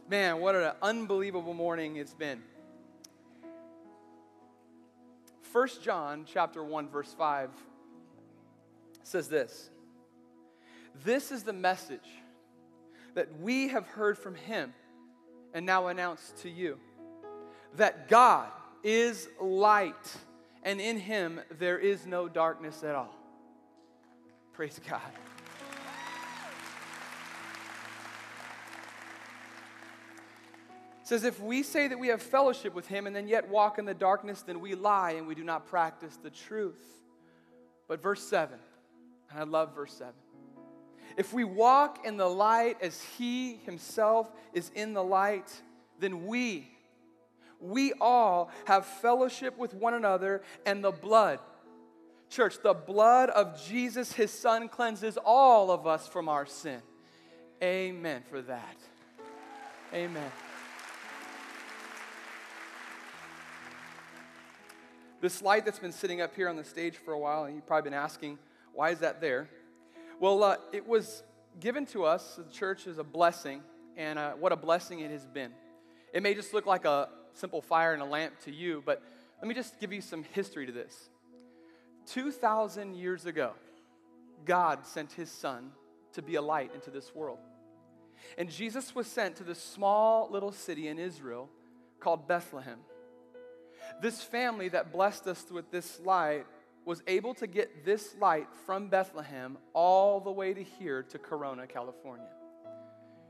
Man, 0.08 0.40
what 0.40 0.54
an 0.54 0.74
unbelievable 0.84 1.56
morning 1.56 1.96
it's 1.96 2.14
been. 2.14 2.44
1 5.52 5.68
John 5.82 6.26
chapter 6.32 6.64
1 6.64 6.90
verse 6.90 7.16
5 7.18 7.50
says 9.02 9.28
this. 9.30 9.72
This 11.04 11.32
is 11.32 11.42
the 11.42 11.54
message 11.54 12.08
that 13.16 13.40
we 13.40 13.70
have 13.70 13.88
heard 13.88 14.16
from 14.16 14.36
him 14.36 14.76
and 15.56 15.66
now 15.66 15.88
announce 15.88 16.34
to 16.44 16.52
you 16.52 16.78
that 17.78 18.08
God 18.08 18.50
is 18.84 19.28
light 19.40 20.18
and 20.64 20.80
in 20.80 20.98
him 20.98 21.40
there 21.60 21.78
is 21.78 22.06
no 22.06 22.28
darkness 22.28 22.84
at 22.84 22.96
all. 22.96 23.16
Praise 24.54 24.80
God. 24.88 25.02
It 31.02 31.08
says, 31.08 31.24
If 31.26 31.42
we 31.42 31.64
say 31.64 31.90
that 31.90 32.00
we 32.00 32.08
have 32.08 32.22
fellowship 32.22 32.74
with 32.74 32.88
him 32.88 33.08
and 33.08 33.16
then 33.16 33.28
yet 33.28 33.50
walk 33.50 33.78
in 33.78 33.86
the 33.86 33.94
darkness, 33.94 34.42
then 34.42 34.62
we 34.62 34.74
lie 34.74 35.12
and 35.12 35.28
we 35.28 35.36
do 35.36 35.44
not 35.44 35.66
practice 35.66 36.18
the 36.22 36.30
truth. 36.30 36.82
But 37.90 38.02
verse 38.02 38.24
7, 38.24 38.58
and 39.30 39.40
I 39.40 39.44
love 39.44 39.76
verse 39.76 39.94
7. 39.94 40.14
If 41.18 41.34
we 41.34 41.44
walk 41.44 42.06
in 42.06 42.16
the 42.18 42.30
light 42.30 42.78
as 42.82 43.02
he 43.18 43.58
himself 43.66 44.32
is 44.54 44.72
in 44.74 44.94
the 44.94 45.04
light, 45.04 45.52
then 46.00 46.26
we, 46.26 46.73
we 47.64 47.94
all 48.02 48.52
have 48.66 48.86
fellowship 48.86 49.58
with 49.58 49.74
one 49.74 49.94
another, 49.94 50.42
and 50.66 50.84
the 50.84 50.92
blood, 50.92 51.40
church, 52.30 52.58
the 52.62 52.74
blood 52.74 53.30
of 53.30 53.64
Jesus, 53.66 54.12
his 54.12 54.32
son, 54.32 54.68
cleanses 54.68 55.18
all 55.24 55.72
of 55.72 55.88
us 55.88 56.08
from 56.08 56.28
our 56.28 56.46
sin. 56.46 56.82
Amen 57.64 58.22
for 58.30 58.42
that. 58.42 58.76
Amen. 59.94 60.32
This 65.22 65.42
light 65.42 65.64
that's 65.64 65.80
been 65.80 65.94
sitting 65.94 66.20
up 66.20 66.36
here 66.36 66.50
on 66.50 66.58
the 66.58 66.66
stage 66.66 66.98
for 66.98 67.14
a 67.14 67.20
while, 67.20 67.46
and 67.46 67.56
you've 67.56 67.66
probably 67.66 67.90
been 67.90 67.98
asking, 67.98 68.40
why 68.74 68.90
is 68.90 69.00
that 69.00 69.22
there? 69.22 69.48
Well, 70.20 70.44
uh, 70.44 70.58
it 70.74 70.86
was 70.86 71.24
given 71.62 71.86
to 71.88 72.04
us, 72.04 72.36
the 72.36 72.52
church, 72.52 72.88
is 72.88 72.98
a 72.98 73.06
blessing, 73.06 73.62
and 73.96 74.20
uh, 74.20 74.34
what 74.34 74.52
a 74.52 74.58
blessing 74.58 75.00
it 75.00 75.12
has 75.12 75.26
been. 75.26 75.54
It 76.14 76.22
may 76.22 76.34
just 76.34 76.54
look 76.54 76.66
like 76.66 76.84
a 76.84 77.08
simple 77.34 77.62
fire 77.62 77.94
and 77.94 78.02
a 78.02 78.06
lamp 78.06 78.40
to 78.46 78.52
you, 78.52 78.82
but 78.86 79.02
let 79.42 79.48
me 79.48 79.54
just 79.54 79.80
give 79.80 79.92
you 79.92 80.02
some 80.02 80.24
history 80.24 80.66
to 80.66 80.72
this. 80.72 81.10
2,000 82.08 82.96
years 82.96 83.26
ago, 83.26 83.52
God 84.46 84.86
sent 84.86 85.12
his 85.14 85.30
son 85.30 85.72
to 86.14 86.22
be 86.22 86.36
a 86.36 86.42
light 86.42 86.72
into 86.74 86.92
this 86.92 87.14
world. 87.16 87.40
And 88.38 88.50
Jesus 88.50 88.96
was 88.96 89.08
sent 89.08 89.38
to 89.38 89.44
this 89.44 89.62
small 89.62 90.30
little 90.32 90.52
city 90.52 90.88
in 90.88 91.00
Israel 91.00 91.50
called 92.00 92.28
Bethlehem. 92.28 92.80
This 94.02 94.22
family 94.22 94.70
that 94.70 94.92
blessed 94.92 95.28
us 95.28 95.46
with 95.52 95.72
this 95.72 96.00
light 96.00 96.46
was 96.86 97.02
able 97.08 97.34
to 97.36 97.48
get 97.48 97.86
this 97.86 98.16
light 98.20 98.48
from 98.66 98.88
Bethlehem 98.88 99.58
all 99.74 100.20
the 100.20 100.32
way 100.32 100.54
to 100.54 100.64
here 100.64 101.04
to 101.04 101.18
Corona, 101.18 101.66
California. 101.66 102.28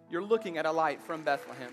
You're 0.09 0.23
looking 0.23 0.57
at 0.57 0.65
a 0.65 0.71
light 0.71 1.01
from 1.01 1.23
Bethlehem. 1.23 1.71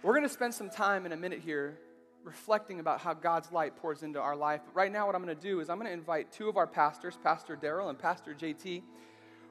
We're 0.00 0.12
going 0.12 0.28
to 0.28 0.32
spend 0.32 0.54
some 0.54 0.70
time 0.70 1.06
in 1.06 1.12
a 1.12 1.16
minute 1.16 1.40
here 1.40 1.76
reflecting 2.22 2.78
about 2.78 3.00
how 3.00 3.14
God's 3.14 3.50
light 3.50 3.76
pours 3.78 4.04
into 4.04 4.20
our 4.20 4.36
life. 4.36 4.60
But 4.64 4.76
right 4.76 4.92
now, 4.92 5.06
what 5.06 5.16
I'm 5.16 5.24
going 5.24 5.34
to 5.34 5.42
do 5.42 5.58
is 5.58 5.68
I'm 5.68 5.76
going 5.76 5.88
to 5.88 5.92
invite 5.92 6.30
two 6.30 6.48
of 6.48 6.56
our 6.56 6.68
pastors, 6.68 7.18
Pastor 7.24 7.56
Daryl 7.56 7.90
and 7.90 7.98
Pastor 7.98 8.32
JT. 8.32 8.82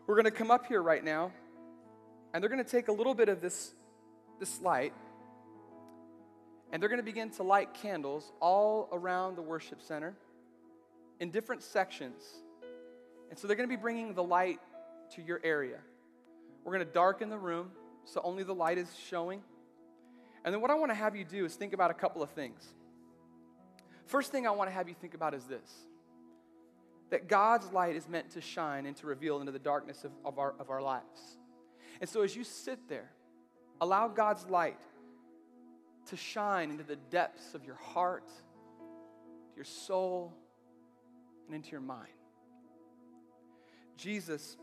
We're 0.06 0.16
going 0.16 0.24
to 0.24 0.32
come 0.32 0.50
up 0.50 0.66
here 0.66 0.82
right 0.82 1.04
now 1.04 1.34
and 2.34 2.42
they're 2.42 2.50
going 2.50 2.64
to 2.64 2.70
take 2.70 2.88
a 2.88 2.94
little 2.94 3.14
bit 3.14 3.28
of 3.28 3.42
this, 3.42 3.74
this 4.40 4.62
light 4.62 4.94
and 6.72 6.82
they're 6.82 6.90
going 6.90 7.02
to 7.02 7.06
begin 7.06 7.30
to 7.32 7.44
light 7.44 7.74
candles 7.74 8.32
all 8.40 8.88
around 8.94 9.36
the 9.36 9.42
worship 9.42 9.82
center 9.82 10.16
in 11.20 11.30
different 11.30 11.62
sections. 11.62 12.24
And 13.30 13.38
so 13.38 13.48
they're 13.48 13.58
going 13.58 13.68
to 13.68 13.76
be 13.76 13.82
bringing 13.82 14.14
the 14.14 14.24
light 14.24 14.62
to 15.16 15.22
your 15.22 15.42
area. 15.44 15.80
We're 16.64 16.74
going 16.74 16.88
to 16.88 16.94
darken 16.94 17.30
the 17.30 17.38
room 17.38 17.72
so 18.06 18.22
only 18.24 18.44
the 18.44 18.56
light 18.56 18.78
is 18.78 18.88
showing. 19.10 19.42
And 20.48 20.54
then 20.54 20.62
what 20.62 20.72
I 20.72 20.76
want 20.76 20.92
to 20.92 20.96
have 20.96 21.14
you 21.14 21.26
do 21.26 21.44
is 21.44 21.56
think 21.56 21.74
about 21.74 21.92
a 21.92 21.94
couple 21.94 22.24
of 22.24 22.30
things. 22.30 22.74
First 24.06 24.32
thing 24.32 24.48
I 24.48 24.52
want 24.52 24.70
to 24.70 24.74
have 24.74 24.88
you 24.88 24.96
think 24.96 25.14
about 25.14 25.34
is 25.34 25.44
this 25.44 25.70
that 27.10 27.28
God's 27.28 27.70
light 27.74 27.98
is 27.98 28.08
meant 28.08 28.30
to 28.30 28.40
shine 28.40 28.86
and 28.86 28.96
to 28.96 29.08
reveal 29.08 29.42
into 29.42 29.52
the 29.52 29.60
darkness 29.60 30.06
of, 30.06 30.12
of, 30.24 30.40
our, 30.40 30.56
of 30.58 30.70
our 30.70 30.82
lives. 30.82 31.38
And 32.00 32.10
so 32.10 32.22
as 32.22 32.34
you 32.34 32.46
sit 32.46 32.88
there, 32.88 33.12
allow 33.82 34.08
God's 34.08 34.48
light 34.48 34.80
to 36.06 36.16
shine 36.16 36.72
into 36.72 36.86
the 36.86 36.96
depths 36.96 37.54
of 37.54 37.66
your 37.66 37.76
heart, 37.76 38.32
your 39.54 39.66
soul, 39.66 40.34
and 41.48 41.56
into 41.56 41.72
your 41.72 41.82
mind. 41.82 42.08
Jesus, 43.98 44.56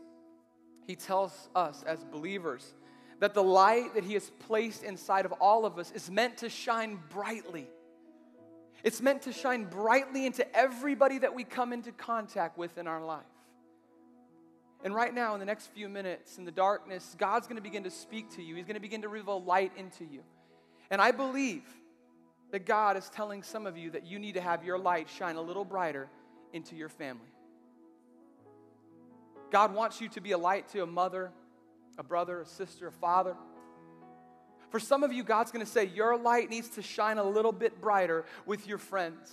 he 0.87 0.95
tells 0.95 1.47
us 1.53 1.83
as 1.85 2.03
believers 2.05 2.73
that 3.19 3.33
the 3.33 3.43
light 3.43 3.95
that 3.95 4.03
he 4.03 4.13
has 4.13 4.29
placed 4.47 4.83
inside 4.83 5.25
of 5.25 5.31
all 5.33 5.65
of 5.65 5.77
us 5.79 5.91
is 5.91 6.11
meant 6.11 6.37
to 6.37 6.49
shine 6.49 6.99
brightly. 7.09 7.67
It's 8.83 9.01
meant 9.01 9.23
to 9.23 9.33
shine 9.33 9.65
brightly 9.65 10.25
into 10.25 10.45
everybody 10.55 11.19
that 11.19 11.33
we 11.33 11.43
come 11.43 11.73
into 11.73 11.91
contact 11.91 12.57
with 12.57 12.77
in 12.77 12.87
our 12.87 13.03
life. 13.03 13.23
And 14.83 14.93
right 14.93 15.13
now, 15.13 15.33
in 15.33 15.39
the 15.39 15.45
next 15.45 15.67
few 15.73 15.89
minutes, 15.89 16.37
in 16.37 16.45
the 16.45 16.51
darkness, 16.51 17.15
God's 17.17 17.47
to 17.47 17.61
begin 17.61 17.83
to 17.83 17.89
speak 17.89 18.35
to 18.35 18.43
you. 18.43 18.55
He's 18.55 18.65
to 18.75 18.79
begin 18.79 19.01
to 19.01 19.09
reveal 19.09 19.41
light 19.41 19.71
into 19.77 20.05
you. 20.05 20.21
And 20.91 21.01
I 21.01 21.11
believe 21.11 21.63
that 22.51 22.65
God 22.65 22.95
is 22.95 23.09
telling 23.09 23.41
some 23.41 23.65
of 23.65 23.77
you 23.77 23.89
that 23.91 24.05
you 24.05 24.19
need 24.19 24.35
to 24.35 24.41
have 24.41 24.63
your 24.63 24.77
light 24.77 25.09
shine 25.09 25.37
a 25.37 25.41
little 25.41 25.65
brighter 25.65 26.07
into 26.53 26.75
your 26.75 26.89
family. 26.89 27.25
God 29.51 29.73
wants 29.73 29.99
you 29.99 30.09
to 30.09 30.21
be 30.21 30.31
a 30.31 30.37
light 30.37 30.69
to 30.69 30.83
a 30.83 30.85
mother, 30.85 31.31
a 31.97 32.03
brother, 32.03 32.41
a 32.41 32.45
sister, 32.45 32.87
a 32.87 32.91
father. 32.91 33.35
For 34.69 34.79
some 34.79 35.03
of 35.03 35.13
you, 35.13 35.23
God's 35.23 35.51
to 35.65 35.71
say 35.71 35.85
your 35.85 36.17
light 36.17 36.49
needs 36.49 36.69
to 36.69 36.81
shine 36.81 37.17
a 37.17 37.23
little 37.23 37.51
bit 37.51 37.79
brighter 37.81 38.25
with 38.45 38.67
your 38.67 38.77
friends. 38.77 39.31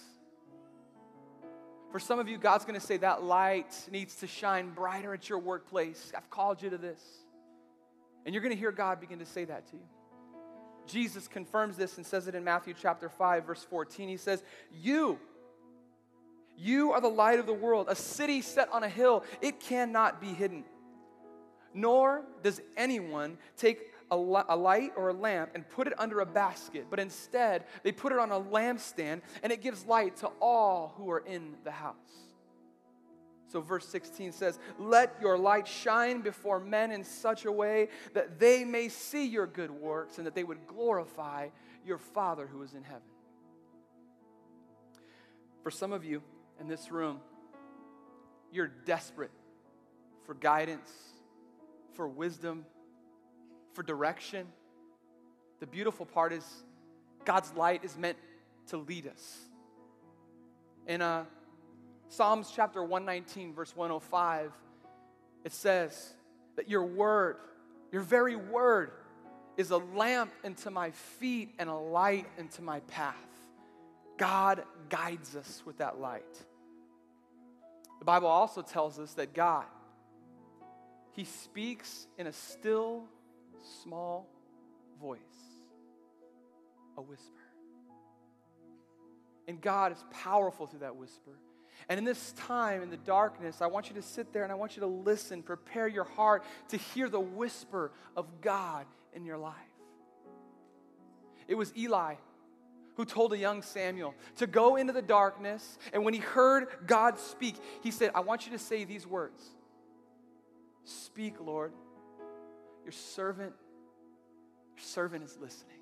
For 1.91 1.99
some 1.99 2.19
of 2.19 2.29
you, 2.29 2.39
God's 2.39 2.65
to 2.81 2.87
say 2.87 2.97
that 2.99 3.23
light 3.23 3.75
needs 3.91 4.15
to 4.17 4.27
shine 4.27 4.71
brighter 4.71 5.13
at 5.13 5.29
your 5.29 5.39
workplace. 5.39 6.13
I've 6.17 6.31
called 6.31 6.63
you 6.63 6.71
to 6.71 6.79
this. 6.79 7.03
And 8.25 8.35
you're 8.35 8.43
to 8.55 8.61
hear 8.61 8.73
God 8.73 9.01
begin 9.01 9.19
to 9.19 9.27
say 9.27 9.45
that 9.45 9.67
to 9.71 9.77
you. 9.77 9.83
Jesus 10.87 11.29
confirms 11.29 11.77
this 11.77 11.97
and 11.97 12.07
says 12.07 12.29
it 12.29 12.35
in 12.35 12.45
Matthew 12.45 12.75
chapter 12.81 13.09
5 13.09 13.47
verse 13.47 13.63
14. 13.65 14.09
He 14.09 14.17
says, 14.17 14.43
"You 14.73 15.19
you 16.57 16.93
are 16.93 17.01
the 17.01 17.09
light 17.09 17.39
of 17.39 17.47
the 17.47 17.53
world, 17.53 17.87
a 17.89 17.97
city 17.97 18.41
set 18.43 18.73
on 18.73 18.83
a 18.83 18.89
hill. 18.89 19.25
It 19.41 19.61
cannot 19.61 20.21
be 20.21 20.29
hidden. 20.29 20.65
Nor 21.75 22.25
does 22.43 22.61
anyone 22.77 23.39
take 23.57 23.93
a, 24.11 24.17
light 24.17 24.93
or 24.95 25.09
a 25.09 25.13
lamp 25.15 25.53
and 25.55 25.69
put 25.71 25.87
it 25.87 25.95
under 25.99 26.21
a 26.21 26.27
basket, 26.27 26.87
but 26.91 27.01
instead 27.01 27.65
they 27.83 27.93
put 27.93 28.13
it 28.13 28.19
on 28.19 28.31
a 28.31 28.39
lampstand 28.39 29.23
and 29.43 29.51
it 29.53 29.63
gives 29.63 29.87
light 29.87 30.17
to 30.19 30.27
all 30.41 30.95
who 30.99 31.11
are 31.11 31.21
in 31.21 31.55
the 31.65 31.71
house. 31.71 31.97
So, 33.49 33.61
verse 33.61 33.87
16 33.89 34.33
says, 34.33 34.59
Let 34.79 35.17
your 35.21 35.37
light 35.37 35.69
shine 35.69 36.23
before 36.23 36.59
men 36.59 36.91
in 36.91 37.05
such 37.05 37.45
a 37.45 37.53
way 37.53 37.89
that 38.15 38.39
they 38.39 38.65
may 38.65 38.89
see 38.89 39.27
your 39.27 39.47
good 39.47 39.71
works 39.71 40.17
and 40.17 40.27
that 40.27 40.35
they 40.35 40.45
would 40.45 40.67
glorify 40.67 41.49
your 41.85 41.99
Father 41.99 42.47
who 42.47 42.63
is 42.63 42.73
in 42.73 42.83
heaven. 42.83 43.03
For 45.63 45.71
some 45.71 45.93
of 45.93 46.05
you 46.05 46.23
in 46.61 46.67
this 46.67 46.91
room, 46.91 47.21
you're 48.51 48.73
desperate 48.87 49.31
for 50.25 50.35
guidance, 50.35 50.91
for 51.95 52.09
wisdom, 52.09 52.65
for 53.73 53.83
direction. 53.83 54.47
The 55.61 55.67
beautiful 55.67 56.07
part 56.07 56.33
is 56.33 56.45
God's 57.25 57.53
light 57.55 57.85
is 57.85 57.97
meant 57.97 58.19
to 58.69 58.77
lead 58.77 59.07
us. 59.07 59.39
In 60.87 61.01
uh, 61.01 61.25
Psalms 62.09 62.53
chapter 62.55 62.83
119, 62.83 63.55
verse 63.55 63.75
105, 63.77 64.53
it 65.45 65.53
says 65.53 66.15
that 66.57 66.69
your 66.69 66.85
word, 66.85 67.37
your 67.91 68.03
very 68.03 68.37
word, 68.37 68.93
is 69.57 69.71
a 69.71 69.79
lamp 69.79 70.33
into 70.45 70.71
my 70.71 70.91
feet 70.91 71.55
and 71.59 71.69
a 71.69 71.75
light 71.75 72.27
into 72.39 72.63
my 72.63 72.81
path. 72.81 73.15
God 74.17 74.65
guides 74.89 75.37
us 75.37 75.63
with 75.65 75.79
that 75.79 76.01
light. 76.01 76.23
The 77.99 78.05
Bible 78.05 78.29
also 78.29 78.63
tells 78.63 78.99
us 78.99 79.15
that 79.15 79.33
God 79.33 79.65
He 81.13 81.25
speaks 81.25 82.07
in 82.19 82.27
a 82.27 82.33
still, 82.33 83.05
small 83.83 84.29
voice, 85.01 85.19
a 86.97 87.03
whisper. 87.03 87.29
And 89.47 89.61
God 89.61 89.93
is 89.93 90.05
powerful 90.11 90.67
through 90.67 90.81
that 90.81 90.97
whisper. 90.97 91.33
And 91.89 91.99
in 91.99 92.05
this 92.05 92.33
time, 92.33 92.83
in 92.83 92.91
the 92.91 92.97
darkness, 92.97 93.61
I 93.61 93.67
want 93.67 93.89
you 93.89 93.95
to 93.97 94.03
sit 94.03 94.33
there 94.33 94.45
and 94.45 94.53
I 94.53 94.55
want 94.55 94.77
you 94.77 94.81
to 94.81 94.87
listen, 94.87 95.43
prepare 95.43 95.89
your 95.89 96.05
heart 96.05 96.45
to 96.69 96.77
hear 96.77 97.09
the 97.09 97.21
whisper 97.21 97.93
of 98.17 98.41
God 98.41 98.87
in 99.13 99.25
your 99.25 99.39
life. 99.39 99.57
It 101.49 101.57
was 101.57 101.73
Eli 101.77 102.15
who 102.97 103.05
told 103.05 103.33
a 103.33 103.39
young 103.39 103.63
Samuel 103.63 104.15
to 104.37 104.47
go 104.47 104.77
into 104.77 104.93
the 104.93 105.03
darkness. 105.03 105.79
And 105.93 106.05
when 106.05 106.15
he 106.15 106.21
heard 106.21 106.69
God 106.87 107.19
speak, 107.19 107.57
he 107.83 107.91
said, 107.91 108.13
I 108.15 108.21
want 108.21 108.47
you 108.47 108.53
to 108.53 108.59
say 108.59 108.85
these 108.85 109.07
words 109.07 109.43
Speak, 110.85 111.41
Lord. 111.41 111.73
Your 112.85 112.93
servant, 112.93 113.53
your 114.77 114.85
servant 114.85 115.25
is 115.25 115.39
listening. 115.41 115.77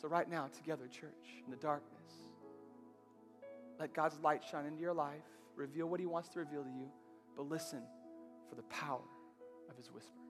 So, 0.00 0.08
right 0.08 0.28
now, 0.28 0.48
together, 0.56 0.86
church, 0.86 1.42
in 1.44 1.50
the 1.50 1.56
darkness, 1.56 2.12
let 3.80 3.92
God's 3.92 4.18
light 4.20 4.42
shine 4.48 4.66
into 4.66 4.80
your 4.80 4.94
life, 4.94 5.24
reveal 5.56 5.88
what 5.88 6.00
He 6.00 6.06
wants 6.06 6.28
to 6.30 6.40
reveal 6.40 6.62
to 6.62 6.70
you, 6.70 6.88
but 7.36 7.48
listen 7.48 7.82
for 8.48 8.54
the 8.54 8.62
power 8.62 9.00
of 9.68 9.76
His 9.76 9.90
whisper. 9.90 10.25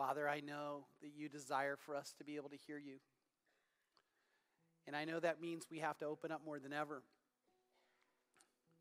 Father, 0.00 0.26
I 0.26 0.40
know 0.40 0.86
that 1.02 1.10
you 1.14 1.28
desire 1.28 1.76
for 1.76 1.94
us 1.94 2.14
to 2.16 2.24
be 2.24 2.36
able 2.36 2.48
to 2.48 2.56
hear 2.56 2.78
you. 2.78 2.94
And 4.86 4.96
I 4.96 5.04
know 5.04 5.20
that 5.20 5.42
means 5.42 5.66
we 5.70 5.80
have 5.80 5.98
to 5.98 6.06
open 6.06 6.32
up 6.32 6.40
more 6.42 6.58
than 6.58 6.72
ever. 6.72 7.02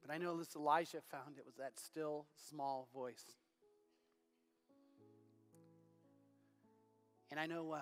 But 0.01 0.13
I 0.13 0.17
know 0.17 0.39
as 0.39 0.55
Elijah 0.55 1.01
found 1.11 1.37
it 1.37 1.45
was 1.45 1.55
that 1.55 1.77
still 1.77 2.27
small 2.49 2.87
voice. 2.93 3.25
And 7.29 7.37
I 7.37 7.47
know 7.47 7.73
uh, 7.73 7.81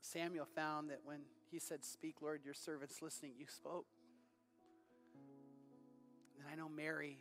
Samuel 0.00 0.46
found 0.46 0.88
that 0.88 1.00
when 1.04 1.18
he 1.50 1.58
said, 1.58 1.84
Speak, 1.84 2.22
Lord, 2.22 2.40
your 2.42 2.54
servant's 2.54 3.02
listening, 3.02 3.32
you 3.38 3.44
spoke. 3.54 3.84
And 6.38 6.48
I 6.50 6.56
know 6.56 6.70
Mary 6.70 7.18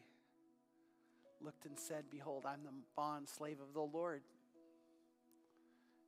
looked 1.41 1.65
and 1.65 1.77
said, 1.77 2.05
Behold, 2.09 2.45
I'm 2.47 2.63
the 2.63 2.71
bond 2.95 3.27
slave 3.27 3.57
of 3.59 3.73
the 3.73 3.81
Lord. 3.81 4.21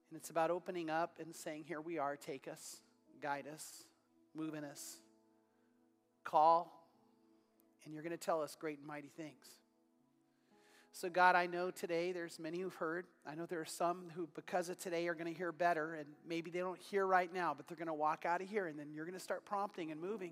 And 0.09 0.17
it's 0.17 0.29
about 0.29 0.51
opening 0.51 0.89
up 0.89 1.19
and 1.19 1.35
saying, 1.35 1.65
Here 1.67 1.81
we 1.81 1.97
are, 1.97 2.15
take 2.15 2.47
us, 2.47 2.77
guide 3.21 3.45
us, 3.53 3.83
move 4.33 4.53
in 4.53 4.63
us, 4.63 4.97
call, 6.23 6.87
and 7.83 7.93
you're 7.93 8.03
going 8.03 8.11
to 8.11 8.17
tell 8.17 8.41
us 8.41 8.55
great 8.59 8.79
and 8.79 8.87
mighty 8.87 9.09
things. 9.15 9.45
So, 10.93 11.09
God, 11.09 11.35
I 11.35 11.45
know 11.45 11.69
today 11.69 12.11
there's 12.11 12.39
many 12.39 12.59
who've 12.59 12.73
heard. 12.73 13.05
I 13.25 13.35
know 13.35 13.45
there 13.45 13.61
are 13.61 13.65
some 13.65 14.05
who, 14.15 14.27
because 14.33 14.67
of 14.69 14.79
today, 14.79 15.07
are 15.07 15.13
going 15.13 15.31
to 15.31 15.37
hear 15.37 15.51
better, 15.51 15.93
and 15.93 16.07
maybe 16.27 16.49
they 16.49 16.59
don't 16.59 16.79
hear 16.79 17.05
right 17.05 17.31
now, 17.31 17.53
but 17.55 17.67
they're 17.67 17.77
going 17.77 17.87
to 17.87 17.93
walk 17.93 18.25
out 18.25 18.41
of 18.41 18.49
here, 18.49 18.65
and 18.65 18.79
then 18.79 18.87
you're 18.93 19.05
going 19.05 19.13
to 19.13 19.23
start 19.23 19.45
prompting 19.45 19.91
and 19.91 20.01
moving. 20.01 20.31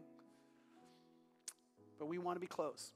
But 1.99 2.07
we 2.07 2.17
want 2.17 2.37
to 2.37 2.39
be 2.39 2.47
close. 2.47 2.93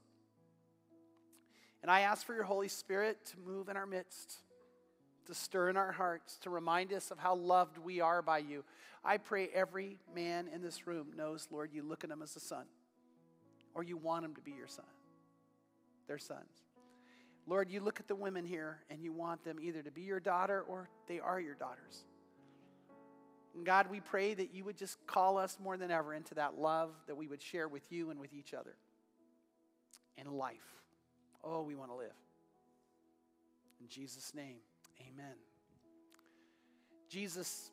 And 1.82 1.90
I 1.90 2.00
ask 2.00 2.26
for 2.26 2.34
your 2.34 2.44
Holy 2.44 2.68
Spirit 2.68 3.24
to 3.26 3.38
move 3.38 3.68
in 3.68 3.76
our 3.76 3.86
midst 3.86 4.38
to 5.30 5.34
stir 5.34 5.70
in 5.70 5.76
our 5.76 5.92
hearts, 5.92 6.38
to 6.42 6.50
remind 6.50 6.92
us 6.92 7.10
of 7.10 7.18
how 7.18 7.34
loved 7.34 7.78
we 7.78 8.00
are 8.00 8.22
by 8.22 8.38
you. 8.38 8.64
I 9.04 9.16
pray 9.16 9.48
every 9.54 9.98
man 10.14 10.48
in 10.52 10.62
this 10.62 10.86
room 10.86 11.08
knows, 11.16 11.48
Lord, 11.50 11.70
you 11.72 11.82
look 11.82 12.04
at 12.04 12.10
them 12.10 12.22
as 12.22 12.36
a 12.36 12.40
son, 12.40 12.64
or 13.74 13.82
you 13.82 13.96
want 13.96 14.22
them 14.22 14.34
to 14.34 14.42
be 14.42 14.52
your 14.52 14.68
son, 14.68 14.84
their 16.06 16.18
sons. 16.18 16.64
Lord, 17.46 17.70
you 17.70 17.80
look 17.80 17.98
at 17.98 18.06
the 18.06 18.14
women 18.14 18.44
here 18.44 18.78
and 18.90 19.02
you 19.02 19.12
want 19.12 19.42
them 19.42 19.58
either 19.60 19.82
to 19.82 19.90
be 19.90 20.02
your 20.02 20.20
daughter 20.20 20.62
or 20.68 20.88
they 21.08 21.18
are 21.18 21.40
your 21.40 21.54
daughters. 21.54 22.04
And 23.56 23.66
God, 23.66 23.90
we 23.90 24.00
pray 24.00 24.34
that 24.34 24.54
you 24.54 24.64
would 24.64 24.76
just 24.76 25.04
call 25.06 25.36
us 25.36 25.58
more 25.60 25.76
than 25.76 25.90
ever 25.90 26.14
into 26.14 26.34
that 26.34 26.58
love 26.58 26.90
that 27.08 27.16
we 27.16 27.26
would 27.26 27.42
share 27.42 27.66
with 27.66 27.82
you 27.90 28.10
and 28.10 28.20
with 28.20 28.32
each 28.32 28.54
other 28.54 28.76
and 30.16 30.28
life. 30.28 30.56
Oh, 31.42 31.62
we 31.62 31.74
want 31.74 31.90
to 31.90 31.96
live. 31.96 32.12
In 33.80 33.88
Jesus' 33.88 34.32
name. 34.34 34.58
Amen. 35.00 35.34
Jesus 37.08 37.70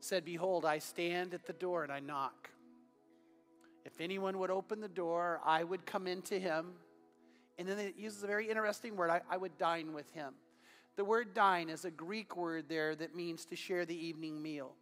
said, 0.00 0.24
Behold, 0.24 0.64
I 0.64 0.78
stand 0.78 1.34
at 1.34 1.46
the 1.46 1.52
door 1.52 1.82
and 1.82 1.92
I 1.92 2.00
knock. 2.00 2.50
If 3.84 4.00
anyone 4.00 4.38
would 4.38 4.50
open 4.50 4.80
the 4.80 4.88
door, 4.88 5.40
I 5.44 5.64
would 5.64 5.86
come 5.86 6.06
into 6.06 6.38
him. 6.38 6.72
And 7.58 7.66
then 7.66 7.78
it 7.78 7.96
uses 7.96 8.22
a 8.22 8.26
very 8.26 8.48
interesting 8.48 8.96
word 8.96 9.10
I, 9.10 9.20
I 9.30 9.36
would 9.36 9.56
dine 9.58 9.92
with 9.92 10.10
him. 10.12 10.34
The 10.96 11.04
word 11.04 11.32
dine 11.32 11.68
is 11.68 11.84
a 11.84 11.90
Greek 11.90 12.36
word 12.36 12.64
there 12.68 12.94
that 12.96 13.14
means 13.14 13.44
to 13.46 13.56
share 13.56 13.86
the 13.86 13.96
evening 13.96 14.42
meal. 14.42 14.72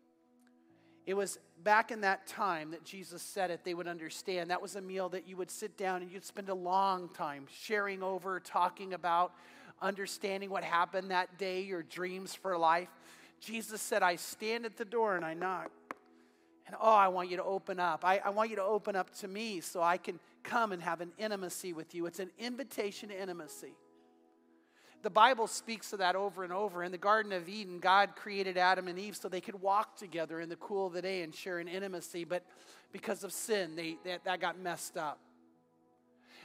It 1.07 1.15
was 1.15 1.39
back 1.63 1.93
in 1.93 2.01
that 2.01 2.27
time 2.27 2.73
that 2.73 2.85
Jesus 2.85 3.23
said 3.23 3.51
it, 3.51 3.61
they 3.65 3.75
would 3.75 3.87
understand. 3.87 4.51
That 4.51 4.61
was 4.61 4.75
a 4.75 4.81
meal 4.81 5.09
that 5.11 5.29
you 5.29 5.37
would 5.37 5.51
sit 5.51 5.77
down 5.77 6.03
and 6.03 6.11
you'd 6.11 6.25
spend 6.25 6.49
a 6.49 6.55
long 6.55 7.09
time 7.11 7.47
sharing 7.49 8.03
over, 8.03 8.41
talking 8.41 8.93
about 8.93 9.33
understanding 9.81 10.51
what 10.51 10.65
happened 10.65 11.11
that 11.11 11.39
day, 11.39 11.63
your 11.63 11.83
dreams 11.83 12.35
for 12.35 12.57
life. 12.57 12.89
Jesus 13.41 13.81
said, 13.81 14.03
I 14.03 14.17
stand 14.17 14.65
at 14.65 14.77
the 14.77 14.85
door 14.85 15.17
and 15.17 15.25
I 15.25 15.35
knock. 15.35 15.71
And 16.67 16.75
oh, 16.81 16.95
I 16.95 17.09
want 17.09 17.31
you 17.31 17.37
to 17.37 17.45
open 17.45 17.79
up. 17.79 18.05
I, 18.05 18.19
I 18.25 18.31
want 18.31 18.51
you 18.51 18.57
to 18.57 18.63
open 18.65 18.97
up 18.97 19.15
to 19.19 19.29
me 19.29 19.61
so 19.61 19.83
I 19.83 19.99
can 19.99 20.19
come 20.43 20.73
and 20.73 20.83
have 20.83 21.01
an 21.01 21.13
intimacy 21.19 21.73
with 21.73 21.95
you. 21.95 22.07
It's 22.07 22.19
an 22.19 22.31
invitation 22.39 23.11
to 23.11 23.21
intimacy. 23.21 23.75
The 25.03 25.11
Bible 25.11 25.47
speaks 25.47 25.93
of 25.93 26.01
that 26.01 26.17
over 26.17 26.43
and 26.43 26.53
over. 26.53 26.83
In 26.83 26.91
the 26.91 26.99
Garden 26.99 27.31
of 27.33 27.49
Eden, 27.49 27.79
God 27.79 28.17
created 28.17 28.57
Adam 28.57 28.89
and 28.89 28.99
Eve 28.99 29.17
so 29.17 29.29
they 29.29 29.41
could 29.41 29.61
walk 29.61 29.97
together 29.97 30.41
in 30.41 30.49
the 30.49 30.57
cool 30.57 30.89
of 30.89 30.95
the 30.95 31.03
day 31.03 31.23
and 31.23 31.33
share 31.33 31.61
an 31.61 31.69
intimacy, 31.69 32.25
but 32.25 32.43
because 32.91 33.23
of 33.23 33.33
sin, 33.33 33.77
they, 33.77 33.99
they, 34.03 34.19
that 34.25 34.41
got 34.41 34.59
messed 34.59 34.97
up. 34.97 35.21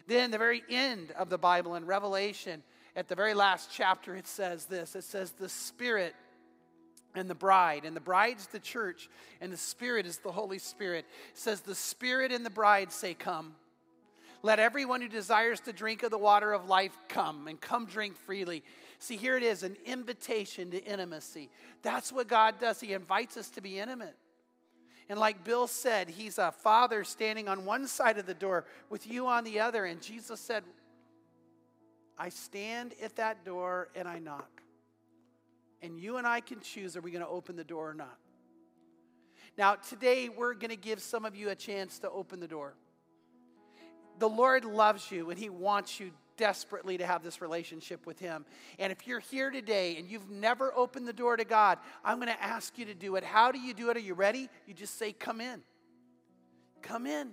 Then, 0.05 0.29
the 0.29 0.38
very 0.38 0.61
end 0.69 1.11
of 1.11 1.29
the 1.29 1.38
Bible 1.39 1.75
in 1.75 1.86
Revelation, 1.86 2.61
at 2.96 3.08
the 3.08 3.16
very 3.16 3.34
last 3.34 3.70
chapter, 3.74 4.16
it 4.16 4.28
says 4.28 4.66
this 4.66 4.96
it 4.96 5.04
says, 5.04 5.32
The 5.32 5.50
Spirit 5.50 6.16
and 7.16 7.30
the 7.30 7.36
bride, 7.36 7.86
and 7.86 7.96
the 7.96 8.02
bride's 8.02 8.48
the 8.48 8.60
church, 8.60 9.10
and 9.39 9.52
the 9.52 9.58
Spirit 9.58 10.06
is 10.06 10.18
the 10.18 10.32
Holy 10.32 10.60
Spirit. 10.60 11.06
It 11.32 11.38
says, 11.38 11.62
The 11.62 11.76
Spirit 11.76 12.32
and 12.32 12.46
the 12.46 12.50
bride 12.50 12.92
say, 12.92 13.14
Come. 13.14 13.56
Let 14.44 14.60
everyone 14.60 15.02
who 15.02 15.08
desires 15.08 15.60
to 15.62 15.74
drink 15.74 16.02
of 16.02 16.10
the 16.10 16.18
water 16.18 16.52
of 16.52 16.68
life 16.68 16.98
come 17.08 17.48
and 17.48 17.62
come 17.62 17.86
drink 17.86 18.16
freely. 18.18 18.64
See, 18.98 19.16
here 19.16 19.38
it 19.38 19.44
is 19.44 19.62
an 19.62 19.78
invitation 19.86 20.72
to 20.72 20.84
intimacy. 20.84 21.52
That's 21.84 22.12
what 22.12 22.28
God 22.28 22.56
does. 22.60 22.82
He 22.82 22.94
invites 22.94 23.38
us 23.38 23.50
to 23.52 23.62
be 23.62 23.78
intimate. 23.78 24.16
And 25.10 25.20
like 25.20 25.44
Bill 25.44 25.68
said, 25.68 26.10
He's 26.10 26.38
a 26.38 26.52
father 26.52 27.04
standing 27.04 27.48
on 27.48 27.66
one 27.66 27.88
side 27.88 28.18
of 28.18 28.26
the 28.26 28.34
door 28.34 28.66
with 28.89 29.06
you 29.06 29.28
on 29.28 29.44
the 29.44 29.60
other. 29.60 29.86
And 29.86 30.02
Jesus 30.02 30.39
said, 30.39 30.64
I 32.22 32.30
stand 32.30 32.93
at 33.01 33.15
that 33.15 33.43
door 33.43 33.89
and 33.95 34.07
I 34.07 34.19
knock. 34.19 34.61
And 35.82 35.97
you 35.97 36.17
and 36.17 36.28
I 36.28 36.39
can 36.39 36.59
choose 36.59 36.95
are 36.95 37.01
we 37.01 37.09
going 37.09 37.24
to 37.24 37.28
open 37.28 37.55
the 37.55 37.63
door 37.63 37.89
or 37.89 37.93
not? 37.95 38.15
Now, 39.57 39.74
today 39.74 40.30
we're 40.30 40.53
going 40.53 40.69
to 40.69 40.76
give 40.76 41.01
some 41.01 41.26
of 41.26 41.36
you 41.36 41.49
a 41.49 41.55
chance 41.55 41.97
to 41.97 42.11
open 42.11 42.39
the 42.39 42.47
door. 42.47 42.76
The 44.19 44.30
Lord 44.30 44.65
loves 44.65 45.11
you 45.11 45.32
and 45.32 45.39
He 45.39 45.49
wants 45.49 45.99
you 45.99 46.11
desperately 46.38 46.95
to 46.99 47.07
have 47.07 47.24
this 47.24 47.41
relationship 47.41 48.05
with 48.05 48.19
Him. 48.19 48.45
And 48.78 48.91
if 48.91 49.07
you're 49.07 49.19
here 49.19 49.49
today 49.49 49.97
and 49.97 50.07
you've 50.07 50.30
never 50.30 50.72
opened 50.76 51.07
the 51.07 51.13
door 51.13 51.38
to 51.38 51.43
God, 51.43 51.80
I'm 52.05 52.17
going 52.17 52.28
to 52.28 52.43
ask 52.43 52.78
you 52.78 52.86
to 52.86 52.93
do 52.93 53.15
it. 53.15 53.24
How 53.24 53.51
do 53.51 53.57
you 53.57 53.74
do 53.74 53.89
it? 53.89 53.97
Are 53.97 53.99
you 53.99 54.13
ready? 54.13 54.47
You 54.67 54.76
just 54.76 54.99
say, 54.99 55.11
Come 55.11 55.41
in. 55.41 55.63
Come 56.84 57.07
in. 57.07 57.32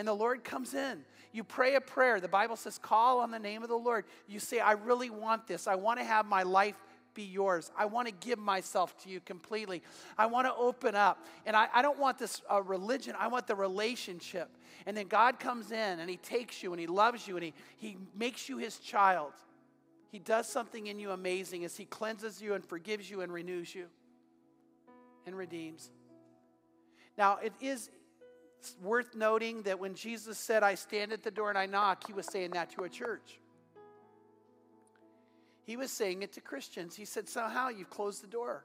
And 0.00 0.08
the 0.08 0.14
Lord 0.14 0.44
comes 0.44 0.72
in. 0.72 1.04
You 1.30 1.44
pray 1.44 1.74
a 1.74 1.80
prayer. 1.80 2.20
The 2.20 2.26
Bible 2.26 2.56
says, 2.56 2.78
Call 2.78 3.20
on 3.20 3.30
the 3.30 3.38
name 3.38 3.62
of 3.62 3.68
the 3.68 3.76
Lord. 3.76 4.06
You 4.26 4.40
say, 4.40 4.58
I 4.58 4.72
really 4.72 5.10
want 5.10 5.46
this. 5.46 5.66
I 5.66 5.74
want 5.74 5.98
to 5.98 6.04
have 6.06 6.24
my 6.24 6.42
life 6.42 6.82
be 7.12 7.24
yours. 7.24 7.70
I 7.76 7.84
want 7.84 8.08
to 8.08 8.14
give 8.14 8.38
myself 8.38 8.96
to 9.02 9.10
you 9.10 9.20
completely. 9.20 9.82
I 10.16 10.24
want 10.24 10.46
to 10.46 10.54
open 10.54 10.94
up. 10.94 11.26
And 11.44 11.54
I, 11.54 11.68
I 11.74 11.82
don't 11.82 11.98
want 11.98 12.18
this 12.18 12.40
uh, 12.50 12.62
religion, 12.62 13.14
I 13.18 13.28
want 13.28 13.46
the 13.46 13.54
relationship. 13.54 14.48
And 14.86 14.96
then 14.96 15.06
God 15.06 15.38
comes 15.38 15.70
in 15.70 16.00
and 16.00 16.08
He 16.08 16.16
takes 16.16 16.62
you 16.62 16.72
and 16.72 16.80
He 16.80 16.86
loves 16.86 17.28
you 17.28 17.36
and 17.36 17.44
He, 17.44 17.52
he 17.76 17.98
makes 18.16 18.48
you 18.48 18.56
His 18.56 18.78
child. 18.78 19.34
He 20.10 20.18
does 20.18 20.48
something 20.48 20.86
in 20.86 20.98
you 20.98 21.10
amazing 21.10 21.62
as 21.66 21.76
He 21.76 21.84
cleanses 21.84 22.40
you 22.40 22.54
and 22.54 22.64
forgives 22.64 23.10
you 23.10 23.20
and 23.20 23.30
renews 23.30 23.74
you 23.74 23.84
and 25.26 25.36
redeems. 25.36 25.90
Now, 27.18 27.36
it 27.42 27.52
is 27.60 27.90
worth 28.82 29.14
noting 29.14 29.62
that 29.62 29.78
when 29.78 29.94
Jesus 29.94 30.38
said, 30.38 30.62
I 30.62 30.74
stand 30.74 31.12
at 31.12 31.22
the 31.22 31.30
door 31.30 31.48
and 31.48 31.58
I 31.58 31.66
knock, 31.66 32.06
He 32.06 32.12
was 32.12 32.26
saying 32.26 32.50
that 32.52 32.70
to 32.70 32.84
a 32.84 32.88
church. 32.88 33.40
He 35.64 35.76
was 35.76 35.90
saying 35.90 36.22
it 36.22 36.32
to 36.32 36.40
Christians. 36.40 36.96
He 36.96 37.04
said, 37.04 37.28
Somehow 37.28 37.68
you've 37.68 37.90
closed 37.90 38.22
the 38.22 38.26
door. 38.26 38.64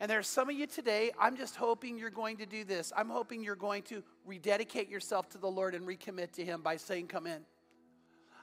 And 0.00 0.10
there 0.10 0.18
are 0.18 0.24
some 0.24 0.50
of 0.50 0.56
you 0.56 0.66
today, 0.66 1.12
I'm 1.18 1.36
just 1.36 1.54
hoping 1.54 1.96
you're 1.96 2.10
going 2.10 2.38
to 2.38 2.46
do 2.46 2.64
this. 2.64 2.92
I'm 2.96 3.08
hoping 3.08 3.42
you're 3.42 3.54
going 3.54 3.84
to 3.84 4.02
rededicate 4.26 4.88
yourself 4.88 5.28
to 5.30 5.38
the 5.38 5.46
Lord 5.46 5.74
and 5.74 5.86
recommit 5.86 6.32
to 6.32 6.44
Him 6.44 6.60
by 6.60 6.76
saying, 6.76 7.06
Come 7.06 7.26
in. 7.26 7.42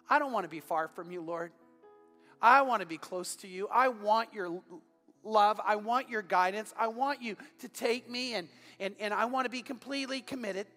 I 0.10 0.20
don't 0.20 0.32
want 0.32 0.46
to 0.46 0.50
be 0.50 0.60
far 0.60 0.88
from 0.88 1.12
you, 1.12 1.22
Lord. 1.22 1.52
I 2.42 2.62
want 2.62 2.82
to 2.82 2.88
be 2.88 2.98
close 2.98 3.36
to 3.38 3.48
you. 3.48 3.68
I 3.72 3.90
want 3.90 4.34
your 4.34 4.62
love. 5.24 5.60
I 5.66 5.76
want 5.76 6.10
your 6.10 6.22
guidance. 6.22 6.74
I 6.78 6.88
want 6.88 7.22
you 7.22 7.36
to 7.60 7.68
take 7.68 8.10
me, 8.10 8.36
and, 8.36 8.48
and, 8.80 8.96
and 9.00 9.14
I 9.14 9.26
want 9.26 9.46
to 9.46 9.50
be 9.50 9.62
completely 9.62 10.22
committed. 10.22 10.68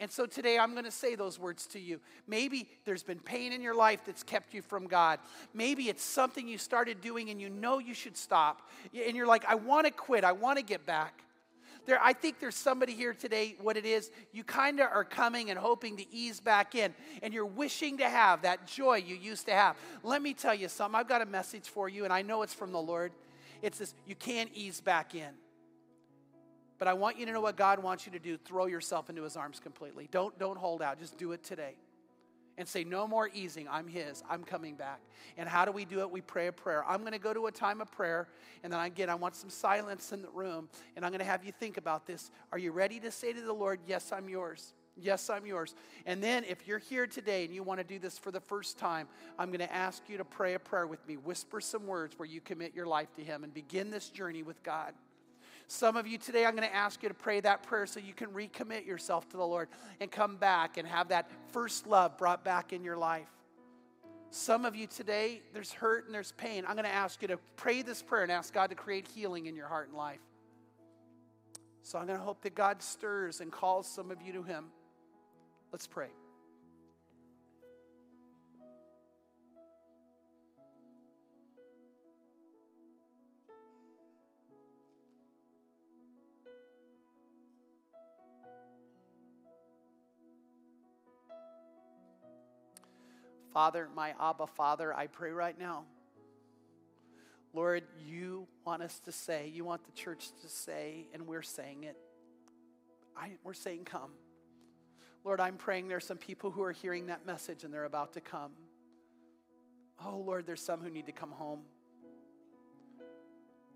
And 0.00 0.10
so 0.10 0.26
today 0.26 0.58
I'm 0.58 0.72
going 0.72 0.84
to 0.84 0.90
say 0.90 1.14
those 1.14 1.38
words 1.38 1.66
to 1.68 1.78
you. 1.78 2.00
Maybe 2.26 2.68
there's 2.84 3.04
been 3.04 3.20
pain 3.20 3.52
in 3.52 3.62
your 3.62 3.76
life 3.76 4.00
that's 4.04 4.24
kept 4.24 4.52
you 4.52 4.60
from 4.60 4.88
God. 4.88 5.20
Maybe 5.54 5.88
it's 5.88 6.02
something 6.02 6.48
you 6.48 6.58
started 6.58 7.00
doing 7.00 7.30
and 7.30 7.40
you 7.40 7.48
know 7.48 7.78
you 7.78 7.94
should 7.94 8.16
stop. 8.16 8.68
And 8.92 9.16
you're 9.16 9.28
like, 9.28 9.44
I 9.44 9.54
want 9.54 9.86
to 9.86 9.92
quit. 9.92 10.24
I 10.24 10.32
want 10.32 10.58
to 10.58 10.64
get 10.64 10.84
back. 10.84 11.22
There, 11.86 12.00
I 12.02 12.12
think 12.12 12.38
there's 12.38 12.56
somebody 12.56 12.94
here 12.94 13.12
today, 13.12 13.56
what 13.60 13.76
it 13.76 13.84
is, 13.84 14.10
you 14.32 14.44
kind 14.44 14.80
of 14.80 14.88
are 14.92 15.04
coming 15.04 15.50
and 15.50 15.58
hoping 15.58 15.96
to 15.96 16.14
ease 16.14 16.38
back 16.38 16.76
in, 16.76 16.94
and 17.22 17.34
you're 17.34 17.44
wishing 17.44 17.98
to 17.98 18.08
have 18.08 18.42
that 18.42 18.68
joy 18.68 18.98
you 18.98 19.16
used 19.16 19.46
to 19.46 19.52
have. 19.52 19.76
Let 20.04 20.22
me 20.22 20.32
tell 20.32 20.54
you 20.54 20.68
something. 20.68 20.98
I've 20.98 21.08
got 21.08 21.22
a 21.22 21.26
message 21.26 21.68
for 21.68 21.88
you, 21.88 22.04
and 22.04 22.12
I 22.12 22.22
know 22.22 22.42
it's 22.42 22.54
from 22.54 22.70
the 22.70 22.80
Lord. 22.80 23.10
It's 23.62 23.78
this 23.78 23.94
you 24.06 24.14
can't 24.14 24.50
ease 24.52 24.80
back 24.80 25.14
in. 25.14 25.30
But 26.78 26.88
I 26.88 26.94
want 26.94 27.16
you 27.16 27.26
to 27.26 27.32
know 27.32 27.40
what 27.40 27.56
God 27.56 27.80
wants 27.80 28.06
you 28.06 28.12
to 28.12 28.18
do. 28.18 28.36
Throw 28.36 28.66
yourself 28.66 29.08
into 29.08 29.22
his 29.22 29.36
arms 29.36 29.60
completely. 29.60 30.08
Don't, 30.10 30.36
don't 30.36 30.58
hold 30.58 30.82
out. 30.82 30.98
Just 30.98 31.16
do 31.16 31.30
it 31.30 31.44
today. 31.44 31.76
And 32.58 32.66
say, 32.66 32.82
no 32.82 33.06
more 33.06 33.30
easing. 33.32 33.68
I'm 33.70 33.86
his. 33.86 34.22
I'm 34.28 34.42
coming 34.42 34.74
back. 34.74 34.98
And 35.38 35.48
how 35.48 35.64
do 35.64 35.70
we 35.70 35.84
do 35.84 36.00
it? 36.00 36.10
We 36.10 36.20
pray 36.20 36.48
a 36.48 36.52
prayer. 36.52 36.84
I'm 36.84 37.02
going 37.02 37.12
to 37.12 37.20
go 37.20 37.32
to 37.32 37.46
a 37.46 37.52
time 37.52 37.80
of 37.80 37.90
prayer. 37.92 38.26
And 38.64 38.72
then 38.72 38.80
again, 38.80 39.08
I 39.08 39.14
want 39.14 39.36
some 39.36 39.48
silence 39.48 40.10
in 40.10 40.22
the 40.22 40.28
room. 40.30 40.68
And 40.96 41.04
I'm 41.04 41.12
going 41.12 41.20
to 41.20 41.24
have 41.24 41.44
you 41.44 41.52
think 41.52 41.76
about 41.76 42.04
this. 42.04 42.32
Are 42.50 42.58
you 42.58 42.72
ready 42.72 42.98
to 42.98 43.12
say 43.12 43.32
to 43.32 43.40
the 43.40 43.52
Lord, 43.52 43.78
Yes, 43.86 44.10
I'm 44.12 44.28
yours? 44.28 44.74
Yes, 44.96 45.30
I'm 45.30 45.46
yours. 45.46 45.74
And 46.04 46.22
then 46.22 46.44
if 46.44 46.66
you're 46.66 46.78
here 46.78 47.06
today 47.06 47.44
and 47.44 47.54
you 47.54 47.62
want 47.62 47.78
to 47.80 47.84
do 47.84 47.98
this 47.98 48.18
for 48.18 48.30
the 48.30 48.40
first 48.40 48.78
time, 48.78 49.08
I'm 49.38 49.48
going 49.48 49.60
to 49.60 49.72
ask 49.72 50.02
you 50.08 50.18
to 50.18 50.24
pray 50.24 50.54
a 50.54 50.58
prayer 50.58 50.86
with 50.86 51.06
me. 51.08 51.16
Whisper 51.16 51.60
some 51.60 51.86
words 51.86 52.18
where 52.18 52.28
you 52.28 52.40
commit 52.40 52.74
your 52.74 52.86
life 52.86 53.12
to 53.14 53.22
Him 53.22 53.42
and 53.42 53.54
begin 53.54 53.90
this 53.90 54.10
journey 54.10 54.42
with 54.42 54.62
God. 54.62 54.92
Some 55.66 55.96
of 55.96 56.06
you 56.06 56.18
today, 56.18 56.44
I'm 56.44 56.54
going 56.54 56.68
to 56.68 56.74
ask 56.74 57.02
you 57.02 57.08
to 57.08 57.14
pray 57.14 57.40
that 57.40 57.62
prayer 57.62 57.86
so 57.86 58.00
you 58.00 58.12
can 58.12 58.28
recommit 58.28 58.84
yourself 58.84 59.28
to 59.30 59.38
the 59.38 59.46
Lord 59.46 59.68
and 60.00 60.10
come 60.10 60.36
back 60.36 60.76
and 60.76 60.86
have 60.86 61.08
that 61.08 61.30
first 61.52 61.86
love 61.86 62.18
brought 62.18 62.44
back 62.44 62.74
in 62.74 62.84
your 62.84 62.98
life. 62.98 63.28
Some 64.30 64.66
of 64.66 64.76
you 64.76 64.86
today, 64.86 65.40
there's 65.54 65.72
hurt 65.72 66.06
and 66.06 66.14
there's 66.14 66.32
pain. 66.32 66.64
I'm 66.66 66.74
going 66.74 66.84
to 66.84 66.94
ask 66.94 67.22
you 67.22 67.28
to 67.28 67.38
pray 67.56 67.80
this 67.80 68.02
prayer 68.02 68.22
and 68.22 68.32
ask 68.32 68.52
God 68.52 68.70
to 68.70 68.76
create 68.76 69.08
healing 69.14 69.46
in 69.46 69.56
your 69.56 69.68
heart 69.68 69.88
and 69.88 69.96
life. 69.96 70.20
So 71.82 71.98
I'm 71.98 72.06
going 72.06 72.18
to 72.18 72.24
hope 72.24 72.42
that 72.42 72.54
God 72.54 72.82
stirs 72.82 73.40
and 73.40 73.50
calls 73.50 73.86
some 73.86 74.10
of 74.10 74.20
you 74.22 74.32
to 74.34 74.42
Him. 74.42 74.66
Let's 75.72 75.86
pray. 75.86 76.08
Father, 93.54 93.88
my 93.94 94.14
Abba 94.20 94.46
Father, 94.46 94.94
I 94.94 95.06
pray 95.06 95.30
right 95.30 95.58
now. 95.58 95.84
Lord, 97.54 97.84
you 98.06 98.46
want 98.64 98.82
us 98.82 98.98
to 99.00 99.12
say, 99.12 99.48
you 99.48 99.64
want 99.64 99.84
the 99.84 99.92
church 99.92 100.28
to 100.42 100.48
say, 100.48 101.06
and 101.12 101.26
we're 101.26 101.42
saying 101.42 101.84
it. 101.84 101.96
I, 103.16 103.32
we're 103.44 103.52
saying, 103.52 103.84
come. 103.84 104.10
Lord, 105.24 105.40
I'm 105.40 105.56
praying 105.56 105.88
there's 105.88 106.06
some 106.06 106.18
people 106.18 106.50
who 106.50 106.62
are 106.62 106.72
hearing 106.72 107.06
that 107.06 107.26
message 107.26 107.64
and 107.64 107.72
they're 107.72 107.84
about 107.84 108.14
to 108.14 108.20
come. 108.20 108.52
Oh, 110.04 110.18
Lord, 110.18 110.46
there's 110.46 110.62
some 110.62 110.80
who 110.80 110.90
need 110.90 111.06
to 111.06 111.12
come 111.12 111.30
home. 111.30 111.60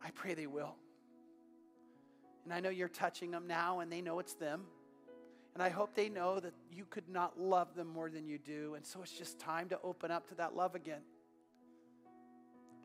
I 0.03 0.11
pray 0.11 0.35
they 0.35 0.47
will. 0.47 0.75
And 2.45 2.53
I 2.53 2.61
know 2.61 2.71
you're 2.71 2.89
touching 2.89 3.31
them 3.31 3.47
now 3.47 3.81
and 3.81 3.91
they 3.91 4.01
know 4.01 4.19
it's 4.19 4.35
them. 4.35 4.63
And 5.55 5.63
I 5.63 5.69
hope 5.69 5.95
they 5.95 6.09
know 6.09 6.39
that 6.39 6.53
you 6.71 6.85
could 6.85 7.09
not 7.09 7.41
love 7.41 7.75
them 7.75 7.89
more 7.89 8.11
than 8.11 8.27
you 8.27 8.39
do. 8.39 8.75
And 8.75 8.85
so 8.85 9.01
it's 9.03 9.13
just 9.13 9.39
time 9.39 9.69
to 9.71 9.79
open 9.83 10.11
up 10.11 10.29
to 10.29 10.35
that 10.35 10.55
love 10.55 10.75
again. 10.75 11.01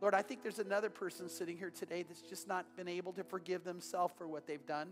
Lord, 0.02 0.16
I 0.16 0.22
think 0.22 0.42
there's 0.42 0.60
another 0.60 0.90
person 0.90 1.30
sitting 1.30 1.58
here 1.58 1.70
today 1.70 2.04
that's 2.04 2.22
just 2.22 2.48
not 2.48 2.66
been 2.78 2.88
able 2.88 3.14
to 3.14 3.24
forgive 3.24 3.64
themselves 3.64 4.14
for 4.18 4.28
what 4.28 4.48
they've 4.48 4.66
done. 4.66 4.90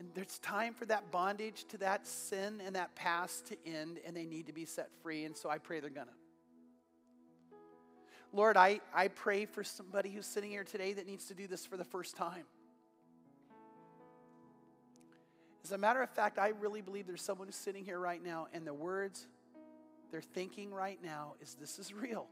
And 0.00 0.08
there's 0.14 0.38
time 0.38 0.72
for 0.72 0.86
that 0.86 1.10
bondage 1.12 1.66
to 1.68 1.78
that 1.78 2.06
sin 2.06 2.62
and 2.64 2.74
that 2.74 2.96
past 2.96 3.48
to 3.48 3.56
end, 3.66 3.98
and 4.06 4.16
they 4.16 4.24
need 4.24 4.46
to 4.46 4.52
be 4.52 4.64
set 4.64 4.88
free. 5.02 5.24
And 5.24 5.36
so 5.36 5.50
I 5.50 5.58
pray 5.58 5.78
they're 5.78 5.90
going 5.90 6.06
to. 6.06 6.12
Lord, 8.32 8.56
I, 8.56 8.80
I 8.94 9.08
pray 9.08 9.44
for 9.44 9.62
somebody 9.62 10.10
who's 10.10 10.24
sitting 10.24 10.50
here 10.50 10.64
today 10.64 10.94
that 10.94 11.06
needs 11.06 11.26
to 11.26 11.34
do 11.34 11.46
this 11.46 11.66
for 11.66 11.76
the 11.76 11.84
first 11.84 12.16
time. 12.16 12.44
As 15.64 15.72
a 15.72 15.78
matter 15.78 16.00
of 16.00 16.08
fact, 16.08 16.38
I 16.38 16.52
really 16.60 16.80
believe 16.80 17.06
there's 17.06 17.22
someone 17.22 17.48
who's 17.48 17.56
sitting 17.56 17.84
here 17.84 17.98
right 17.98 18.24
now, 18.24 18.46
and 18.54 18.66
the 18.66 18.72
words 18.72 19.26
they're 20.10 20.22
thinking 20.22 20.72
right 20.72 20.98
now 21.04 21.34
is 21.42 21.56
this 21.60 21.78
is 21.78 21.92
real. 21.92 22.26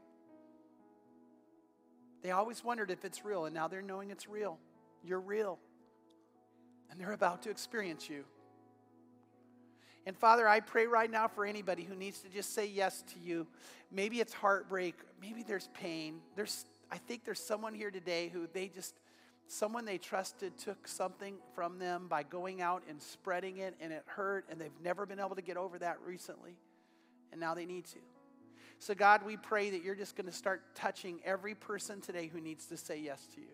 They 2.23 2.31
always 2.31 2.63
wondered 2.63 2.89
if 2.89 3.05
it's 3.05 3.23
real, 3.23 3.45
and 3.45 3.53
now 3.53 3.67
they're 3.67 3.83
knowing 3.83 4.09
it's 4.09 4.27
real. 4.27 4.57
You're 5.03 5.21
real. 5.21 5.59
And 6.89 6.99
they're 6.99 7.11
about 7.11 7.43
to 7.43 7.49
experience 7.49 8.09
you. 8.09 8.23
And 10.05 10.17
Father, 10.17 10.47
I 10.47 10.59
pray 10.59 10.87
right 10.87 11.09
now 11.09 11.27
for 11.27 11.45
anybody 11.45 11.83
who 11.83 11.95
needs 11.95 12.19
to 12.21 12.29
just 12.29 12.53
say 12.53 12.65
yes 12.65 13.03
to 13.13 13.19
you. 13.19 13.45
Maybe 13.91 14.19
it's 14.19 14.33
heartbreak, 14.33 14.95
maybe 15.21 15.43
there's 15.43 15.69
pain. 15.73 16.21
There's 16.35 16.65
I 16.91 16.97
think 16.97 17.23
there's 17.25 17.39
someone 17.39 17.75
here 17.75 17.91
today 17.91 18.29
who 18.29 18.47
they 18.51 18.69
just 18.69 18.95
someone 19.47 19.85
they 19.85 19.97
trusted 19.97 20.57
took 20.57 20.87
something 20.87 21.35
from 21.53 21.79
them 21.79 22.07
by 22.07 22.23
going 22.23 22.61
out 22.61 22.83
and 22.89 23.01
spreading 23.01 23.57
it 23.57 23.75
and 23.79 23.91
it 23.91 24.03
hurt 24.05 24.45
and 24.49 24.59
they've 24.59 24.71
never 24.83 25.05
been 25.05 25.19
able 25.19 25.35
to 25.35 25.41
get 25.41 25.57
over 25.57 25.77
that 25.79 25.97
recently. 26.05 26.55
And 27.31 27.39
now 27.39 27.53
they 27.53 27.65
need 27.65 27.85
to. 27.85 27.99
So 28.79 28.95
God, 28.95 29.25
we 29.25 29.37
pray 29.37 29.69
that 29.71 29.83
you're 29.83 29.95
just 29.95 30.15
going 30.15 30.27
to 30.27 30.31
start 30.31 30.63
touching 30.73 31.19
every 31.25 31.53
person 31.53 31.99
today 31.99 32.27
who 32.27 32.39
needs 32.39 32.65
to 32.67 32.77
say 32.77 32.99
yes 32.99 33.27
to 33.35 33.41
you. 33.41 33.47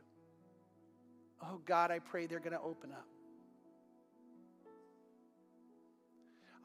Oh 1.42 1.60
God, 1.66 1.92
I 1.92 2.00
pray 2.00 2.28
they're 2.28 2.40
going 2.40 2.54
to 2.54 2.62
open 2.62 2.92
up. 2.92 3.08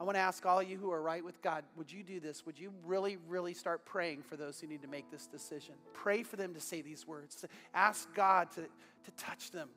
I 0.01 0.03
want 0.03 0.15
to 0.15 0.21
ask 0.21 0.43
all 0.47 0.63
you 0.63 0.79
who 0.79 0.89
are 0.89 0.99
right 0.99 1.23
with 1.23 1.43
God, 1.43 1.63
would 1.77 1.91
you 1.91 2.01
do 2.01 2.19
this? 2.19 2.43
Would 2.47 2.57
you 2.57 2.73
really, 2.83 3.19
really 3.27 3.53
start 3.53 3.85
praying 3.85 4.23
for 4.23 4.35
those 4.35 4.59
who 4.59 4.65
need 4.65 4.81
to 4.81 4.87
make 4.87 5.11
this 5.11 5.27
decision? 5.27 5.75
Pray 5.93 6.23
for 6.23 6.37
them 6.37 6.55
to 6.55 6.59
say 6.59 6.81
these 6.81 7.05
words. 7.05 7.45
Ask 7.75 8.11
God 8.15 8.49
to, 8.53 8.61
to 8.61 9.11
touch 9.15 9.51
them. 9.51 9.69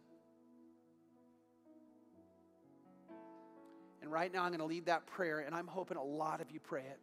And 4.00 4.10
right 4.10 4.32
now, 4.32 4.44
I'm 4.44 4.48
going 4.48 4.60
to 4.60 4.64
lead 4.64 4.86
that 4.86 5.04
prayer, 5.04 5.40
and 5.40 5.54
I'm 5.54 5.66
hoping 5.66 5.98
a 5.98 6.02
lot 6.02 6.40
of 6.40 6.50
you 6.50 6.58
pray 6.58 6.84
it. 6.90 7.00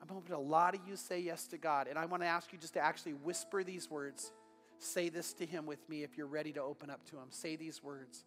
I'm 0.00 0.08
hoping 0.08 0.32
a 0.32 0.38
lot 0.38 0.76
of 0.76 0.82
you 0.86 0.94
say 0.94 1.18
yes 1.18 1.48
to 1.48 1.58
God. 1.58 1.88
And 1.88 1.98
I 1.98 2.06
want 2.06 2.22
to 2.22 2.28
ask 2.28 2.52
you 2.52 2.60
just 2.60 2.74
to 2.74 2.80
actually 2.80 3.14
whisper 3.14 3.64
these 3.64 3.90
words. 3.90 4.30
Say 4.78 5.08
this 5.08 5.32
to 5.32 5.46
Him 5.46 5.66
with 5.66 5.88
me 5.88 6.04
if 6.04 6.16
you're 6.16 6.28
ready 6.28 6.52
to 6.52 6.62
open 6.62 6.90
up 6.90 7.04
to 7.10 7.16
Him. 7.16 7.26
Say 7.30 7.56
these 7.56 7.82
words. 7.82 8.24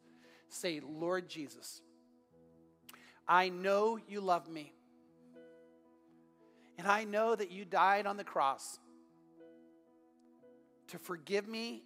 Say, 0.49 0.81
Lord 0.81 1.29
Jesus. 1.29 1.81
I 3.29 3.49
know 3.49 3.99
you 4.09 4.21
love 4.21 4.49
me. 4.49 4.73
And 6.79 6.87
I 6.87 7.03
know 7.03 7.35
that 7.35 7.51
you 7.51 7.63
died 7.63 8.07
on 8.07 8.17
the 8.17 8.23
cross 8.23 8.79
to 10.87 10.97
forgive 10.97 11.47
me 11.47 11.83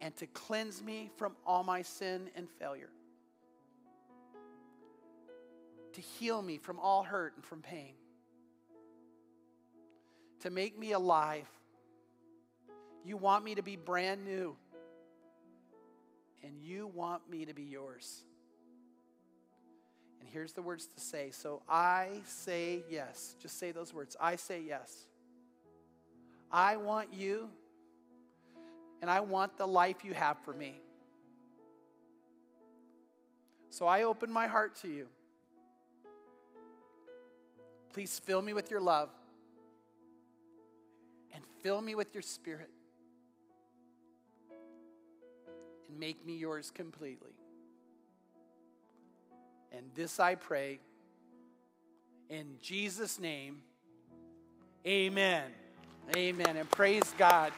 and 0.00 0.14
to 0.18 0.26
cleanse 0.28 0.80
me 0.80 1.10
from 1.16 1.34
all 1.44 1.64
my 1.64 1.82
sin 1.82 2.30
and 2.36 2.48
failure, 2.48 2.90
to 5.94 6.00
heal 6.00 6.40
me 6.40 6.58
from 6.58 6.78
all 6.78 7.02
hurt 7.02 7.34
and 7.34 7.44
from 7.44 7.60
pain, 7.60 7.94
to 10.40 10.50
make 10.50 10.78
me 10.78 10.92
alive. 10.92 11.48
You 13.04 13.16
want 13.16 13.44
me 13.44 13.56
to 13.56 13.62
be 13.62 13.74
brand 13.74 14.24
new, 14.24 14.54
and 16.44 16.62
you 16.62 16.86
want 16.86 17.28
me 17.28 17.46
to 17.46 17.54
be 17.54 17.64
yours. 17.64 18.22
And 20.20 20.28
here's 20.32 20.52
the 20.52 20.62
words 20.62 20.86
to 20.86 21.00
say. 21.00 21.30
So 21.30 21.62
I 21.68 22.08
say 22.24 22.82
yes. 22.90 23.34
Just 23.40 23.58
say 23.58 23.72
those 23.72 23.94
words. 23.94 24.16
I 24.20 24.36
say 24.36 24.62
yes. 24.66 25.06
I 26.50 26.76
want 26.76 27.12
you, 27.12 27.48
and 29.02 29.10
I 29.10 29.20
want 29.20 29.58
the 29.58 29.66
life 29.66 30.04
you 30.04 30.14
have 30.14 30.38
for 30.44 30.54
me. 30.54 30.80
So 33.70 33.86
I 33.86 34.04
open 34.04 34.32
my 34.32 34.46
heart 34.46 34.76
to 34.82 34.88
you. 34.88 35.06
Please 37.92 38.18
fill 38.18 38.42
me 38.42 38.52
with 38.52 38.70
your 38.70 38.80
love 38.80 39.10
and 41.32 41.42
fill 41.62 41.80
me 41.80 41.94
with 41.94 42.14
your 42.14 42.22
spirit 42.22 42.70
and 45.88 45.98
make 46.00 46.24
me 46.24 46.36
yours 46.36 46.70
completely. 46.70 47.37
And 49.72 49.90
this 49.94 50.18
I 50.18 50.34
pray 50.34 50.80
in 52.28 52.56
Jesus' 52.62 53.18
name. 53.18 53.62
Amen. 54.86 55.50
Amen. 56.16 56.56
And 56.56 56.70
praise 56.70 57.14
God. 57.18 57.52